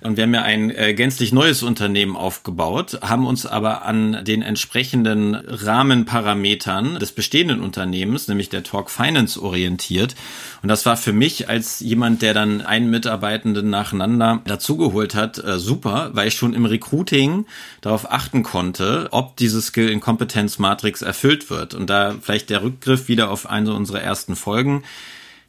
und 0.00 0.16
wir 0.16 0.24
haben 0.24 0.34
ja 0.34 0.42
ein 0.42 0.70
äh, 0.70 0.94
gänzlich 0.94 1.32
neues 1.32 1.62
Unternehmen 1.62 2.16
aufgebaut, 2.16 2.98
haben 3.02 3.26
uns 3.26 3.46
aber 3.46 3.84
an 3.84 4.24
den 4.24 4.42
entsprechenden 4.42 5.34
Rahmenparametern 5.34 6.98
des 6.98 7.12
bestehenden 7.12 7.60
Unternehmens, 7.60 8.28
nämlich 8.28 8.50
der 8.50 8.62
Talk 8.62 8.90
Finance, 8.90 9.40
orientiert. 9.40 10.14
Und 10.62 10.68
das 10.68 10.86
war 10.86 10.96
für 10.96 11.12
mich 11.12 11.48
als 11.48 11.80
jemand, 11.80 12.22
der 12.22 12.34
dann 12.34 12.60
einen 12.60 12.88
Mitarbeitenden 12.88 13.68
nacheinander 13.68 14.40
dazugeholt 14.44 15.16
hat, 15.16 15.38
äh, 15.38 15.58
super, 15.58 16.10
weil 16.12 16.28
ich 16.28 16.34
schon 16.34 16.54
im 16.54 16.64
Recruiting 16.64 17.46
darauf 17.80 18.10
achten 18.10 18.44
konnte, 18.44 19.08
ob 19.10 19.36
diese 19.36 19.60
Skill-Inkompetenz-Matrix 19.60 21.02
erfüllt 21.02 21.50
wird. 21.50 21.74
Und 21.74 21.90
da 21.90 22.14
vielleicht 22.20 22.48
der 22.48 22.62
Rückgriff 22.62 23.08
wieder 23.08 23.30
auf 23.30 23.50
eine 23.50 23.74
unserer 23.74 24.02
ersten 24.02 24.36
Folgen. 24.36 24.84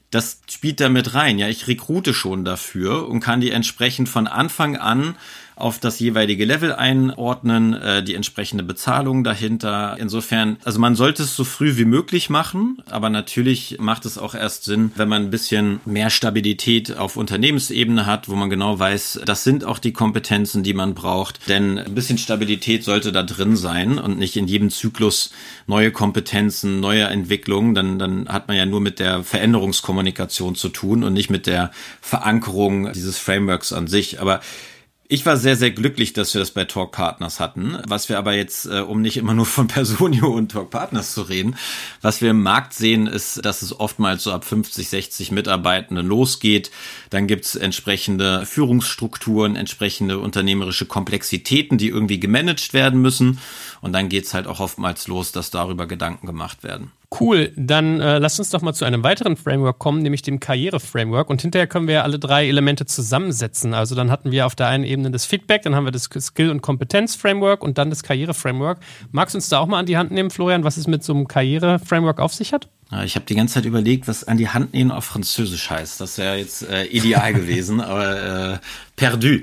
Das 0.10 0.42
spielt 0.50 0.80
da 0.80 0.90
mit 0.90 1.14
rein. 1.14 1.38
Ja, 1.38 1.48
ich 1.48 1.68
rekrute 1.68 2.14
schon 2.14 2.44
dafür 2.44 3.08
und 3.08 3.20
kann 3.20 3.42
die 3.42 3.52
entsprechend 3.52 4.10
von 4.10 4.28
Anfang 4.28 4.78
an 4.78 5.16
auf 5.64 5.80
das 5.80 5.98
jeweilige 6.00 6.44
Level 6.44 6.74
einordnen, 6.74 7.74
äh, 7.74 8.04
die 8.04 8.16
entsprechende 8.16 8.66
Bezahlung 8.66 9.24
dahinter. 9.24 9.96
Insofern, 9.98 10.58
also 10.66 10.78
man 10.78 10.96
sollte 10.96 11.24
es 11.24 11.38
so 11.38 11.46
früh 11.46 11.78
wie 11.78 11.86
möglich 11.86 12.30
machen, 12.30 12.82
aber 12.90 13.10
natürlich 13.10 13.78
macht 13.80 14.06
es 14.06 14.18
auch 14.18 14.36
erst 14.36 14.66
Sinn, 14.66 14.92
wenn 14.98 15.08
man 15.08 15.24
ein 15.24 15.30
bisschen 15.32 15.80
mehr 15.86 16.10
Stabilität 16.10 16.98
auf 16.98 17.16
Unternehmensebene 17.16 18.06
hat, 18.06 18.28
wo 18.28 18.36
man 18.36 18.50
genau 18.50 18.78
weiß, 18.78 19.22
das 19.24 19.46
sind 19.46 19.64
auch 19.64 19.80
die 19.80 19.94
Kompetenzen, 19.94 20.64
die 20.64 20.74
man 20.74 20.96
braucht. 20.96 21.48
Denn 21.48 21.80
ein 21.80 21.96
bisschen 21.96 22.18
Stabilität 22.18 22.84
sollte 22.84 23.14
da 23.14 23.24
drin 23.24 23.56
sein 23.56 24.00
und 24.00 24.20
nicht 24.20 24.36
in 24.36 24.50
jedem 24.50 24.70
Zyklus 24.70 25.32
neue 25.66 25.92
Kompetenzen, 25.92 26.82
neue 26.82 27.06
Entwicklungen. 27.06 27.74
Dann, 27.74 28.00
dann 28.00 28.28
hat 28.28 28.50
man 28.50 28.58
ja 28.58 28.66
nur 28.66 28.82
mit 28.82 29.00
der 29.00 29.24
Veränderungskommunikation 29.24 30.56
zu 30.56 30.68
tun 30.68 31.06
und 31.06 31.14
nicht 31.14 31.30
mit 31.30 31.48
der 31.48 31.72
Verankerung 32.02 32.92
dieses 32.92 33.18
Frameworks 33.18 33.72
an 33.72 33.88
sich. 33.88 34.20
Aber 34.20 34.42
ich 35.14 35.28
war 35.28 35.38
sehr, 35.38 35.56
sehr 35.56 35.70
glücklich, 35.70 36.14
dass 36.14 36.34
wir 36.34 36.40
das 36.40 36.50
bei 36.50 36.66
Talk 36.66 36.92
Partners 36.92 37.40
hatten. 37.40 37.78
Was 37.86 38.10
wir 38.10 38.18
aber 38.18 38.34
jetzt, 38.34 38.66
äh, 38.66 38.80
um 38.80 39.00
nicht 39.04 39.18
immer 39.18 39.36
nur 39.36 39.46
von 39.46 39.68
Personio 39.74 40.28
und 40.30 40.52
Talk 40.52 40.72
Partners 40.72 41.14
zu 41.14 41.22
reden, 41.22 41.56
was 42.02 42.22
wir 42.22 42.32
im 42.32 42.42
Markt 42.42 42.74
sehen, 42.74 43.06
ist, 43.06 43.46
dass 43.46 43.62
es 43.62 43.80
oftmals 43.80 44.24
so 44.24 44.32
ab 44.32 44.44
50, 44.44 44.90
60 44.90 45.32
Mitarbeitenden 45.32 46.08
losgeht. 46.08 46.72
Dann 47.12 47.28
gibt's 47.28 47.54
entsprechende 47.54 48.48
Führungsstrukturen, 48.48 49.56
entsprechende 49.56 50.18
unternehmerische 50.18 50.88
Komplexitäten, 50.88 51.78
die 51.78 51.90
irgendwie 51.90 52.20
gemanagt 52.20 52.74
werden 52.74 53.00
müssen. 53.00 53.40
Und 53.84 53.92
dann 53.92 54.08
geht's 54.08 54.34
halt 54.34 54.48
auch 54.48 54.62
oftmals 54.62 55.10
los, 55.10 55.34
dass 55.34 55.52
darüber 55.52 55.88
Gedanken 55.88 56.26
gemacht 56.26 56.64
werden. 56.64 56.92
Cool, 57.20 57.52
dann 57.58 58.00
äh, 58.00 58.18
lasst 58.18 58.40
uns 58.40 58.50
doch 58.50 58.62
mal 58.62 58.72
zu 58.74 58.86
einem 58.86 59.04
weiteren 59.04 59.36
Framework 59.36 59.78
kommen, 59.78 60.02
nämlich 60.02 60.22
dem 60.22 60.40
Karriere-Framework. 60.40 61.30
Und 61.30 61.42
hinterher 61.42 61.68
können 61.68 61.88
wir 61.88 61.96
ja 61.96 62.04
alle 62.04 62.18
drei 62.18 62.48
Elemente 62.48 62.86
zusammensetzen. 62.86 63.74
Also 63.74 63.94
dann 63.94 64.10
hatten 64.10 64.32
wir 64.32 64.46
auf 64.46 64.56
der 64.56 64.68
einen 64.68 64.86
Ebene 64.86 65.12
das 65.12 65.26
Feedback, 65.26 65.64
dann 65.64 65.76
haben 65.76 65.84
wir 65.84 65.92
das 65.92 66.10
Skill- 66.18 66.50
und 66.50 66.62
Kompetenz-Framework 66.62 67.62
und 67.62 67.78
dann 67.78 67.90
das 67.90 68.04
Karriere-Framework. 68.04 68.80
Magst 69.12 69.36
du 69.36 69.40
uns 69.40 69.50
da 69.50 69.60
auch 69.60 69.68
mal 69.68 69.80
an 69.80 69.86
die 69.86 69.98
Hand 69.98 70.12
nehmen, 70.12 70.30
Florian, 70.30 70.64
was 70.64 70.78
es 70.78 70.88
mit 70.88 71.04
so 71.04 71.14
einem 71.14 71.28
Karriere-Framework 71.28 72.22
auf 72.22 72.34
sich 72.34 72.54
hat? 72.54 72.70
Ich 73.04 73.16
habe 73.16 73.26
die 73.26 73.36
ganze 73.36 73.56
Zeit 73.56 73.66
überlegt, 73.66 74.08
was 74.08 74.24
an 74.24 74.38
die 74.38 74.48
Hand 74.48 74.74
nehmen 74.74 74.92
auf 74.92 75.04
Französisch 75.04 75.70
heißt. 75.70 76.00
Das 76.00 76.18
wäre 76.18 76.38
jetzt 76.38 76.70
äh, 76.70 76.86
ideal 76.86 77.34
gewesen, 77.34 77.82
aber 77.82 78.54
äh, 78.54 78.60
perdu. 78.96 79.40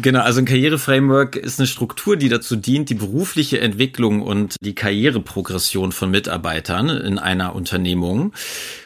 Genau, 0.00 0.20
also 0.20 0.38
ein 0.38 0.44
Karriereframework 0.44 1.34
ist 1.34 1.58
eine 1.58 1.66
Struktur, 1.66 2.16
die 2.16 2.28
dazu 2.28 2.54
dient, 2.54 2.90
die 2.90 2.94
berufliche 2.94 3.60
Entwicklung 3.60 4.22
und 4.22 4.54
die 4.60 4.74
Karriereprogression 4.74 5.90
von 5.90 6.12
Mitarbeitern 6.12 6.88
in 6.90 7.18
einer 7.18 7.56
Unternehmung 7.56 8.32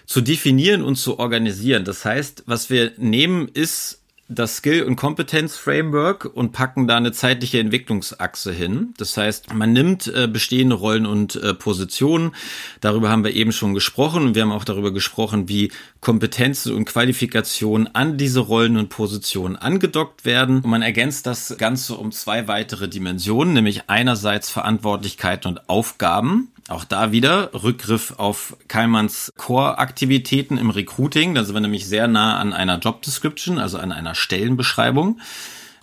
zu 0.06 0.22
definieren 0.22 0.82
und 0.82 0.96
zu 0.96 1.18
organisieren. 1.18 1.84
Das 1.84 2.06
heißt, 2.06 2.44
was 2.46 2.70
wir 2.70 2.92
nehmen, 2.96 3.48
ist 3.48 4.03
das 4.28 4.56
Skill- 4.56 4.84
und 4.84 4.96
Kompetenz-Framework 4.96 6.24
und 6.24 6.52
packen 6.52 6.88
da 6.88 6.96
eine 6.96 7.12
zeitliche 7.12 7.58
Entwicklungsachse 7.58 8.52
hin. 8.52 8.94
Das 8.96 9.16
heißt, 9.16 9.52
man 9.52 9.72
nimmt 9.72 10.06
äh, 10.06 10.26
bestehende 10.26 10.76
Rollen 10.76 11.04
und 11.04 11.36
äh, 11.36 11.52
Positionen. 11.52 12.32
Darüber 12.80 13.10
haben 13.10 13.24
wir 13.24 13.34
eben 13.34 13.52
schon 13.52 13.74
gesprochen 13.74 14.24
und 14.24 14.34
wir 14.34 14.42
haben 14.42 14.52
auch 14.52 14.64
darüber 14.64 14.92
gesprochen, 14.92 15.48
wie 15.48 15.70
Kompetenzen 16.00 16.74
und 16.74 16.86
Qualifikationen 16.86 17.94
an 17.94 18.16
diese 18.16 18.40
Rollen 18.40 18.78
und 18.78 18.88
Positionen 18.88 19.56
angedockt 19.56 20.24
werden. 20.24 20.56
Und 20.56 20.70
man 20.70 20.82
ergänzt 20.82 21.26
das 21.26 21.56
Ganze 21.58 21.94
um 21.94 22.10
zwei 22.10 22.48
weitere 22.48 22.88
Dimensionen, 22.88 23.52
nämlich 23.52 23.88
einerseits 23.88 24.50
Verantwortlichkeiten 24.50 25.50
und 25.50 25.68
Aufgaben. 25.68 26.48
Auch 26.68 26.84
da 26.84 27.12
wieder 27.12 27.50
Rückgriff 27.52 28.14
auf 28.16 28.56
Keilmanns 28.68 29.32
Core-Aktivitäten 29.36 30.56
im 30.56 30.70
Recruiting. 30.70 31.34
Da 31.34 31.44
sind 31.44 31.54
wir 31.54 31.60
nämlich 31.60 31.86
sehr 31.86 32.08
nah 32.08 32.38
an 32.38 32.54
einer 32.54 32.78
Job 32.78 33.02
Description, 33.02 33.58
also 33.58 33.78
an 33.78 33.92
einer 33.92 34.14
Stellenbeschreibung. 34.14 35.20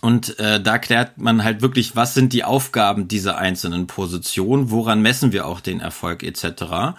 Und 0.00 0.40
äh, 0.40 0.60
da 0.60 0.78
klärt 0.78 1.18
man 1.18 1.44
halt 1.44 1.62
wirklich, 1.62 1.94
was 1.94 2.14
sind 2.14 2.32
die 2.32 2.42
Aufgaben 2.42 3.06
dieser 3.06 3.38
einzelnen 3.38 3.86
Positionen, 3.86 4.72
woran 4.72 5.00
messen 5.00 5.30
wir 5.30 5.46
auch 5.46 5.60
den 5.60 5.78
Erfolg 5.78 6.24
etc. 6.24 6.96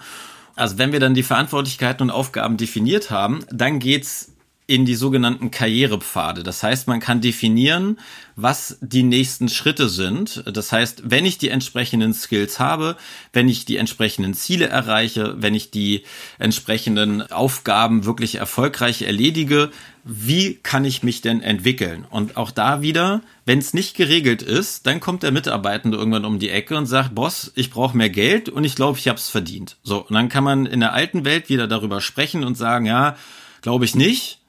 Also 0.56 0.78
wenn 0.78 0.92
wir 0.92 1.00
dann 1.00 1.12
die 1.12 1.22
Verantwortlichkeiten 1.22 2.04
und 2.04 2.10
Aufgaben 2.10 2.56
definiert 2.56 3.10
haben, 3.10 3.40
dann 3.50 3.78
geht's 3.80 4.33
in 4.66 4.86
die 4.86 4.94
sogenannten 4.94 5.50
Karrierepfade. 5.50 6.42
Das 6.42 6.62
heißt, 6.62 6.88
man 6.88 6.98
kann 6.98 7.20
definieren, 7.20 7.98
was 8.34 8.78
die 8.80 9.02
nächsten 9.02 9.50
Schritte 9.50 9.90
sind. 9.90 10.42
Das 10.46 10.72
heißt, 10.72 11.02
wenn 11.04 11.26
ich 11.26 11.36
die 11.36 11.50
entsprechenden 11.50 12.14
Skills 12.14 12.58
habe, 12.58 12.96
wenn 13.34 13.48
ich 13.48 13.66
die 13.66 13.76
entsprechenden 13.76 14.32
Ziele 14.32 14.66
erreiche, 14.66 15.34
wenn 15.38 15.54
ich 15.54 15.70
die 15.70 16.04
entsprechenden 16.38 17.30
Aufgaben 17.30 18.06
wirklich 18.06 18.36
erfolgreich 18.36 19.02
erledige, 19.02 19.70
wie 20.02 20.54
kann 20.54 20.86
ich 20.86 21.02
mich 21.02 21.20
denn 21.20 21.42
entwickeln? 21.42 22.06
Und 22.08 22.38
auch 22.38 22.50
da 22.50 22.80
wieder, 22.80 23.20
wenn 23.44 23.58
es 23.58 23.74
nicht 23.74 23.94
geregelt 23.94 24.40
ist, 24.40 24.86
dann 24.86 24.98
kommt 24.98 25.22
der 25.22 25.32
Mitarbeitende 25.32 25.98
irgendwann 25.98 26.24
um 26.24 26.38
die 26.38 26.50
Ecke 26.50 26.76
und 26.76 26.86
sagt, 26.86 27.14
Boss, 27.14 27.52
ich 27.54 27.70
brauche 27.70 27.96
mehr 27.96 28.10
Geld 28.10 28.48
und 28.48 28.64
ich 28.64 28.76
glaube, 28.76 28.98
ich 28.98 29.08
habe 29.08 29.18
es 29.18 29.28
verdient. 29.28 29.76
So, 29.82 30.06
und 30.06 30.14
dann 30.14 30.30
kann 30.30 30.44
man 30.44 30.64
in 30.64 30.80
der 30.80 30.94
alten 30.94 31.26
Welt 31.26 31.50
wieder 31.50 31.68
darüber 31.68 32.00
sprechen 32.00 32.44
und 32.44 32.56
sagen, 32.56 32.86
ja, 32.86 33.16
glaube 33.60 33.84
ich 33.84 33.94
nicht 33.94 34.40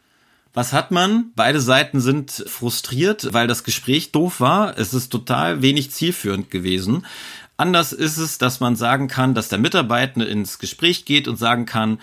was 0.56 0.74
hat 0.74 0.90
man? 0.90 1.32
Beide 1.36 1.60
Seiten 1.60 2.00
sind 2.00 2.32
frustriert, 2.32 3.34
weil 3.34 3.46
das 3.46 3.64
Gespräch 3.64 4.12
doof 4.12 4.40
war. 4.40 4.78
Es 4.78 4.94
ist 4.94 5.10
total 5.10 5.62
wenig 5.62 5.92
zielführend 5.92 6.50
gewesen. 6.50 7.06
Anders 7.58 7.94
ist 7.94 8.18
es, 8.18 8.38
dass 8.38 8.62
man 8.62 8.76
sagen 8.76 9.08
kann, 9.08 9.34
dass 9.34 9.50
der 9.50 9.60
Mitarbeitende 9.60 10.26
ins 10.26 10.58
Gespräch 10.58 11.06
geht 11.06 11.28
und 11.28 11.38
sagen 11.38 11.66
kann, 11.66 12.00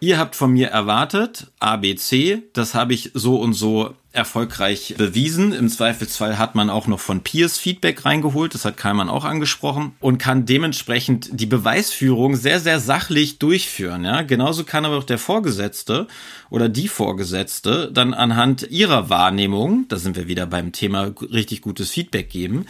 ihr 0.00 0.18
habt 0.18 0.36
von 0.36 0.52
mir 0.52 0.68
erwartet, 0.68 1.48
ABC, 1.58 2.42
das 2.52 2.74
habe 2.74 2.94
ich 2.94 3.10
so 3.14 3.36
und 3.36 3.54
so 3.54 3.94
erfolgreich 4.16 4.94
bewiesen. 4.96 5.52
Im 5.52 5.68
Zweifelsfall 5.68 6.38
hat 6.38 6.54
man 6.54 6.70
auch 6.70 6.86
noch 6.86 7.00
von 7.00 7.20
Peers 7.20 7.58
Feedback 7.58 8.04
reingeholt, 8.04 8.54
das 8.54 8.64
hat 8.64 8.76
Kalman 8.76 9.08
auch 9.08 9.24
angesprochen, 9.24 9.92
und 10.00 10.18
kann 10.18 10.46
dementsprechend 10.46 11.28
die 11.32 11.46
Beweisführung 11.46 12.34
sehr, 12.34 12.58
sehr 12.58 12.80
sachlich 12.80 13.38
durchführen. 13.38 14.04
Ja? 14.04 14.22
Genauso 14.22 14.64
kann 14.64 14.84
aber 14.84 14.96
auch 14.96 15.04
der 15.04 15.18
Vorgesetzte 15.18 16.06
oder 16.50 16.68
die 16.68 16.88
Vorgesetzte 16.88 17.90
dann 17.92 18.14
anhand 18.14 18.70
ihrer 18.70 19.10
Wahrnehmung, 19.10 19.86
da 19.88 19.96
sind 19.96 20.16
wir 20.16 20.28
wieder 20.28 20.46
beim 20.46 20.72
Thema 20.72 21.12
richtig 21.20 21.60
gutes 21.60 21.90
Feedback 21.90 22.30
geben, 22.30 22.66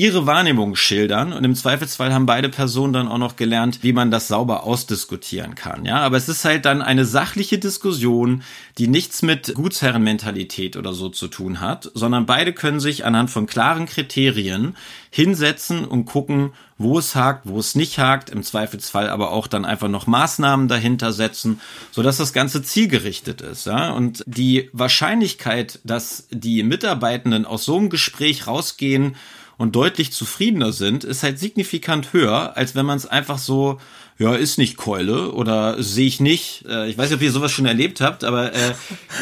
ihre 0.00 0.24
Wahrnehmung 0.24 0.76
schildern 0.76 1.34
und 1.34 1.44
im 1.44 1.54
Zweifelsfall 1.54 2.14
haben 2.14 2.24
beide 2.24 2.48
Personen 2.48 2.94
dann 2.94 3.06
auch 3.06 3.18
noch 3.18 3.36
gelernt, 3.36 3.80
wie 3.82 3.92
man 3.92 4.10
das 4.10 4.28
sauber 4.28 4.64
ausdiskutieren 4.64 5.54
kann. 5.54 5.84
Ja, 5.84 5.98
aber 5.98 6.16
es 6.16 6.26
ist 6.26 6.46
halt 6.46 6.64
dann 6.64 6.80
eine 6.80 7.04
sachliche 7.04 7.58
Diskussion, 7.58 8.42
die 8.78 8.88
nichts 8.88 9.20
mit 9.20 9.52
Gutsherrenmentalität 9.54 10.78
oder 10.78 10.94
so 10.94 11.10
zu 11.10 11.28
tun 11.28 11.60
hat, 11.60 11.90
sondern 11.92 12.24
beide 12.24 12.54
können 12.54 12.80
sich 12.80 13.04
anhand 13.04 13.28
von 13.28 13.44
klaren 13.44 13.84
Kriterien 13.84 14.74
hinsetzen 15.10 15.84
und 15.84 16.06
gucken, 16.06 16.54
wo 16.78 16.98
es 16.98 17.14
hakt, 17.14 17.46
wo 17.46 17.58
es 17.58 17.74
nicht 17.74 17.98
hakt, 17.98 18.30
im 18.30 18.42
Zweifelsfall 18.42 19.10
aber 19.10 19.32
auch 19.32 19.48
dann 19.48 19.66
einfach 19.66 19.88
noch 19.88 20.06
Maßnahmen 20.06 20.66
dahinter 20.66 21.12
setzen, 21.12 21.60
so 21.90 22.02
dass 22.02 22.16
das 22.16 22.32
Ganze 22.32 22.62
zielgerichtet 22.62 23.42
ist. 23.42 23.66
Ja? 23.66 23.90
Und 23.90 24.22
die 24.26 24.70
Wahrscheinlichkeit, 24.72 25.78
dass 25.84 26.26
die 26.30 26.62
Mitarbeitenden 26.62 27.44
aus 27.44 27.66
so 27.66 27.76
einem 27.76 27.90
Gespräch 27.90 28.46
rausgehen 28.46 29.16
und 29.60 29.76
deutlich 29.76 30.10
zufriedener 30.10 30.72
sind, 30.72 31.04
ist 31.04 31.22
halt 31.22 31.38
signifikant 31.38 32.14
höher, 32.14 32.56
als 32.56 32.74
wenn 32.74 32.86
man 32.86 32.96
es 32.96 33.04
einfach 33.04 33.36
so 33.36 33.78
ja, 34.16 34.34
ist 34.34 34.56
nicht 34.56 34.78
Keule 34.78 35.32
oder 35.32 35.82
sehe 35.82 36.06
ich 36.06 36.18
nicht. 36.18 36.64
Äh, 36.66 36.88
ich 36.88 36.96
weiß 36.96 37.10
nicht, 37.10 37.16
ob 37.16 37.22
ihr 37.22 37.30
sowas 37.30 37.52
schon 37.52 37.66
erlebt 37.66 38.00
habt, 38.00 38.24
aber 38.24 38.54
äh, 38.54 38.72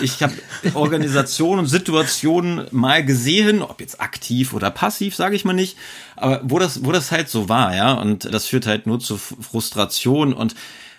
ich 0.00 0.22
habe 0.22 0.34
Organisationen 0.74 1.60
und 1.60 1.66
Situationen 1.66 2.68
mal 2.70 3.04
gesehen, 3.04 3.62
ob 3.62 3.80
jetzt 3.80 4.00
aktiv 4.00 4.52
oder 4.54 4.70
passiv, 4.70 5.16
sage 5.16 5.34
ich 5.34 5.44
mal 5.44 5.54
nicht, 5.54 5.76
aber 6.14 6.40
wo 6.44 6.60
das, 6.60 6.84
wo 6.84 6.92
das 6.92 7.10
halt 7.10 7.28
so 7.28 7.48
war, 7.48 7.74
ja, 7.74 7.94
und 7.94 8.32
das 8.32 8.46
führt 8.46 8.68
halt 8.68 8.86
nur 8.86 9.00
zu 9.00 9.18
Frustration 9.18 10.32
und 10.32 10.54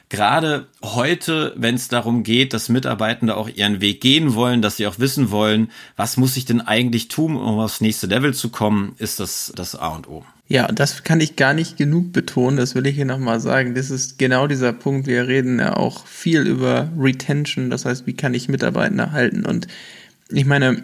gerade 0.10 0.68
heute, 0.84 1.54
wenn 1.56 1.76
es 1.76 1.88
darum 1.88 2.24
geht, 2.24 2.54
dass 2.54 2.68
Mitarbeitende 2.68 3.38
auch 3.38 3.48
ihren 3.48 3.80
Weg 3.80 4.02
gehen 4.02 4.34
wollen, 4.34 4.62
dass 4.62 4.78
sie 4.78 4.88
auch 4.88 5.00
wissen 5.00 5.32
wollen, 5.32 5.70
was 5.96 6.18
muss 6.18 6.36
ich 6.36 6.46
denn 6.46 6.62
eigentlich 6.62 7.08
tun, 7.08 7.36
um 7.36 7.60
aufs 7.60 7.80
nächste 7.80 8.08
Level 8.08 8.34
zu 8.34 8.50
kommen, 8.50 8.96
ist 8.98 9.20
das 9.20 9.52
das 9.56 9.76
A 9.76 9.90
und 9.90 10.08
O. 10.10 10.26
Ja, 10.48 10.68
das 10.68 11.04
kann 11.04 11.22
ich 11.22 11.36
gar 11.36 11.54
nicht 11.54 11.78
genug 11.78 12.12
betonen, 12.12 12.58
das 12.58 12.74
will 12.74 12.88
ich 12.88 12.96
hier 12.96 13.06
nochmal 13.06 13.40
sagen. 13.40 13.76
Das 13.76 13.92
ist 13.92 14.18
genau 14.18 14.48
dieser 14.48 14.74
Punkt. 14.74 15.06
Wir 15.06 15.28
reden 15.28 15.60
ja 15.60 15.78
auch 15.78 16.08
viel 16.08 16.42
über 16.42 16.90
Retention, 16.98 17.70
das 17.70 17.86
heißt, 17.86 18.08
wie 18.08 18.14
kann 18.14 18.34
ich 18.34 18.50
Mitarbeiter 18.50 19.12
halten? 19.12 19.46
Und 19.46 19.68
ich 20.32 20.46
meine, 20.46 20.84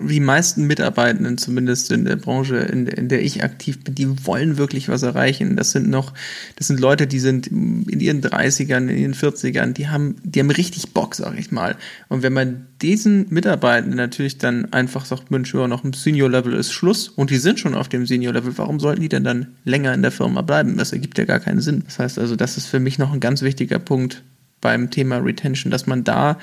die 0.00 0.20
meisten 0.20 0.66
Mitarbeitenden, 0.66 1.36
zumindest 1.36 1.92
in 1.92 2.04
der 2.04 2.16
Branche, 2.16 2.56
in, 2.56 2.86
in, 2.86 3.08
der 3.08 3.22
ich 3.22 3.44
aktiv 3.44 3.84
bin, 3.84 3.94
die 3.94 4.26
wollen 4.26 4.56
wirklich 4.56 4.88
was 4.88 5.02
erreichen. 5.02 5.56
Das 5.56 5.72
sind 5.72 5.88
noch, 5.88 6.14
das 6.56 6.68
sind 6.68 6.80
Leute, 6.80 7.06
die 7.06 7.18
sind 7.18 7.48
in 7.48 8.00
ihren 8.00 8.22
30ern, 8.22 8.88
in 8.88 8.96
ihren 8.96 9.14
40ern, 9.14 9.72
die 9.72 9.88
haben, 9.88 10.16
die 10.22 10.40
haben 10.40 10.50
richtig 10.50 10.94
Bock, 10.94 11.14
sag 11.14 11.38
ich 11.38 11.52
mal. 11.52 11.76
Und 12.08 12.22
wenn 12.22 12.32
man 12.32 12.66
diesen 12.80 13.26
Mitarbeitenden 13.30 13.96
natürlich 13.96 14.38
dann 14.38 14.72
einfach 14.72 15.04
sagt, 15.04 15.30
Mensch, 15.30 15.52
ja, 15.52 15.68
noch 15.68 15.84
ein 15.84 15.92
Senior-Level 15.92 16.54
ist 16.54 16.72
Schluss 16.72 17.08
und 17.08 17.30
die 17.30 17.36
sind 17.36 17.60
schon 17.60 17.74
auf 17.74 17.88
dem 17.88 18.06
Senior-Level, 18.06 18.56
warum 18.56 18.80
sollten 18.80 19.02
die 19.02 19.08
denn 19.08 19.24
dann 19.24 19.48
länger 19.64 19.92
in 19.92 20.02
der 20.02 20.12
Firma 20.12 20.40
bleiben? 20.40 20.78
Das 20.78 20.92
ergibt 20.92 21.18
ja 21.18 21.24
gar 21.24 21.40
keinen 21.40 21.60
Sinn. 21.60 21.82
Das 21.84 21.98
heißt 21.98 22.18
also, 22.18 22.36
das 22.36 22.56
ist 22.56 22.66
für 22.66 22.80
mich 22.80 22.98
noch 22.98 23.12
ein 23.12 23.20
ganz 23.20 23.42
wichtiger 23.42 23.78
Punkt 23.78 24.22
beim 24.60 24.90
Thema 24.90 25.18
Retention, 25.18 25.70
dass 25.70 25.86
man 25.86 26.04
da 26.04 26.38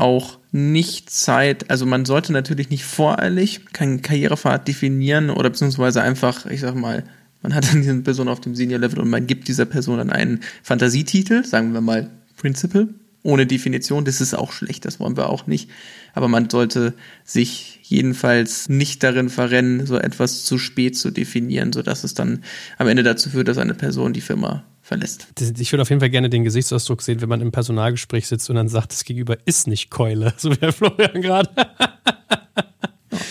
auch 0.00 0.38
nicht 0.52 1.10
Zeit, 1.10 1.70
also 1.70 1.86
man 1.86 2.04
sollte 2.04 2.32
natürlich 2.32 2.70
nicht 2.70 2.84
voreilig 2.84 3.66
keinen 3.72 4.02
Karrierepfad 4.02 4.66
definieren 4.66 5.30
oder 5.30 5.50
beziehungsweise 5.50 6.02
einfach, 6.02 6.46
ich 6.46 6.60
sag 6.60 6.74
mal, 6.74 7.04
man 7.42 7.54
hat 7.54 7.64
dann 7.72 7.82
diese 7.82 8.00
Person 8.00 8.28
auf 8.28 8.40
dem 8.40 8.54
Senior-Level 8.54 8.98
und 8.98 9.10
man 9.10 9.26
gibt 9.26 9.48
dieser 9.48 9.66
Person 9.66 9.98
dann 9.98 10.10
einen 10.10 10.40
Fantasietitel, 10.62 11.44
sagen 11.44 11.72
wir 11.72 11.80
mal 11.80 12.10
Principal, 12.36 12.88
ohne 13.22 13.46
Definition, 13.46 14.04
das 14.06 14.20
ist 14.20 14.34
auch 14.34 14.50
schlecht, 14.50 14.86
das 14.86 14.98
wollen 14.98 15.16
wir 15.16 15.28
auch 15.28 15.46
nicht. 15.46 15.68
Aber 16.14 16.26
man 16.28 16.48
sollte 16.48 16.94
sich 17.22 17.80
jedenfalls 17.82 18.68
nicht 18.70 19.02
darin 19.02 19.28
verrennen, 19.28 19.86
so 19.86 19.98
etwas 19.98 20.44
zu 20.44 20.56
spät 20.56 20.96
zu 20.96 21.10
definieren, 21.10 21.72
sodass 21.72 22.02
es 22.02 22.14
dann 22.14 22.42
am 22.78 22.88
Ende 22.88 23.02
dazu 23.02 23.28
führt, 23.28 23.48
dass 23.48 23.58
eine 23.58 23.74
Person 23.74 24.14
die 24.14 24.22
Firma 24.22 24.64
verlässt. 24.90 25.28
Ich 25.60 25.72
würde 25.72 25.82
auf 25.82 25.88
jeden 25.88 26.00
Fall 26.00 26.10
gerne 26.10 26.28
den 26.28 26.42
Gesichtsausdruck 26.42 27.00
sehen, 27.00 27.20
wenn 27.20 27.28
man 27.28 27.40
im 27.40 27.52
Personalgespräch 27.52 28.26
sitzt 28.26 28.50
und 28.50 28.56
dann 28.56 28.68
sagt, 28.68 28.90
das 28.90 29.04
Gegenüber 29.04 29.36
ist 29.44 29.68
nicht 29.68 29.88
Keule, 29.88 30.34
so 30.36 30.50
wie 30.50 30.56
Herr 30.58 30.72
Florian 30.72 31.22
gerade. 31.22 31.48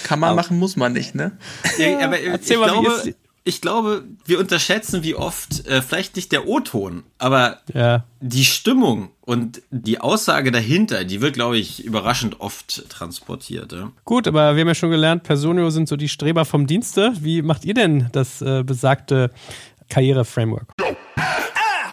Kann 0.04 0.22
man 0.22 0.30
aber, 0.30 0.42
machen, 0.42 0.58
muss 0.58 0.78
man 0.78 0.94
nicht, 0.94 1.16
ne? 1.16 1.38
Ja, 1.78 2.00
aber 2.00 2.18
ich, 2.18 2.48
glaube, 2.48 3.14
ich 3.44 3.60
glaube, 3.60 4.06
wir 4.26 4.40
unterschätzen, 4.40 5.04
wie 5.04 5.16
oft, 5.16 5.68
äh, 5.68 5.82
vielleicht 5.82 6.16
nicht 6.16 6.32
der 6.32 6.48
O-Ton, 6.48 7.04
aber 7.18 7.60
ja. 7.74 8.06
die 8.22 8.46
Stimmung 8.46 9.10
und 9.20 9.62
die 9.70 10.00
Aussage 10.00 10.52
dahinter, 10.52 11.04
die 11.04 11.20
wird, 11.20 11.34
glaube 11.34 11.58
ich, 11.58 11.84
überraschend 11.84 12.40
oft 12.40 12.88
transportiert. 12.90 13.74
Ja? 13.74 13.92
Gut, 14.06 14.30
aber 14.30 14.56
wir 14.56 14.62
haben 14.62 14.68
ja 14.70 14.76
schon 14.76 14.92
gelernt, 14.92 15.24
Personio 15.24 15.72
sind 15.72 15.90
so 15.90 15.98
die 15.98 16.08
Streber 16.08 16.46
vom 16.46 16.68
Dienste. 16.68 17.12
Wie 17.20 17.42
macht 17.42 17.66
ihr 17.66 17.74
denn 17.74 18.08
das 18.14 18.42
äh, 18.42 18.64
besagte 18.64 19.30
Karriere-Framework? 19.90 20.72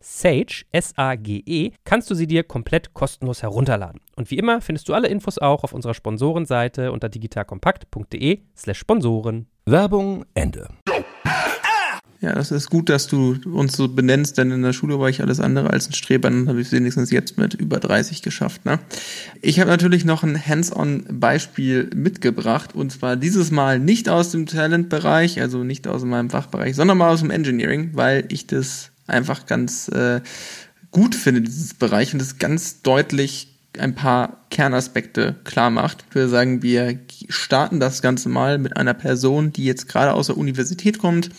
Sage, 0.00 0.64
S-A-G-E, 0.72 1.72
kannst 1.84 2.10
du 2.10 2.14
sie 2.14 2.26
dir 2.26 2.44
komplett 2.44 2.94
kostenlos 2.94 3.42
herunterladen. 3.42 4.00
Und 4.16 4.30
wie 4.30 4.38
immer 4.38 4.60
findest 4.60 4.88
du 4.88 4.94
alle 4.94 5.08
Infos 5.08 5.38
auch 5.38 5.64
auf 5.64 5.72
unserer 5.72 5.94
Sponsorenseite 5.94 6.92
unter 6.92 7.08
digitalkompakt.de 7.08 8.40
slash 8.56 8.78
Sponsoren. 8.78 9.46
Werbung 9.64 10.24
Ende. 10.34 10.68
Ja, 12.20 12.32
das 12.34 12.50
ist 12.50 12.70
gut, 12.70 12.88
dass 12.88 13.06
du 13.08 13.36
uns 13.52 13.76
so 13.76 13.88
benennst, 13.88 14.38
denn 14.38 14.50
in 14.50 14.62
der 14.62 14.72
Schule 14.72 14.98
war 14.98 15.08
ich 15.08 15.20
alles 15.20 15.38
andere 15.38 15.70
als 15.70 15.88
ein 15.88 15.92
Streber, 15.92 16.30
dann 16.30 16.48
habe 16.48 16.60
ich 16.60 16.68
es 16.68 16.72
wenigstens 16.72 17.10
jetzt 17.10 17.36
mit 17.36 17.54
über 17.54 17.78
30 17.78 18.22
geschafft. 18.22 18.64
Ne? 18.64 18.78
Ich 19.42 19.60
habe 19.60 19.70
natürlich 19.70 20.04
noch 20.04 20.22
ein 20.22 20.36
Hands-on-Beispiel 20.44 21.90
mitgebracht 21.94 22.74
und 22.74 22.90
zwar 22.90 23.16
dieses 23.16 23.50
Mal 23.50 23.78
nicht 23.78 24.08
aus 24.08 24.30
dem 24.30 24.46
Talent-Bereich, 24.46 25.40
also 25.40 25.62
nicht 25.62 25.86
aus 25.86 26.04
meinem 26.04 26.30
Fachbereich, 26.30 26.74
sondern 26.74 26.98
mal 26.98 27.12
aus 27.12 27.20
dem 27.20 27.30
Engineering, 27.30 27.90
weil 27.92 28.24
ich 28.30 28.46
das 28.46 28.92
einfach 29.06 29.46
ganz 29.46 29.88
äh, 29.88 30.20
gut 30.90 31.14
finde, 31.14 31.42
dieses 31.42 31.74
Bereich 31.74 32.12
und 32.12 32.20
das 32.20 32.38
ganz 32.38 32.82
deutlich 32.82 33.52
ein 33.78 33.94
paar 33.94 34.46
Kernaspekte 34.50 35.36
klar 35.44 35.70
macht. 35.70 36.04
Ich 36.08 36.14
würde 36.14 36.30
sagen, 36.30 36.62
wir 36.62 36.98
starten 37.28 37.80
das 37.80 38.00
Ganze 38.00 38.28
mal 38.28 38.58
mit 38.58 38.76
einer 38.76 38.94
Person, 38.94 39.52
die 39.52 39.64
jetzt 39.64 39.88
gerade 39.88 40.14
aus 40.14 40.28
der 40.28 40.38
Universität 40.38 40.98
kommt, 40.98 41.30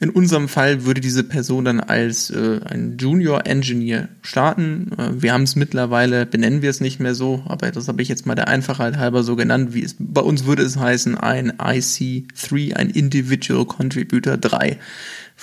in 0.00 0.10
unserem 0.10 0.48
Fall 0.48 0.84
würde 0.84 1.00
diese 1.00 1.22
Person 1.22 1.64
dann 1.64 1.80
als 1.80 2.28
äh, 2.30 2.60
ein 2.64 2.98
Junior 2.98 3.46
Engineer 3.46 4.08
starten. 4.22 4.90
Äh, 4.98 5.22
wir 5.22 5.32
haben 5.32 5.44
es 5.44 5.56
mittlerweile, 5.56 6.26
benennen 6.26 6.62
wir 6.62 6.70
es 6.70 6.80
nicht 6.80 7.00
mehr 7.00 7.14
so, 7.14 7.42
aber 7.46 7.70
das 7.70 7.86
habe 7.88 8.02
ich 8.02 8.08
jetzt 8.08 8.26
mal 8.26 8.34
der 8.34 8.48
Einfachheit 8.48 8.96
halber 8.96 9.22
so 9.22 9.36
genannt, 9.36 9.72
wie 9.72 9.84
es 9.84 9.94
bei 9.98 10.20
uns 10.20 10.46
würde 10.46 10.62
es 10.62 10.76
heißen, 10.76 11.16
ein 11.16 11.52
IC3, 11.52 12.74
ein 12.74 12.90
Individual 12.90 13.64
Contributor 13.66 14.36
3. 14.36 14.78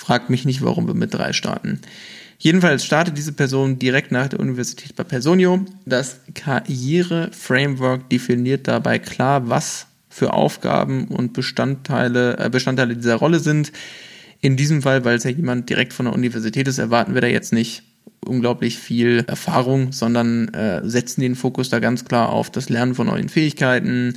Fragt 0.02 0.30
mich 0.30 0.44
nicht, 0.44 0.62
warum 0.62 0.88
wir 0.88 0.94
mit 0.94 1.14
3 1.14 1.32
starten. 1.32 1.78
Jedenfalls 2.36 2.84
startet 2.84 3.16
diese 3.16 3.32
Person 3.32 3.78
direkt 3.78 4.10
nach 4.10 4.26
der 4.26 4.40
Universität 4.40 4.96
bei 4.96 5.04
Personio. 5.04 5.64
Das 5.86 6.18
Karriere-Framework 6.34 8.10
definiert 8.10 8.66
dabei 8.66 8.98
klar, 8.98 9.48
was 9.48 9.86
für 10.08 10.32
Aufgaben 10.32 11.06
und 11.06 11.34
Bestandteile, 11.34 12.36
äh, 12.36 12.50
Bestandteile 12.50 12.96
dieser 12.96 13.14
Rolle 13.14 13.38
sind. 13.38 13.70
In 14.40 14.56
diesem 14.56 14.82
Fall, 14.82 15.04
weil 15.04 15.18
es 15.18 15.22
ja 15.22 15.30
jemand 15.30 15.70
direkt 15.70 15.92
von 15.92 16.06
der 16.06 16.14
Universität 16.14 16.66
ist, 16.66 16.78
erwarten 16.78 17.14
wir 17.14 17.20
da 17.20 17.28
jetzt 17.28 17.52
nicht 17.52 17.84
unglaublich 18.26 18.78
viel 18.78 19.22
Erfahrung, 19.28 19.92
sondern 19.92 20.48
äh, 20.48 20.80
setzen 20.82 21.20
den 21.20 21.36
Fokus 21.36 21.68
da 21.68 21.78
ganz 21.78 22.04
klar 22.04 22.30
auf 22.30 22.50
das 22.50 22.68
Lernen 22.68 22.96
von 22.96 23.06
neuen 23.06 23.28
Fähigkeiten, 23.28 24.14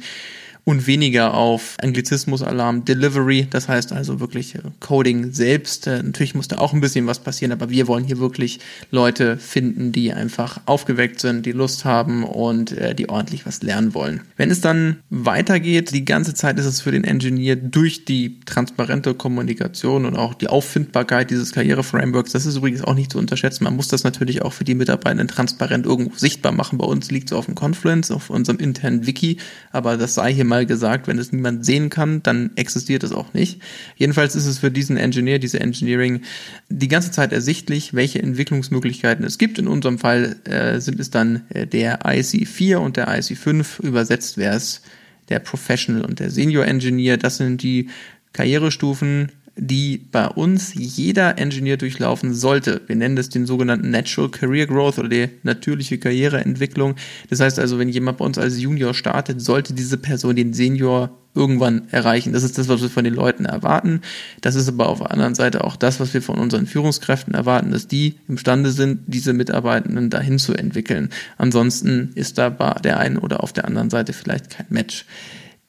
und 0.66 0.88
weniger 0.88 1.36
auf 1.36 1.78
Anglizismus-Alarm 1.82 2.86
Delivery, 2.86 3.48
das 3.48 3.70
heißt 3.70 3.94
also 3.94 4.20
wirklich 4.20 4.56
äh, 4.56 4.62
Coding 4.80 5.32
selbst. 5.32 5.86
Äh, 5.86 6.02
natürlich 6.02 6.34
muss 6.34 6.48
da 6.48 6.58
auch 6.58 6.74
ein 6.74 6.82
bisschen 6.82 7.06
was 7.06 7.20
passieren, 7.20 7.52
aber 7.52 7.70
wir 7.70 7.88
wollen 7.88 8.04
hier 8.04 8.18
wirklich 8.18 8.60
Leute 8.90 9.38
finden, 9.38 9.92
die 9.92 10.12
einfach 10.12 10.60
aufgeweckt 10.66 11.20
sind, 11.20 11.46
die 11.46 11.52
Lust 11.52 11.86
haben 11.86 12.24
und 12.24 12.72
äh, 12.72 12.96
die 12.96 13.10
ordentlich 13.10 13.46
was 13.46 13.62
lernen 13.62 13.94
wollen. 13.94 14.22
Wenn 14.38 14.50
es 14.50 14.60
dann 14.60 14.98
weitergeht, 15.12 15.94
die 15.94 16.04
ganze 16.04 16.34
Zeit 16.34 16.58
ist 16.58 16.66
es 16.66 16.82
für 16.82 16.92
den 16.92 17.04
Engineer 17.04 17.56
durch 17.56 18.06
die 18.06 18.40
transparente 18.42 19.14
Kommunikation 19.14 20.06
und 20.06 20.16
auch 20.16 20.34
die 20.34 20.48
Auffindbarkeit 20.48 21.30
dieses 21.30 21.52
Karriere-Frameworks, 21.52 22.32
das 22.32 22.48
ist 22.48 22.58
übrigens 22.58 22.84
auch 22.84 22.96
nicht 22.96 23.12
zu 23.12 23.20
unterschätzen. 23.20 23.66
Man 23.66 23.76
muss 23.76 23.88
das 23.88 24.04
natürlich 24.04 24.42
auch 24.42 24.54
für 24.54 24.64
die 24.64 24.74
Mitarbeitenden 24.74 25.28
transparent 25.28 25.86
irgendwo 25.86 26.18
sichtbar 26.18 26.54
machen. 26.54 26.80
Bei 26.80 26.86
uns 26.88 27.12
liegt 27.12 27.30
es 27.30 27.38
auf 27.38 27.46
dem 27.46 27.54
Confluence, 27.54 28.10
auf 28.10 28.32
unserem 28.32 28.58
internen 28.58 29.06
Wiki, 29.06 29.38
aber 29.72 29.96
das 29.98 30.16
sei 30.16 30.34
hier 30.34 30.46
mal 30.46 30.55
mal 30.56 30.66
gesagt, 30.66 31.08
wenn 31.08 31.20
es 31.20 31.32
niemand 31.32 31.66
sehen 31.66 31.90
kann, 31.90 32.24
dann 32.24 32.52
existiert 32.56 33.04
es 33.04 33.12
auch 33.12 33.34
nicht. 33.34 33.62
Jedenfalls 33.98 34.36
ist 34.36 34.46
es 34.46 34.60
für 34.60 34.72
diesen 34.72 34.96
Engineer, 34.96 35.38
diese 35.38 35.60
Engineering 35.60 36.22
die 36.70 36.88
ganze 36.88 37.12
Zeit 37.12 37.34
ersichtlich, 37.34 37.94
welche 37.94 38.22
Entwicklungsmöglichkeiten 38.22 39.26
es 39.26 39.38
gibt. 39.38 39.60
In 39.60 39.68
unserem 39.68 40.00
Fall 40.00 40.38
äh, 40.46 40.80
sind 40.80 41.00
es 41.00 41.12
dann 41.12 41.44
äh, 41.50 41.68
der 41.68 42.02
IC4 42.02 42.78
und 42.78 42.96
der 42.96 43.10
IC5. 43.10 43.82
Übersetzt 43.82 44.38
wäre 44.38 44.56
es 44.56 44.82
der 45.30 45.40
Professional 45.40 46.06
und 46.06 46.20
der 46.20 46.32
Senior 46.32 46.66
Engineer. 46.66 47.18
Das 47.18 47.38
sind 47.38 47.62
die 47.62 47.90
Karrierestufen, 48.32 49.32
die 49.58 49.98
bei 49.98 50.28
uns 50.28 50.74
jeder 50.74 51.38
Engineer 51.38 51.78
durchlaufen 51.78 52.34
sollte. 52.34 52.82
Wir 52.88 52.96
nennen 52.96 53.16
das 53.16 53.30
den 53.30 53.46
sogenannten 53.46 53.90
Natural 53.90 54.30
Career 54.30 54.68
Growth 54.68 55.00
oder 55.00 55.10
die 55.10 55.30
natürliche 55.44 55.98
Karriereentwicklung. 55.98 56.96
Das 57.30 57.40
heißt 57.40 57.60
also, 57.60 57.80
wenn 57.80 57.90
jemand 57.90 58.18
bei 58.18 58.26
uns 58.26 58.38
als 58.38 58.60
Junior 58.60 58.94
startet, 58.94 59.42
sollte 59.42 59.74
diese 59.74 59.98
Person 59.98 60.36
den 60.36 60.54
Senior 60.54 61.12
irgendwann 61.34 61.88
erreichen. 61.92 62.34
Das 62.34 62.44
ist 62.44 62.58
das, 62.58 62.70
was 62.70 62.82
wir 62.82 62.90
von 62.90 63.04
den 63.04 63.14
Leuten 63.14 63.46
erwarten. 63.46 64.02
Das 64.42 64.56
ist 64.56 64.70
aber 64.70 64.88
auf 64.88 65.00
der 65.00 65.12
anderen 65.12 65.36
Seite 65.36 65.64
auch 65.64 65.76
das, 65.76 66.00
was 66.00 66.14
wir 66.14 66.22
von 66.22 66.38
unseren 66.38 66.66
Führungskräften 66.66 67.34
erwarten, 67.34 67.72
dass 67.72 67.88
die 67.88 68.16
imstande 68.28 68.72
sind, 68.72 69.02
diese 69.08 69.34
Mitarbeitenden 69.34 70.10
dahin 70.10 70.40
zu 70.40 70.54
entwickeln. 70.54 71.10
Ansonsten 71.38 72.12
ist 72.16 72.38
da 72.38 72.50
bei 72.50 72.74
der 72.84 73.00
einen 73.00 73.18
oder 73.18 73.44
auf 73.44 73.52
der 73.54 73.66
anderen 73.66 73.90
Seite 73.90 74.14
vielleicht 74.14 74.50
kein 74.50 74.68
Match. 74.70 75.06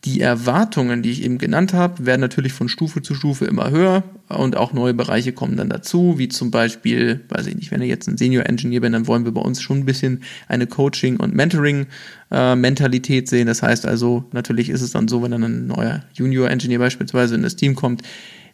Die 0.06 0.20
Erwartungen, 0.20 1.02
die 1.02 1.10
ich 1.10 1.24
eben 1.24 1.36
genannt 1.36 1.74
habe, 1.74 2.06
werden 2.06 2.20
natürlich 2.20 2.52
von 2.52 2.68
Stufe 2.68 3.02
zu 3.02 3.12
Stufe 3.16 3.44
immer 3.44 3.70
höher 3.70 4.04
und 4.28 4.56
auch 4.56 4.72
neue 4.72 4.94
Bereiche 4.94 5.32
kommen 5.32 5.56
dann 5.56 5.68
dazu, 5.68 6.14
wie 6.16 6.28
zum 6.28 6.52
Beispiel, 6.52 7.22
weiß 7.28 7.48
ich 7.48 7.56
nicht, 7.56 7.72
wenn 7.72 7.82
ich 7.82 7.88
jetzt 7.88 8.06
ein 8.06 8.16
Senior 8.16 8.46
Engineer 8.46 8.82
bin, 8.82 8.92
dann 8.92 9.08
wollen 9.08 9.24
wir 9.24 9.32
bei 9.32 9.40
uns 9.40 9.60
schon 9.60 9.78
ein 9.78 9.84
bisschen 9.84 10.22
eine 10.46 10.68
Coaching- 10.68 11.16
und 11.16 11.34
Mentoring-Mentalität 11.34 13.24
äh, 13.24 13.28
sehen. 13.28 13.48
Das 13.48 13.64
heißt 13.64 13.84
also, 13.84 14.24
natürlich 14.30 14.70
ist 14.70 14.80
es 14.80 14.92
dann 14.92 15.08
so, 15.08 15.24
wenn 15.24 15.32
dann 15.32 15.42
ein 15.42 15.66
neuer 15.66 16.04
Junior 16.14 16.48
Engineer 16.50 16.78
beispielsweise 16.78 17.34
in 17.34 17.42
das 17.42 17.56
Team 17.56 17.74
kommt, 17.74 18.02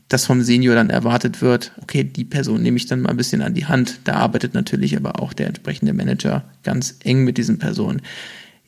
dass 0.08 0.24
vom 0.24 0.40
Senior 0.40 0.74
dann 0.74 0.88
erwartet 0.88 1.42
wird, 1.42 1.72
okay, 1.82 2.02
die 2.02 2.24
Person 2.24 2.62
nehme 2.62 2.78
ich 2.78 2.86
dann 2.86 3.02
mal 3.02 3.10
ein 3.10 3.16
bisschen 3.18 3.42
an 3.42 3.52
die 3.52 3.66
Hand. 3.66 4.00
Da 4.04 4.14
arbeitet 4.14 4.54
natürlich 4.54 4.96
aber 4.96 5.20
auch 5.20 5.34
der 5.34 5.48
entsprechende 5.48 5.92
Manager 5.92 6.44
ganz 6.62 6.96
eng 7.04 7.24
mit 7.24 7.36
diesen 7.36 7.58
Personen. 7.58 8.00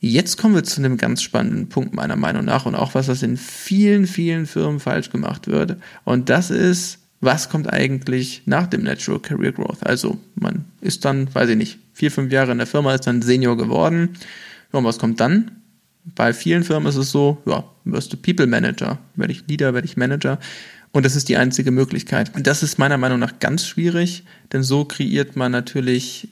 Jetzt 0.07 0.37
kommen 0.37 0.53
wir 0.53 0.63
zu 0.63 0.81
einem 0.81 0.97
ganz 0.97 1.23
spannenden 1.23 1.67
Punkt 1.67 1.95
meiner 1.95 2.15
Meinung 2.15 2.45
nach 2.45 2.67
und 2.67 2.75
auch 2.75 2.93
was, 2.93 3.07
was 3.07 3.23
in 3.23 3.37
vielen, 3.37 4.05
vielen 4.05 4.45
Firmen 4.45 4.79
falsch 4.79 5.09
gemacht 5.09 5.47
wird. 5.47 5.77
Und 6.03 6.29
das 6.29 6.51
ist, 6.51 6.99
was 7.21 7.49
kommt 7.49 7.73
eigentlich 7.73 8.43
nach 8.45 8.67
dem 8.67 8.83
Natural 8.83 9.19
Career 9.19 9.51
Growth? 9.51 9.83
Also 9.83 10.19
man 10.35 10.65
ist 10.79 11.05
dann, 11.05 11.33
weiß 11.33 11.49
ich 11.49 11.57
nicht, 11.57 11.79
vier, 11.93 12.11
fünf 12.11 12.31
Jahre 12.31 12.51
in 12.51 12.59
der 12.59 12.67
Firma, 12.67 12.93
ist 12.93 13.07
dann 13.07 13.23
Senior 13.23 13.57
geworden. 13.57 14.09
Ja, 14.71 14.77
und 14.77 14.85
was 14.85 14.99
kommt 14.99 15.19
dann? 15.19 15.49
Bei 16.03 16.35
vielen 16.35 16.63
Firmen 16.63 16.87
ist 16.87 16.97
es 16.97 17.09
so, 17.09 17.41
ja, 17.47 17.63
wirst 17.83 18.13
du 18.13 18.17
People 18.17 18.45
Manager, 18.45 18.99
werde 19.15 19.33
ich 19.33 19.47
Leader, 19.47 19.73
werde 19.73 19.87
ich 19.87 19.97
Manager. 19.97 20.37
Und 20.91 21.03
das 21.03 21.15
ist 21.15 21.29
die 21.29 21.37
einzige 21.37 21.71
Möglichkeit. 21.71 22.35
Und 22.35 22.45
das 22.45 22.61
ist 22.61 22.77
meiner 22.77 22.99
Meinung 22.99 23.17
nach 23.17 23.39
ganz 23.39 23.65
schwierig, 23.65 24.23
denn 24.53 24.61
so 24.61 24.85
kreiert 24.85 25.35
man 25.35 25.51
natürlich 25.51 26.27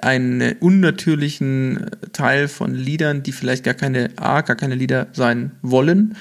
einen 0.00 0.56
unnatürlichen 0.58 1.86
Teil 2.12 2.48
von 2.48 2.74
Liedern, 2.74 3.22
die 3.22 3.32
vielleicht 3.32 3.64
gar 3.64 3.74
keine 3.74 4.10
A, 4.16 4.40
gar 4.40 4.56
keine 4.56 4.74
Lieder 4.74 5.08
sein 5.12 5.52
wollen 5.62 6.16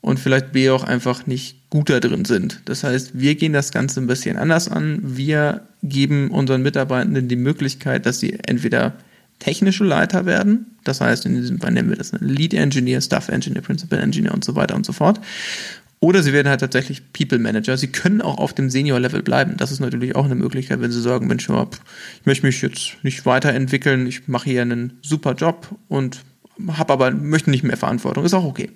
und 0.00 0.20
vielleicht 0.20 0.52
B 0.52 0.70
auch 0.70 0.84
einfach 0.84 1.26
nicht 1.26 1.68
gut 1.68 1.90
da 1.90 1.98
drin 1.98 2.24
sind. 2.24 2.60
Das 2.66 2.84
heißt, 2.84 3.18
wir 3.18 3.34
gehen 3.34 3.52
das 3.52 3.72
Ganze 3.72 4.00
ein 4.00 4.06
bisschen 4.06 4.36
anders 4.36 4.68
an. 4.68 5.00
Wir 5.02 5.62
geben 5.82 6.30
unseren 6.30 6.62
Mitarbeitenden 6.62 7.26
die 7.28 7.36
Möglichkeit, 7.36 8.06
dass 8.06 8.20
sie 8.20 8.38
entweder 8.46 8.94
technische 9.38 9.84
Leiter 9.84 10.24
werden, 10.24 10.76
das 10.86 11.00
heißt, 11.00 11.26
in 11.26 11.34
diesem 11.34 11.60
Fall 11.60 11.72
nennen 11.72 11.88
wir 11.88 11.96
das 11.96 12.12
Lead 12.20 12.54
Engineer, 12.54 13.00
Staff 13.00 13.28
Engineer, 13.28 13.62
Principal 13.62 13.98
Engineer 13.98 14.32
und 14.32 14.44
so 14.44 14.54
weiter 14.54 14.76
und 14.76 14.86
so 14.86 14.92
fort. 14.92 15.20
Oder 16.06 16.22
sie 16.22 16.32
werden 16.32 16.48
halt 16.48 16.60
tatsächlich 16.60 17.12
People 17.12 17.40
Manager. 17.40 17.76
Sie 17.76 17.88
können 17.88 18.22
auch 18.22 18.38
auf 18.38 18.52
dem 18.52 18.70
Senior-Level 18.70 19.24
bleiben. 19.24 19.56
Das 19.56 19.72
ist 19.72 19.80
natürlich 19.80 20.14
auch 20.14 20.24
eine 20.24 20.36
Möglichkeit, 20.36 20.80
wenn 20.80 20.92
sie 20.92 21.00
sagen, 21.00 21.26
Mensch, 21.26 21.48
ich 21.48 22.26
möchte 22.26 22.46
mich 22.46 22.62
jetzt 22.62 22.98
nicht 23.02 23.26
weiterentwickeln, 23.26 24.06
ich 24.06 24.28
mache 24.28 24.48
hier 24.48 24.62
einen 24.62 25.00
super 25.02 25.34
Job 25.34 25.68
und 25.88 26.20
habe 26.68 26.92
aber 26.92 27.10
möchte 27.10 27.50
nicht 27.50 27.64
mehr 27.64 27.76
Verantwortung. 27.76 28.24
Ist 28.24 28.34
auch 28.34 28.44
okay. 28.44 28.70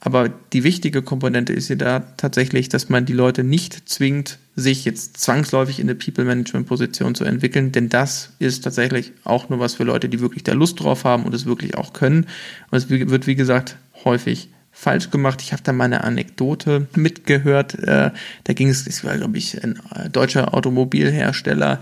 Aber 0.00 0.30
die 0.54 0.64
wichtige 0.64 1.02
Komponente 1.02 1.52
ist 1.52 1.66
hier 1.66 1.76
da 1.76 2.00
tatsächlich, 2.16 2.70
dass 2.70 2.88
man 2.88 3.04
die 3.04 3.12
Leute 3.12 3.44
nicht 3.44 3.86
zwingt, 3.86 4.38
sich 4.56 4.86
jetzt 4.86 5.18
zwangsläufig 5.18 5.80
in 5.80 5.90
eine 5.90 5.96
People-Management-Position 5.96 7.14
zu 7.14 7.24
entwickeln, 7.24 7.72
denn 7.72 7.90
das 7.90 8.30
ist 8.38 8.64
tatsächlich 8.64 9.12
auch 9.24 9.50
nur 9.50 9.60
was 9.60 9.74
für 9.74 9.84
Leute, 9.84 10.08
die 10.08 10.20
wirklich 10.20 10.44
da 10.44 10.54
Lust 10.54 10.80
drauf 10.80 11.04
haben 11.04 11.24
und 11.24 11.34
es 11.34 11.44
wirklich 11.44 11.76
auch 11.76 11.92
können. 11.92 12.24
Und 12.70 12.78
es 12.78 12.88
wird, 12.88 13.26
wie 13.26 13.34
gesagt, 13.34 13.76
häufig 14.06 14.48
falsch 14.74 15.10
gemacht. 15.10 15.40
Ich 15.40 15.52
habe 15.52 15.62
da 15.62 15.72
mal 15.72 15.84
eine 15.84 16.04
Anekdote 16.04 16.88
mitgehört. 16.96 17.78
Äh, 17.78 18.10
da 18.42 18.52
ging 18.52 18.68
es, 18.68 18.84
das 18.84 19.04
war, 19.04 19.16
glaube 19.16 19.38
ich, 19.38 19.62
ein 19.62 19.80
äh, 19.94 20.10
deutscher 20.10 20.52
Automobilhersteller. 20.52 21.80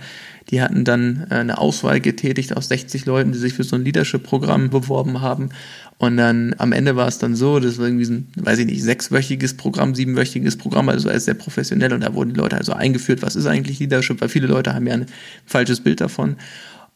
Die 0.51 0.61
hatten 0.61 0.85
dann 0.85 1.27
äh, 1.31 1.37
eine 1.37 1.59
Auswahl 1.59 2.01
getätigt 2.01 2.55
aus 2.55 2.69
60 2.69 3.07
Leuten, 3.07 3.33
die 3.33 3.39
sich 3.39 3.55
für 3.55 3.65
so 3.65 3.77
ein 3.77 3.85
Leadership-Programm 3.85 4.69
beworben 4.69 5.23
haben. 5.23 5.49
Und 5.97 6.19
dann 6.19 6.55
am 6.59 6.73
Ende 6.73 6.95
war 6.95 7.09
es 7.09 7.19
dann 7.19 7.35
so, 7.35 7.61
das 7.61 7.79
war 7.79 7.87
irgendwie 7.87 8.05
so 8.05 8.13
ein, 8.13 8.27
weiß 8.37 8.59
ich 8.59 8.67
nicht, 8.67 8.83
sechswöchiges 8.83 9.57
Programm, 9.57 9.95
siebenwöchiges 9.95 10.57
Programm, 10.59 10.89
also 10.91 11.09
alles 11.09 11.25
sehr 11.25 11.35
professionell. 11.35 11.93
Und 11.95 12.03
da 12.03 12.13
wurden 12.13 12.35
die 12.35 12.41
Leute 12.41 12.57
also 12.57 12.73
eingeführt, 12.73 13.23
was 13.23 13.37
ist 13.37 13.47
eigentlich 13.47 13.79
Leadership, 13.79 14.21
weil 14.21 14.29
viele 14.29 14.49
Leute 14.49 14.75
haben 14.75 14.87
ja 14.87 14.95
ein 14.95 15.07
falsches 15.47 15.81
Bild 15.81 16.01
davon. 16.01 16.37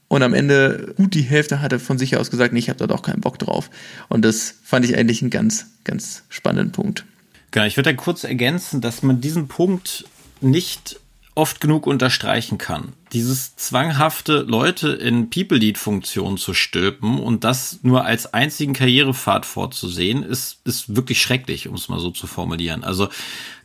Und 0.09 0.23
am 0.23 0.35
Ende, 0.35 0.95
gut 0.97 1.15
die 1.15 1.23
Hälfte 1.23 1.61
hatte 1.61 1.79
von 1.79 1.99
sich 1.99 2.17
aus 2.17 2.31
gesagt, 2.31 2.53
nee, 2.53 2.61
ich 2.61 2.69
habe 2.69 2.79
da 2.79 2.87
doch 2.87 3.03
keinen 3.03 3.21
Bock 3.21 3.39
drauf. 3.39 3.71
Und 4.09 4.25
das 4.25 4.55
fand 4.63 4.85
ich 4.85 4.97
eigentlich 4.97 5.21
einen 5.23 5.31
ganz, 5.31 5.67
ganz 5.85 6.23
spannenden 6.29 6.73
Punkt. 6.73 7.05
Genau, 7.51 7.67
ich 7.67 7.77
würde 7.77 7.93
da 7.93 7.97
kurz 7.97 8.25
ergänzen, 8.25 8.81
dass 8.81 9.03
man 9.03 9.21
diesen 9.21 9.49
Punkt 9.49 10.05
nicht 10.41 11.01
oft 11.35 11.61
genug 11.61 11.87
unterstreichen 11.87 12.59
kann. 12.59 12.93
Dieses 13.13 13.55
zwanghafte 13.57 14.43
Leute 14.43 14.89
in 14.89 15.31
People-Lead-Funktionen 15.31 16.39
zu 16.39 16.55
stülpen 16.55 17.19
und 17.21 17.45
das 17.45 17.81
nur 17.83 18.05
als 18.05 18.35
einzigen 18.35 18.73
Karrierepfad 18.73 19.47
vorzusehen, 19.47 20.23
ist, 20.23 20.61
ist 20.65 20.97
wirklich 20.97 21.21
schrecklich, 21.21 21.69
um 21.69 21.75
es 21.75 21.89
mal 21.89 22.01
so 22.01 22.11
zu 22.11 22.27
formulieren. 22.27 22.83
Also 22.83 23.09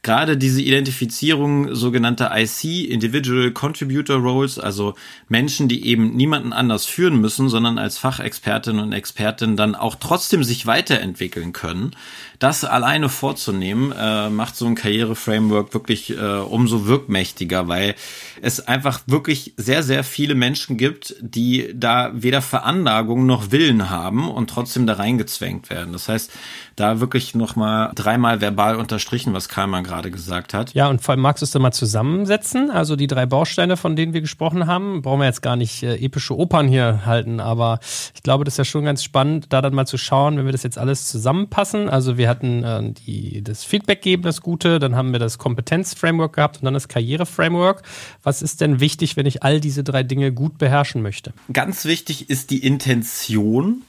gerade 0.03 0.37
diese 0.37 0.61
Identifizierung 0.61 1.73
sogenannter 1.75 2.31
IC, 2.35 2.89
Individual 2.89 3.51
Contributor 3.51 4.17
Roles, 4.17 4.59
also 4.59 4.95
Menschen, 5.29 5.67
die 5.67 5.85
eben 5.85 6.15
niemanden 6.15 6.53
anders 6.53 6.85
führen 6.85 7.19
müssen, 7.21 7.49
sondern 7.49 7.77
als 7.77 7.97
Fachexpertin 7.97 8.79
und 8.79 8.93
Expertin 8.93 9.57
dann 9.57 9.75
auch 9.75 9.95
trotzdem 9.95 10.43
sich 10.43 10.65
weiterentwickeln 10.65 11.53
können, 11.53 11.95
das 12.39 12.63
alleine 12.63 13.09
vorzunehmen, 13.09 13.93
äh, 13.95 14.29
macht 14.29 14.55
so 14.55 14.65
ein 14.65 14.75
Karriereframework 14.75 15.73
wirklich 15.73 16.09
äh, 16.09 16.37
umso 16.39 16.87
wirkmächtiger, 16.87 17.67
weil 17.67 17.95
es 18.41 18.67
einfach 18.67 19.01
wirklich 19.05 19.30
sehr, 19.35 19.83
sehr 19.83 20.03
viele 20.03 20.35
Menschen 20.35 20.77
gibt, 20.77 21.15
die 21.21 21.71
da 21.73 22.11
weder 22.13 22.41
Veranlagung 22.41 23.25
noch 23.25 23.51
Willen 23.51 23.89
haben 23.89 24.29
und 24.29 24.49
trotzdem 24.49 24.85
da 24.85 24.93
reingezwängt 24.93 25.69
werden. 25.69 25.93
Das 25.93 26.07
heißt, 26.07 26.31
da 26.75 26.99
wirklich 26.99 27.35
nochmal 27.35 27.91
dreimal 27.95 28.41
verbal 28.41 28.75
unterstrichen, 28.75 29.33
was 29.33 29.49
Karlmann 29.49 29.83
gerade 29.83 30.11
gesagt 30.11 30.53
hat. 30.53 30.73
Ja, 30.73 30.87
und 30.87 31.01
vor 31.01 31.13
allem 31.13 31.21
magst 31.21 31.41
du 31.41 31.45
es 31.45 31.51
dann 31.51 31.61
mal 31.61 31.71
zusammensetzen? 31.71 32.71
Also 32.71 32.95
die 32.95 33.07
drei 33.07 33.25
Bausteine, 33.25 33.77
von 33.77 33.95
denen 33.95 34.13
wir 34.13 34.21
gesprochen 34.21 34.67
haben, 34.67 35.01
brauchen 35.01 35.19
wir 35.19 35.25
jetzt 35.25 35.41
gar 35.41 35.55
nicht 35.55 35.83
äh, 35.83 35.95
epische 35.95 36.37
Opern 36.37 36.67
hier 36.67 37.05
halten, 37.05 37.39
aber 37.39 37.79
ich 38.15 38.23
glaube, 38.23 38.43
das 38.43 38.55
ist 38.55 38.57
ja 38.57 38.65
schon 38.65 38.85
ganz 38.85 39.03
spannend, 39.03 39.47
da 39.49 39.61
dann 39.61 39.73
mal 39.73 39.85
zu 39.85 39.97
schauen, 39.97 40.37
wenn 40.37 40.45
wir 40.45 40.51
das 40.51 40.63
jetzt 40.63 40.77
alles 40.77 41.07
zusammenpassen. 41.07 41.89
Also 41.89 42.17
wir 42.17 42.29
hatten 42.29 42.63
äh, 42.63 42.93
die, 43.05 43.43
das 43.43 43.63
Feedback 43.63 44.01
geben, 44.01 44.23
das 44.23 44.41
Gute, 44.41 44.79
dann 44.79 44.95
haben 44.95 45.11
wir 45.11 45.19
das 45.19 45.37
Kompetenz-Framework 45.37 46.33
gehabt 46.33 46.57
und 46.57 46.65
dann 46.65 46.73
das 46.73 46.87
Karriere-Framework. 46.87 47.83
Was 48.23 48.41
ist 48.41 48.61
denn 48.61 48.79
wichtig, 48.79 49.17
wenn 49.21 49.27
ich 49.27 49.43
all 49.43 49.59
diese 49.59 49.83
drei 49.83 50.01
Dinge 50.01 50.31
gut 50.31 50.57
beherrschen 50.57 51.03
möchte? 51.03 51.31
Ganz 51.53 51.85
wichtig 51.85 52.31
ist 52.31 52.49
die 52.49 52.65
Intention 52.65 53.83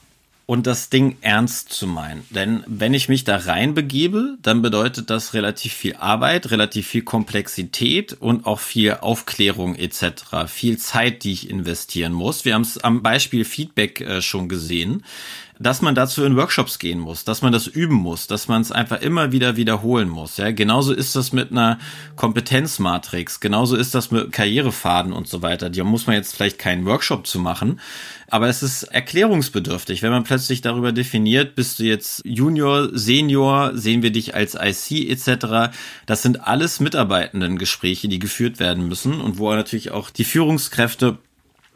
und 0.45 0.67
das 0.67 0.91
Ding 0.91 1.17
ernst 1.21 1.73
zu 1.73 1.87
meinen. 1.87 2.23
Denn 2.29 2.63
wenn 2.67 2.93
ich 2.93 3.09
mich 3.09 3.23
da 3.23 3.37
reinbegebe, 3.37 4.37
dann 4.43 4.61
bedeutet 4.61 5.09
das 5.09 5.33
relativ 5.33 5.73
viel 5.73 5.95
Arbeit, 5.95 6.51
relativ 6.51 6.85
viel 6.85 7.01
Komplexität 7.01 8.13
und 8.13 8.45
auch 8.45 8.59
viel 8.59 8.97
Aufklärung 9.01 9.73
etc., 9.73 10.45
viel 10.45 10.77
Zeit, 10.77 11.23
die 11.23 11.31
ich 11.31 11.49
investieren 11.49 12.13
muss. 12.13 12.45
Wir 12.45 12.53
haben 12.53 12.61
es 12.61 12.77
am 12.77 13.01
Beispiel 13.01 13.43
Feedback 13.43 14.01
äh, 14.01 14.21
schon 14.21 14.47
gesehen 14.47 15.03
dass 15.63 15.81
man 15.81 15.95
dazu 15.95 16.23
in 16.23 16.35
Workshops 16.35 16.77
gehen 16.79 16.99
muss, 16.99 17.23
dass 17.23 17.41
man 17.41 17.51
das 17.51 17.67
üben 17.67 17.95
muss, 17.95 18.27
dass 18.27 18.47
man 18.47 18.61
es 18.61 18.71
einfach 18.71 19.01
immer 19.01 19.31
wieder 19.31 19.55
wiederholen 19.55 20.09
muss. 20.09 20.37
Ja, 20.37 20.51
genauso 20.51 20.93
ist 20.93 21.15
das 21.15 21.31
mit 21.31 21.51
einer 21.51 21.79
Kompetenzmatrix, 22.15 23.39
genauso 23.39 23.75
ist 23.75 23.95
das 23.95 24.11
mit 24.11 24.31
Karrierefaden 24.31 25.13
und 25.13 25.27
so 25.27 25.41
weiter. 25.41 25.69
Die 25.69 25.81
muss 25.83 26.07
man 26.07 26.15
jetzt 26.15 26.35
vielleicht 26.35 26.59
keinen 26.59 26.85
Workshop 26.85 27.25
zu 27.25 27.39
machen, 27.39 27.79
aber 28.27 28.47
es 28.47 28.63
ist 28.63 28.83
erklärungsbedürftig. 28.83 30.01
Wenn 30.01 30.11
man 30.11 30.23
plötzlich 30.23 30.61
darüber 30.61 30.91
definiert, 30.91 31.55
bist 31.55 31.79
du 31.79 31.83
jetzt 31.83 32.21
Junior, 32.25 32.89
Senior, 32.91 33.71
sehen 33.75 34.01
wir 34.01 34.11
dich 34.11 34.35
als 34.35 34.55
IC 34.55 35.09
etc. 35.09 35.75
Das 36.05 36.21
sind 36.21 36.45
alles 36.45 36.79
Mitarbeitenden-Gespräche, 36.79 38.07
die 38.07 38.19
geführt 38.19 38.59
werden 38.59 38.87
müssen 38.87 39.21
und 39.21 39.37
wo 39.37 39.53
natürlich 39.53 39.91
auch 39.91 40.09
die 40.09 40.23
Führungskräfte 40.23 41.17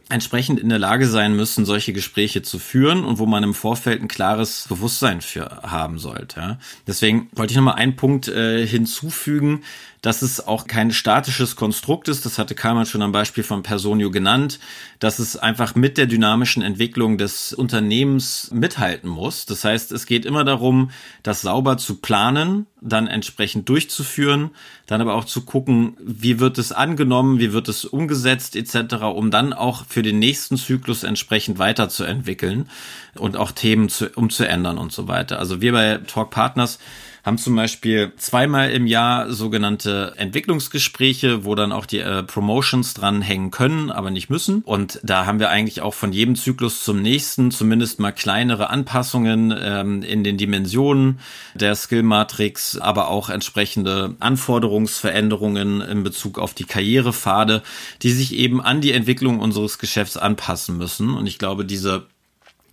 entsprechend 0.10 0.60
in 0.60 0.70
der 0.70 0.80
Lage 0.80 1.08
sein 1.08 1.36
müssen, 1.36 1.66
solche 1.66 1.94
Gespräche 1.94 2.42
zu 2.42 2.60
führen 2.60 3.04
und 3.04 3.20
wo 3.20 3.26
man 3.26 3.44
im 3.44 3.54
Vorfeld 3.54 4.02
ein 4.02 4.08
klares 4.08 4.66
Bewusstsein 4.70 5.22
für 5.22 5.62
haben 5.64 6.00
sollte. 6.00 6.58
Deswegen 6.86 7.30
wollte 7.34 7.52
ich 7.52 7.58
nochmal 7.58 7.76
einen 7.76 7.96
Punkt 7.96 8.28
äh, 8.28 8.66
hinzufügen, 8.66 9.64
dass 10.08 10.22
es 10.22 10.48
auch 10.48 10.68
kein 10.68 10.92
statisches 10.92 11.58
Konstrukt 11.58 12.08
ist. 12.08 12.26
Das 12.26 12.40
hatte 12.40 12.56
Karlmann 12.56 12.86
schon 12.86 13.02
am 13.02 13.12
Beispiel 13.12 13.44
von 13.44 13.62
Personio 13.62 14.10
genannt, 14.10 14.58
dass 15.00 15.20
es 15.20 15.36
einfach 15.36 15.76
mit 15.76 15.98
der 15.98 16.06
dynamischen 16.06 16.64
Entwicklung 16.64 17.18
des 17.18 17.52
Unternehmens 17.52 18.50
mithalten 18.54 19.10
muss. 19.10 19.46
Das 19.46 19.66
heißt, 19.66 19.92
es 19.92 20.06
geht 20.06 20.26
immer 20.26 20.46
darum, 20.46 20.92
das 21.24 21.42
sauber 21.42 21.78
zu 21.78 21.96
planen, 21.96 22.68
dann 22.80 23.08
entsprechend 23.08 23.68
durchzuführen, 23.68 24.52
dann 24.86 25.02
aber 25.02 25.14
auch 25.14 25.26
zu 25.26 25.42
gucken, 25.42 25.98
wie 26.00 26.40
wird 26.40 26.58
es 26.58 26.72
angenommen, 26.72 27.42
wie 27.42 27.52
wird 27.52 27.68
es 27.68 27.84
umgesetzt 27.84 28.56
etc., 28.56 29.04
um 29.14 29.30
dann 29.30 29.52
auch 29.52 29.84
für 29.90 30.04
den 30.04 30.20
nächsten 30.20 30.56
Zyklus 30.56 31.04
entsprechend 31.04 31.60
weiterzuentwickeln 31.60 32.70
und 33.16 33.36
auch 33.36 33.52
Themen 33.52 33.90
zu, 33.90 34.08
umzuändern 34.12 34.78
und 34.78 34.94
so 34.94 35.10
weiter. 35.10 35.38
Also 35.38 35.60
wir 35.60 35.74
bei 35.74 35.98
Talk 36.08 36.30
Partners 36.30 36.80
haben 37.28 37.38
zum 37.38 37.58
Beispiel 37.58 38.14
zweimal 38.16 38.72
im 38.72 38.88
Jahr 38.88 39.34
sogenannte 39.34 40.14
Entwicklungsgespräche, 40.16 41.44
wo 41.44 41.56
dann 41.56 41.74
auch 41.74 41.86
die 41.86 42.00
äh, 42.00 42.24
Promotions 42.24 42.94
dran 42.94 43.22
hängen 43.22 43.52
können, 43.52 43.92
aber 43.92 44.12
nicht 44.12 44.30
müssen. 44.30 44.62
Und 44.62 45.02
da 45.04 45.26
haben 45.26 45.42
wir 45.42 45.50
eigentlich 45.50 45.82
auch 45.82 45.94
von 45.94 46.14
jedem 46.14 46.38
Zyklus 46.38 46.86
zum 46.86 47.02
nächsten 47.02 47.52
zumindest 47.52 48.00
mal 48.00 48.14
kleinere 48.14 48.70
Anpassungen 48.70 49.54
ähm, 49.62 50.04
in 50.04 50.24
den 50.24 50.38
Dimensionen 50.38 51.20
der 51.54 51.76
Skill 51.76 52.04
Matrix, 52.04 52.78
aber 52.78 53.10
auch 53.10 53.30
entsprechende 53.30 54.16
Anforderungsveränderungen 54.22 55.82
in 55.82 56.04
Bezug 56.04 56.40
auf 56.40 56.54
die 56.54 56.64
Karrierepfade, 56.64 57.62
die 58.04 58.12
sich 58.12 58.36
eben 58.36 58.62
an 58.62 58.80
die 58.80 58.94
Entwicklung 58.94 59.42
unseres 59.42 59.80
Geschäfts 59.80 60.16
anpassen 60.16 60.78
müssen. 60.78 61.14
Und 61.14 61.28
ich 61.28 61.38
glaube, 61.38 61.66
diese 61.66 62.08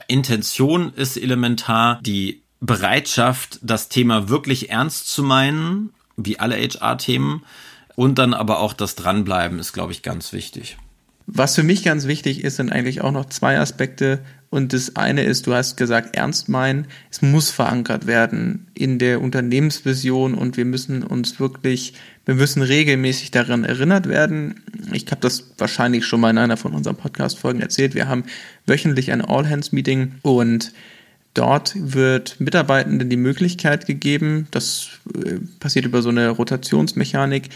Intention 0.06 0.92
ist 0.94 1.16
elementar, 1.16 1.98
die 2.02 2.43
Bereitschaft, 2.64 3.58
das 3.62 3.90
Thema 3.90 4.30
wirklich 4.30 4.70
ernst 4.70 5.08
zu 5.08 5.22
meinen, 5.22 5.90
wie 6.16 6.38
alle 6.38 6.56
HR-Themen. 6.56 7.42
Und 7.94 8.18
dann 8.18 8.34
aber 8.34 8.58
auch 8.58 8.72
das 8.72 8.96
Dranbleiben 8.96 9.58
ist, 9.58 9.72
glaube 9.72 9.92
ich, 9.92 10.02
ganz 10.02 10.32
wichtig. 10.32 10.78
Was 11.26 11.54
für 11.54 11.62
mich 11.62 11.84
ganz 11.84 12.06
wichtig 12.06 12.42
ist, 12.42 12.56
sind 12.56 12.72
eigentlich 12.72 13.02
auch 13.02 13.12
noch 13.12 13.26
zwei 13.26 13.58
Aspekte. 13.58 14.20
Und 14.50 14.72
das 14.72 14.96
eine 14.96 15.24
ist, 15.24 15.46
du 15.46 15.54
hast 15.54 15.76
gesagt, 15.76 16.16
ernst 16.16 16.48
meinen. 16.48 16.86
Es 17.10 17.22
muss 17.22 17.50
verankert 17.50 18.06
werden 18.06 18.66
in 18.74 18.98
der 18.98 19.20
Unternehmensvision 19.20 20.34
und 20.34 20.56
wir 20.56 20.64
müssen 20.64 21.02
uns 21.02 21.38
wirklich, 21.40 21.94
wir 22.24 22.34
müssen 22.34 22.62
regelmäßig 22.62 23.30
daran 23.30 23.64
erinnert 23.64 24.08
werden. 24.08 24.62
Ich 24.92 25.06
habe 25.10 25.20
das 25.20 25.52
wahrscheinlich 25.58 26.04
schon 26.06 26.20
mal 26.20 26.30
in 26.30 26.38
einer 26.38 26.56
von 26.56 26.72
unseren 26.72 26.96
Podcast-Folgen 26.96 27.60
erzählt. 27.60 27.94
Wir 27.94 28.08
haben 28.08 28.24
wöchentlich 28.66 29.12
ein 29.12 29.22
All-Hands-Meeting 29.22 30.16
und 30.22 30.72
Dort 31.34 31.74
wird 31.76 32.40
Mitarbeitenden 32.40 33.10
die 33.10 33.16
Möglichkeit 33.16 33.86
gegeben, 33.86 34.46
das 34.52 34.88
äh, 35.14 35.40
passiert 35.58 35.84
über 35.84 36.00
so 36.00 36.08
eine 36.08 36.28
Rotationsmechanik, 36.30 37.50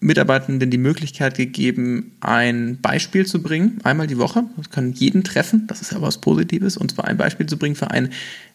Mitarbeitenden 0.00 0.70
die 0.70 0.78
Möglichkeit 0.78 1.36
gegeben, 1.36 2.12
ein 2.20 2.78
Beispiel 2.80 3.26
zu 3.26 3.42
bringen, 3.42 3.80
einmal 3.82 4.06
die 4.06 4.18
Woche. 4.18 4.44
Das 4.56 4.70
kann 4.70 4.92
jeden 4.92 5.24
treffen, 5.24 5.66
das 5.66 5.82
ist 5.82 5.92
ja 5.92 6.00
was 6.00 6.18
Positives, 6.18 6.76
und 6.76 6.92
zwar 6.92 7.06
ein 7.06 7.16
Beispiel 7.16 7.46
zu 7.46 7.58
bringen 7.58 7.74
für 7.74 7.90
ein 7.90 8.10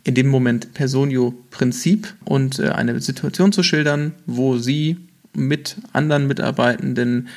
in 0.06 0.16
dem 0.16 0.30
Moment 0.30 0.74
Personio-Prinzip 0.74 2.14
und 2.26 2.60
äh, 2.60 2.70
eine 2.70 3.00
Situation 3.00 3.52
zu 3.52 3.62
schildern, 3.62 4.14
wo 4.26 4.58
sie 4.58 4.98
mit 5.36 5.78
anderen 5.92 6.28
Mitarbeitenden 6.28 7.28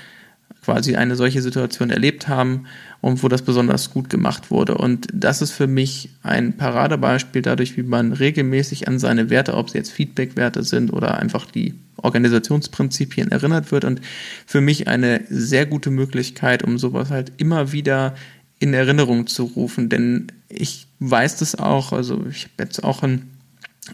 quasi 0.63 0.97
eine 0.97 1.17
solche 1.17 1.43
Situation 1.43 1.91
erlebt 1.91 2.29
haben 2.29 2.67
und 3.07 3.23
wo 3.23 3.29
das 3.29 3.43
besonders 3.43 3.91
gut 3.91 4.11
gemacht 4.11 4.51
wurde. 4.51 4.77
Und 4.77 5.07
das 5.13 5.41
ist 5.41 5.53
für 5.53 5.69
mich 5.69 6.11
ein 6.25 6.57
Paradebeispiel 6.57 7.41
dadurch, 7.41 7.77
wie 7.77 7.85
man 7.85 8.13
regelmäßig 8.13 8.89
an 8.89 8.99
seine 8.99 9.31
Werte, 9.31 9.55
ob 9.55 9.69
es 9.69 9.75
jetzt 9.75 9.93
Feedback-Werte 9.93 10.65
sind 10.65 10.93
oder 10.93 11.17
einfach 11.17 11.47
die 11.47 11.75
Organisationsprinzipien 11.99 13.31
erinnert 13.31 13.71
wird 13.71 13.85
und 13.85 14.01
für 14.45 14.61
mich 14.61 14.89
eine 14.89 15.21
sehr 15.29 15.67
gute 15.67 15.93
Möglichkeit, 15.93 16.65
um 16.65 16.79
sowas 16.79 17.11
halt 17.11 17.31
immer 17.37 17.71
wieder 17.71 18.17
in 18.59 18.75
Erinnerung 18.75 19.29
zu 19.29 19.45
rufen, 19.45 19.89
denn 19.89 20.33
ich 20.49 20.89
weiß 20.99 21.37
das 21.37 21.55
auch, 21.55 21.93
also 21.93 22.25
ich 22.29 22.47
habe 22.47 22.65
jetzt 22.65 22.83
auch 22.83 23.05
ein 23.05 23.31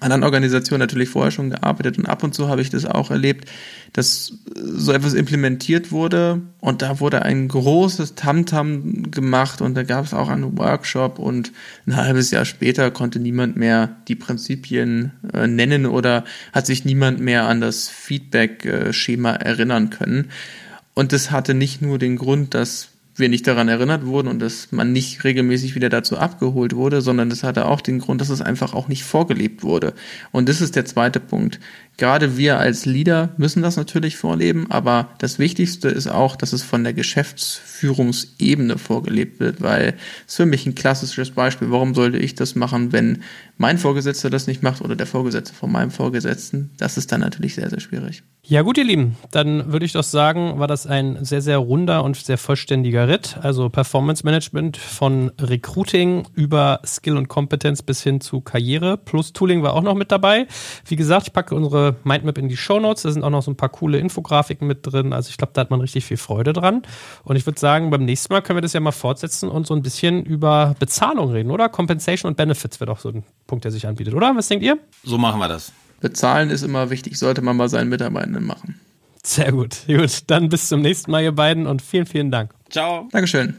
anderen 0.01 0.24
Organisationen 0.24 0.80
natürlich 0.80 1.11
vorher 1.11 1.30
schon 1.30 1.51
gearbeitet 1.51 1.99
und 1.99 2.07
ab 2.07 2.24
und 2.24 2.34
zu 2.34 2.49
habe 2.49 2.62
ich 2.62 2.70
das 2.70 2.86
auch 2.86 3.11
erlebt, 3.11 3.51
dass 3.93 4.32
so 4.55 4.93
etwas 4.93 5.12
implementiert 5.12 5.93
wurde 5.93 6.40
und 6.61 6.80
da 6.80 6.99
wurde 6.99 7.22
ein 7.22 7.49
großes 7.49 8.14
Tamtam 8.14 8.68
-Tam 8.68 9.11
gemacht 9.11 9.61
und 9.61 9.74
da 9.74 9.82
gab 9.82 10.07
es 10.07 10.14
auch 10.14 10.28
einen 10.28 10.57
Workshop 10.57 11.18
und 11.18 11.53
ein 11.86 11.97
halbes 11.97 12.30
Jahr 12.30 12.47
später 12.47 12.90
konnte 12.90 13.18
niemand 13.18 13.57
mehr 13.57 13.97
die 14.09 14.16
Prinzipien 14.16 15.12
äh, 15.32 15.47
nennen 15.47 15.84
oder 15.84 16.24
hat 16.53 16.66
sich 16.66 16.84
niemand 16.84 17.20
mehr 17.20 17.47
an 17.47 17.61
das 17.61 17.88
Feedback-Schema 17.88 19.32
erinnern 19.32 19.90
können. 19.90 20.30
Und 20.95 21.12
das 21.12 21.30
hatte 21.30 21.55
nicht 21.55 21.82
nur 21.82 21.99
den 21.99 22.16
Grund, 22.16 22.55
dass 22.55 22.91
wir 23.15 23.29
nicht 23.29 23.47
daran 23.47 23.69
erinnert 23.69 24.07
wurden 24.07 24.29
und 24.29 24.39
dass 24.39 24.73
man 24.73 24.93
nicht 24.93 25.25
regelmäßig 25.25 25.75
wieder 25.75 25.89
dazu 25.89 26.17
abgeholt 26.17 26.75
wurde, 26.75 27.03
sondern 27.03 27.29
das 27.29 27.43
hatte 27.43 27.67
auch 27.67 27.81
den 27.81 27.99
Grund, 27.99 28.21
dass 28.21 28.31
es 28.31 28.41
einfach 28.41 28.75
auch 28.75 28.89
nicht 28.89 29.05
vorgelebt 29.05 29.63
wurde. 29.63 29.93
Und 30.31 30.49
das 30.49 30.61
ist 30.61 30.77
der 30.77 30.87
zweite 30.87 31.21
Punkt. 31.21 31.61
Gerade 31.99 32.36
wir 32.36 32.59
als 32.59 32.86
Leader 32.86 33.30
müssen 33.36 33.62
das 33.62 33.76
natürlich 33.76 34.16
vorleben, 34.16 34.66
aber 34.70 35.11
das 35.18 35.38
Wichtigste 35.38 35.88
ist 35.88 36.09
auch, 36.09 36.36
dass 36.36 36.53
es 36.53 36.62
von 36.62 36.84
der 36.84 36.95
Geschäftsführungsebene 36.95 38.78
vorgelebt 38.78 39.40
wird, 39.40 39.61
weil 39.61 39.95
es 40.26 40.36
für 40.36 40.47
mich 40.47 40.66
ein 40.66 40.74
klassisches 40.74 41.30
Beispiel, 41.32 41.70
warum 41.70 41.95
sollte 41.95 42.18
ich 42.18 42.34
das 42.34 42.55
machen, 42.55 42.93
wenn 42.93 43.22
mein 43.59 43.78
Vorgesetzter 43.78 44.30
das 44.30 44.47
nicht 44.47 44.62
macht 44.62 44.80
oder 44.80 44.97
der 44.97 45.07
Vorgesetzte 45.07 45.55
von 45.55 45.70
meinem 45.70 45.90
Vorgesetzten? 45.90 46.70
Das 46.78 46.97
ist 46.97 47.12
dann 47.12 47.20
natürlich 47.20 47.55
sehr, 47.55 47.68
sehr 47.68 47.80
schwierig. 47.80 48.22
Ja 48.45 48.62
gut, 48.62 48.76
ihr 48.76 48.84
Lieben, 48.84 49.16
dann 49.30 49.72
würde 49.72 49.86
ich 49.86 49.93
doch 49.93 50.03
sagen, 50.03 50.59
war 50.59 50.66
das 50.66 50.86
ein 50.86 51.24
sehr, 51.24 51.43
sehr 51.43 51.59
runder 51.59 52.03
und 52.03 52.16
sehr 52.16 52.38
vollständiger 52.38 53.07
Ritt. 53.07 53.36
Also 53.40 53.68
Performance 53.68 54.24
Management 54.24 54.76
von 54.76 55.30
Recruiting 55.40 56.26
über 56.34 56.80
Skill 56.84 57.16
und 57.16 57.28
Kompetenz 57.28 57.82
bis 57.82 58.03
hin 58.03 58.20
zu 58.20 58.40
Karriere 58.40 58.97
plus 58.97 59.32
Tooling 59.32 59.62
war 59.62 59.74
auch 59.74 59.82
noch 59.82 59.95
mit 59.95 60.11
dabei. 60.11 60.49
Wie 60.86 60.97
gesagt, 60.97 61.28
ich 61.28 61.32
packe 61.32 61.55
unsere 61.55 61.91
Mindmap 62.05 62.38
in 62.38 62.49
die 62.49 62.57
Show 62.57 62.80
Notes. 62.80 63.03
Da 63.03 63.12
sind 63.12 63.24
auch 63.24 63.30
noch 63.30 63.43
so 63.43 63.51
ein 63.51 63.57
paar 63.57 63.68
coole 63.68 63.99
Infografiken 63.99 64.66
mit 64.66 64.80
drin. 64.82 65.12
Also 65.12 65.30
ich 65.30 65.36
glaube, 65.36 65.53
da 65.55 65.61
hat 65.61 65.70
man 65.70 65.80
richtig 65.80 66.05
viel 66.05 66.16
Freude 66.16 66.53
dran. 66.53 66.82
Und 67.24 67.36
ich 67.36 67.47
würde 67.47 67.59
sagen, 67.59 67.90
beim 67.90 68.05
nächsten 68.05 68.32
Mal 68.32 68.43
können 68.43 68.57
wir 68.57 68.62
das 68.62 68.72
ja 68.72 68.80
mal 68.80 68.93
fortsetzen 68.93 69.49
und 69.49 69.66
so 69.66 69.74
ein 69.74 69.82
bisschen 69.82 70.24
über 70.24 70.74
Bezahlung 70.78 71.30
reden, 71.30 71.51
oder? 71.51 71.68
Compensation 71.68 72.30
und 72.30 72.36
Benefits 72.36 72.80
wäre 72.80 72.90
doch 72.90 73.01
so 73.01 73.11
ein 73.11 73.24
Punkt, 73.47 73.64
der 73.64 73.72
sich 73.72 73.86
anbietet, 73.86 74.14
oder? 74.14 74.34
Was 74.36 74.49
denkt 74.49 74.64
ihr? 74.64 74.78
So 75.05 75.18
machen 75.18 75.40
wir 75.40 75.49
das. 75.49 75.72
Bezahlen 76.01 76.51
ist 76.51 76.62
immer 76.62 76.90
wichtig, 76.90 77.18
sollte 77.18 77.43
man 77.43 77.57
bei 77.59 77.68
seinen 77.68 77.88
Mitarbeitenden 77.88 78.45
machen. 78.45 78.80
Sehr 79.22 79.53
gut. 79.53 79.86
Gut, 79.86 80.24
dann 80.26 80.49
bis 80.49 80.68
zum 80.68 80.82
nächsten 80.82 81.11
Mal, 81.12 81.22
ihr 81.22 81.32
beiden, 81.32 81.66
und 81.66 81.80
vielen, 81.80 82.07
vielen 82.07 82.30
Dank. 82.32 82.53
Ciao. 82.70 83.09
Dankeschön. 83.12 83.59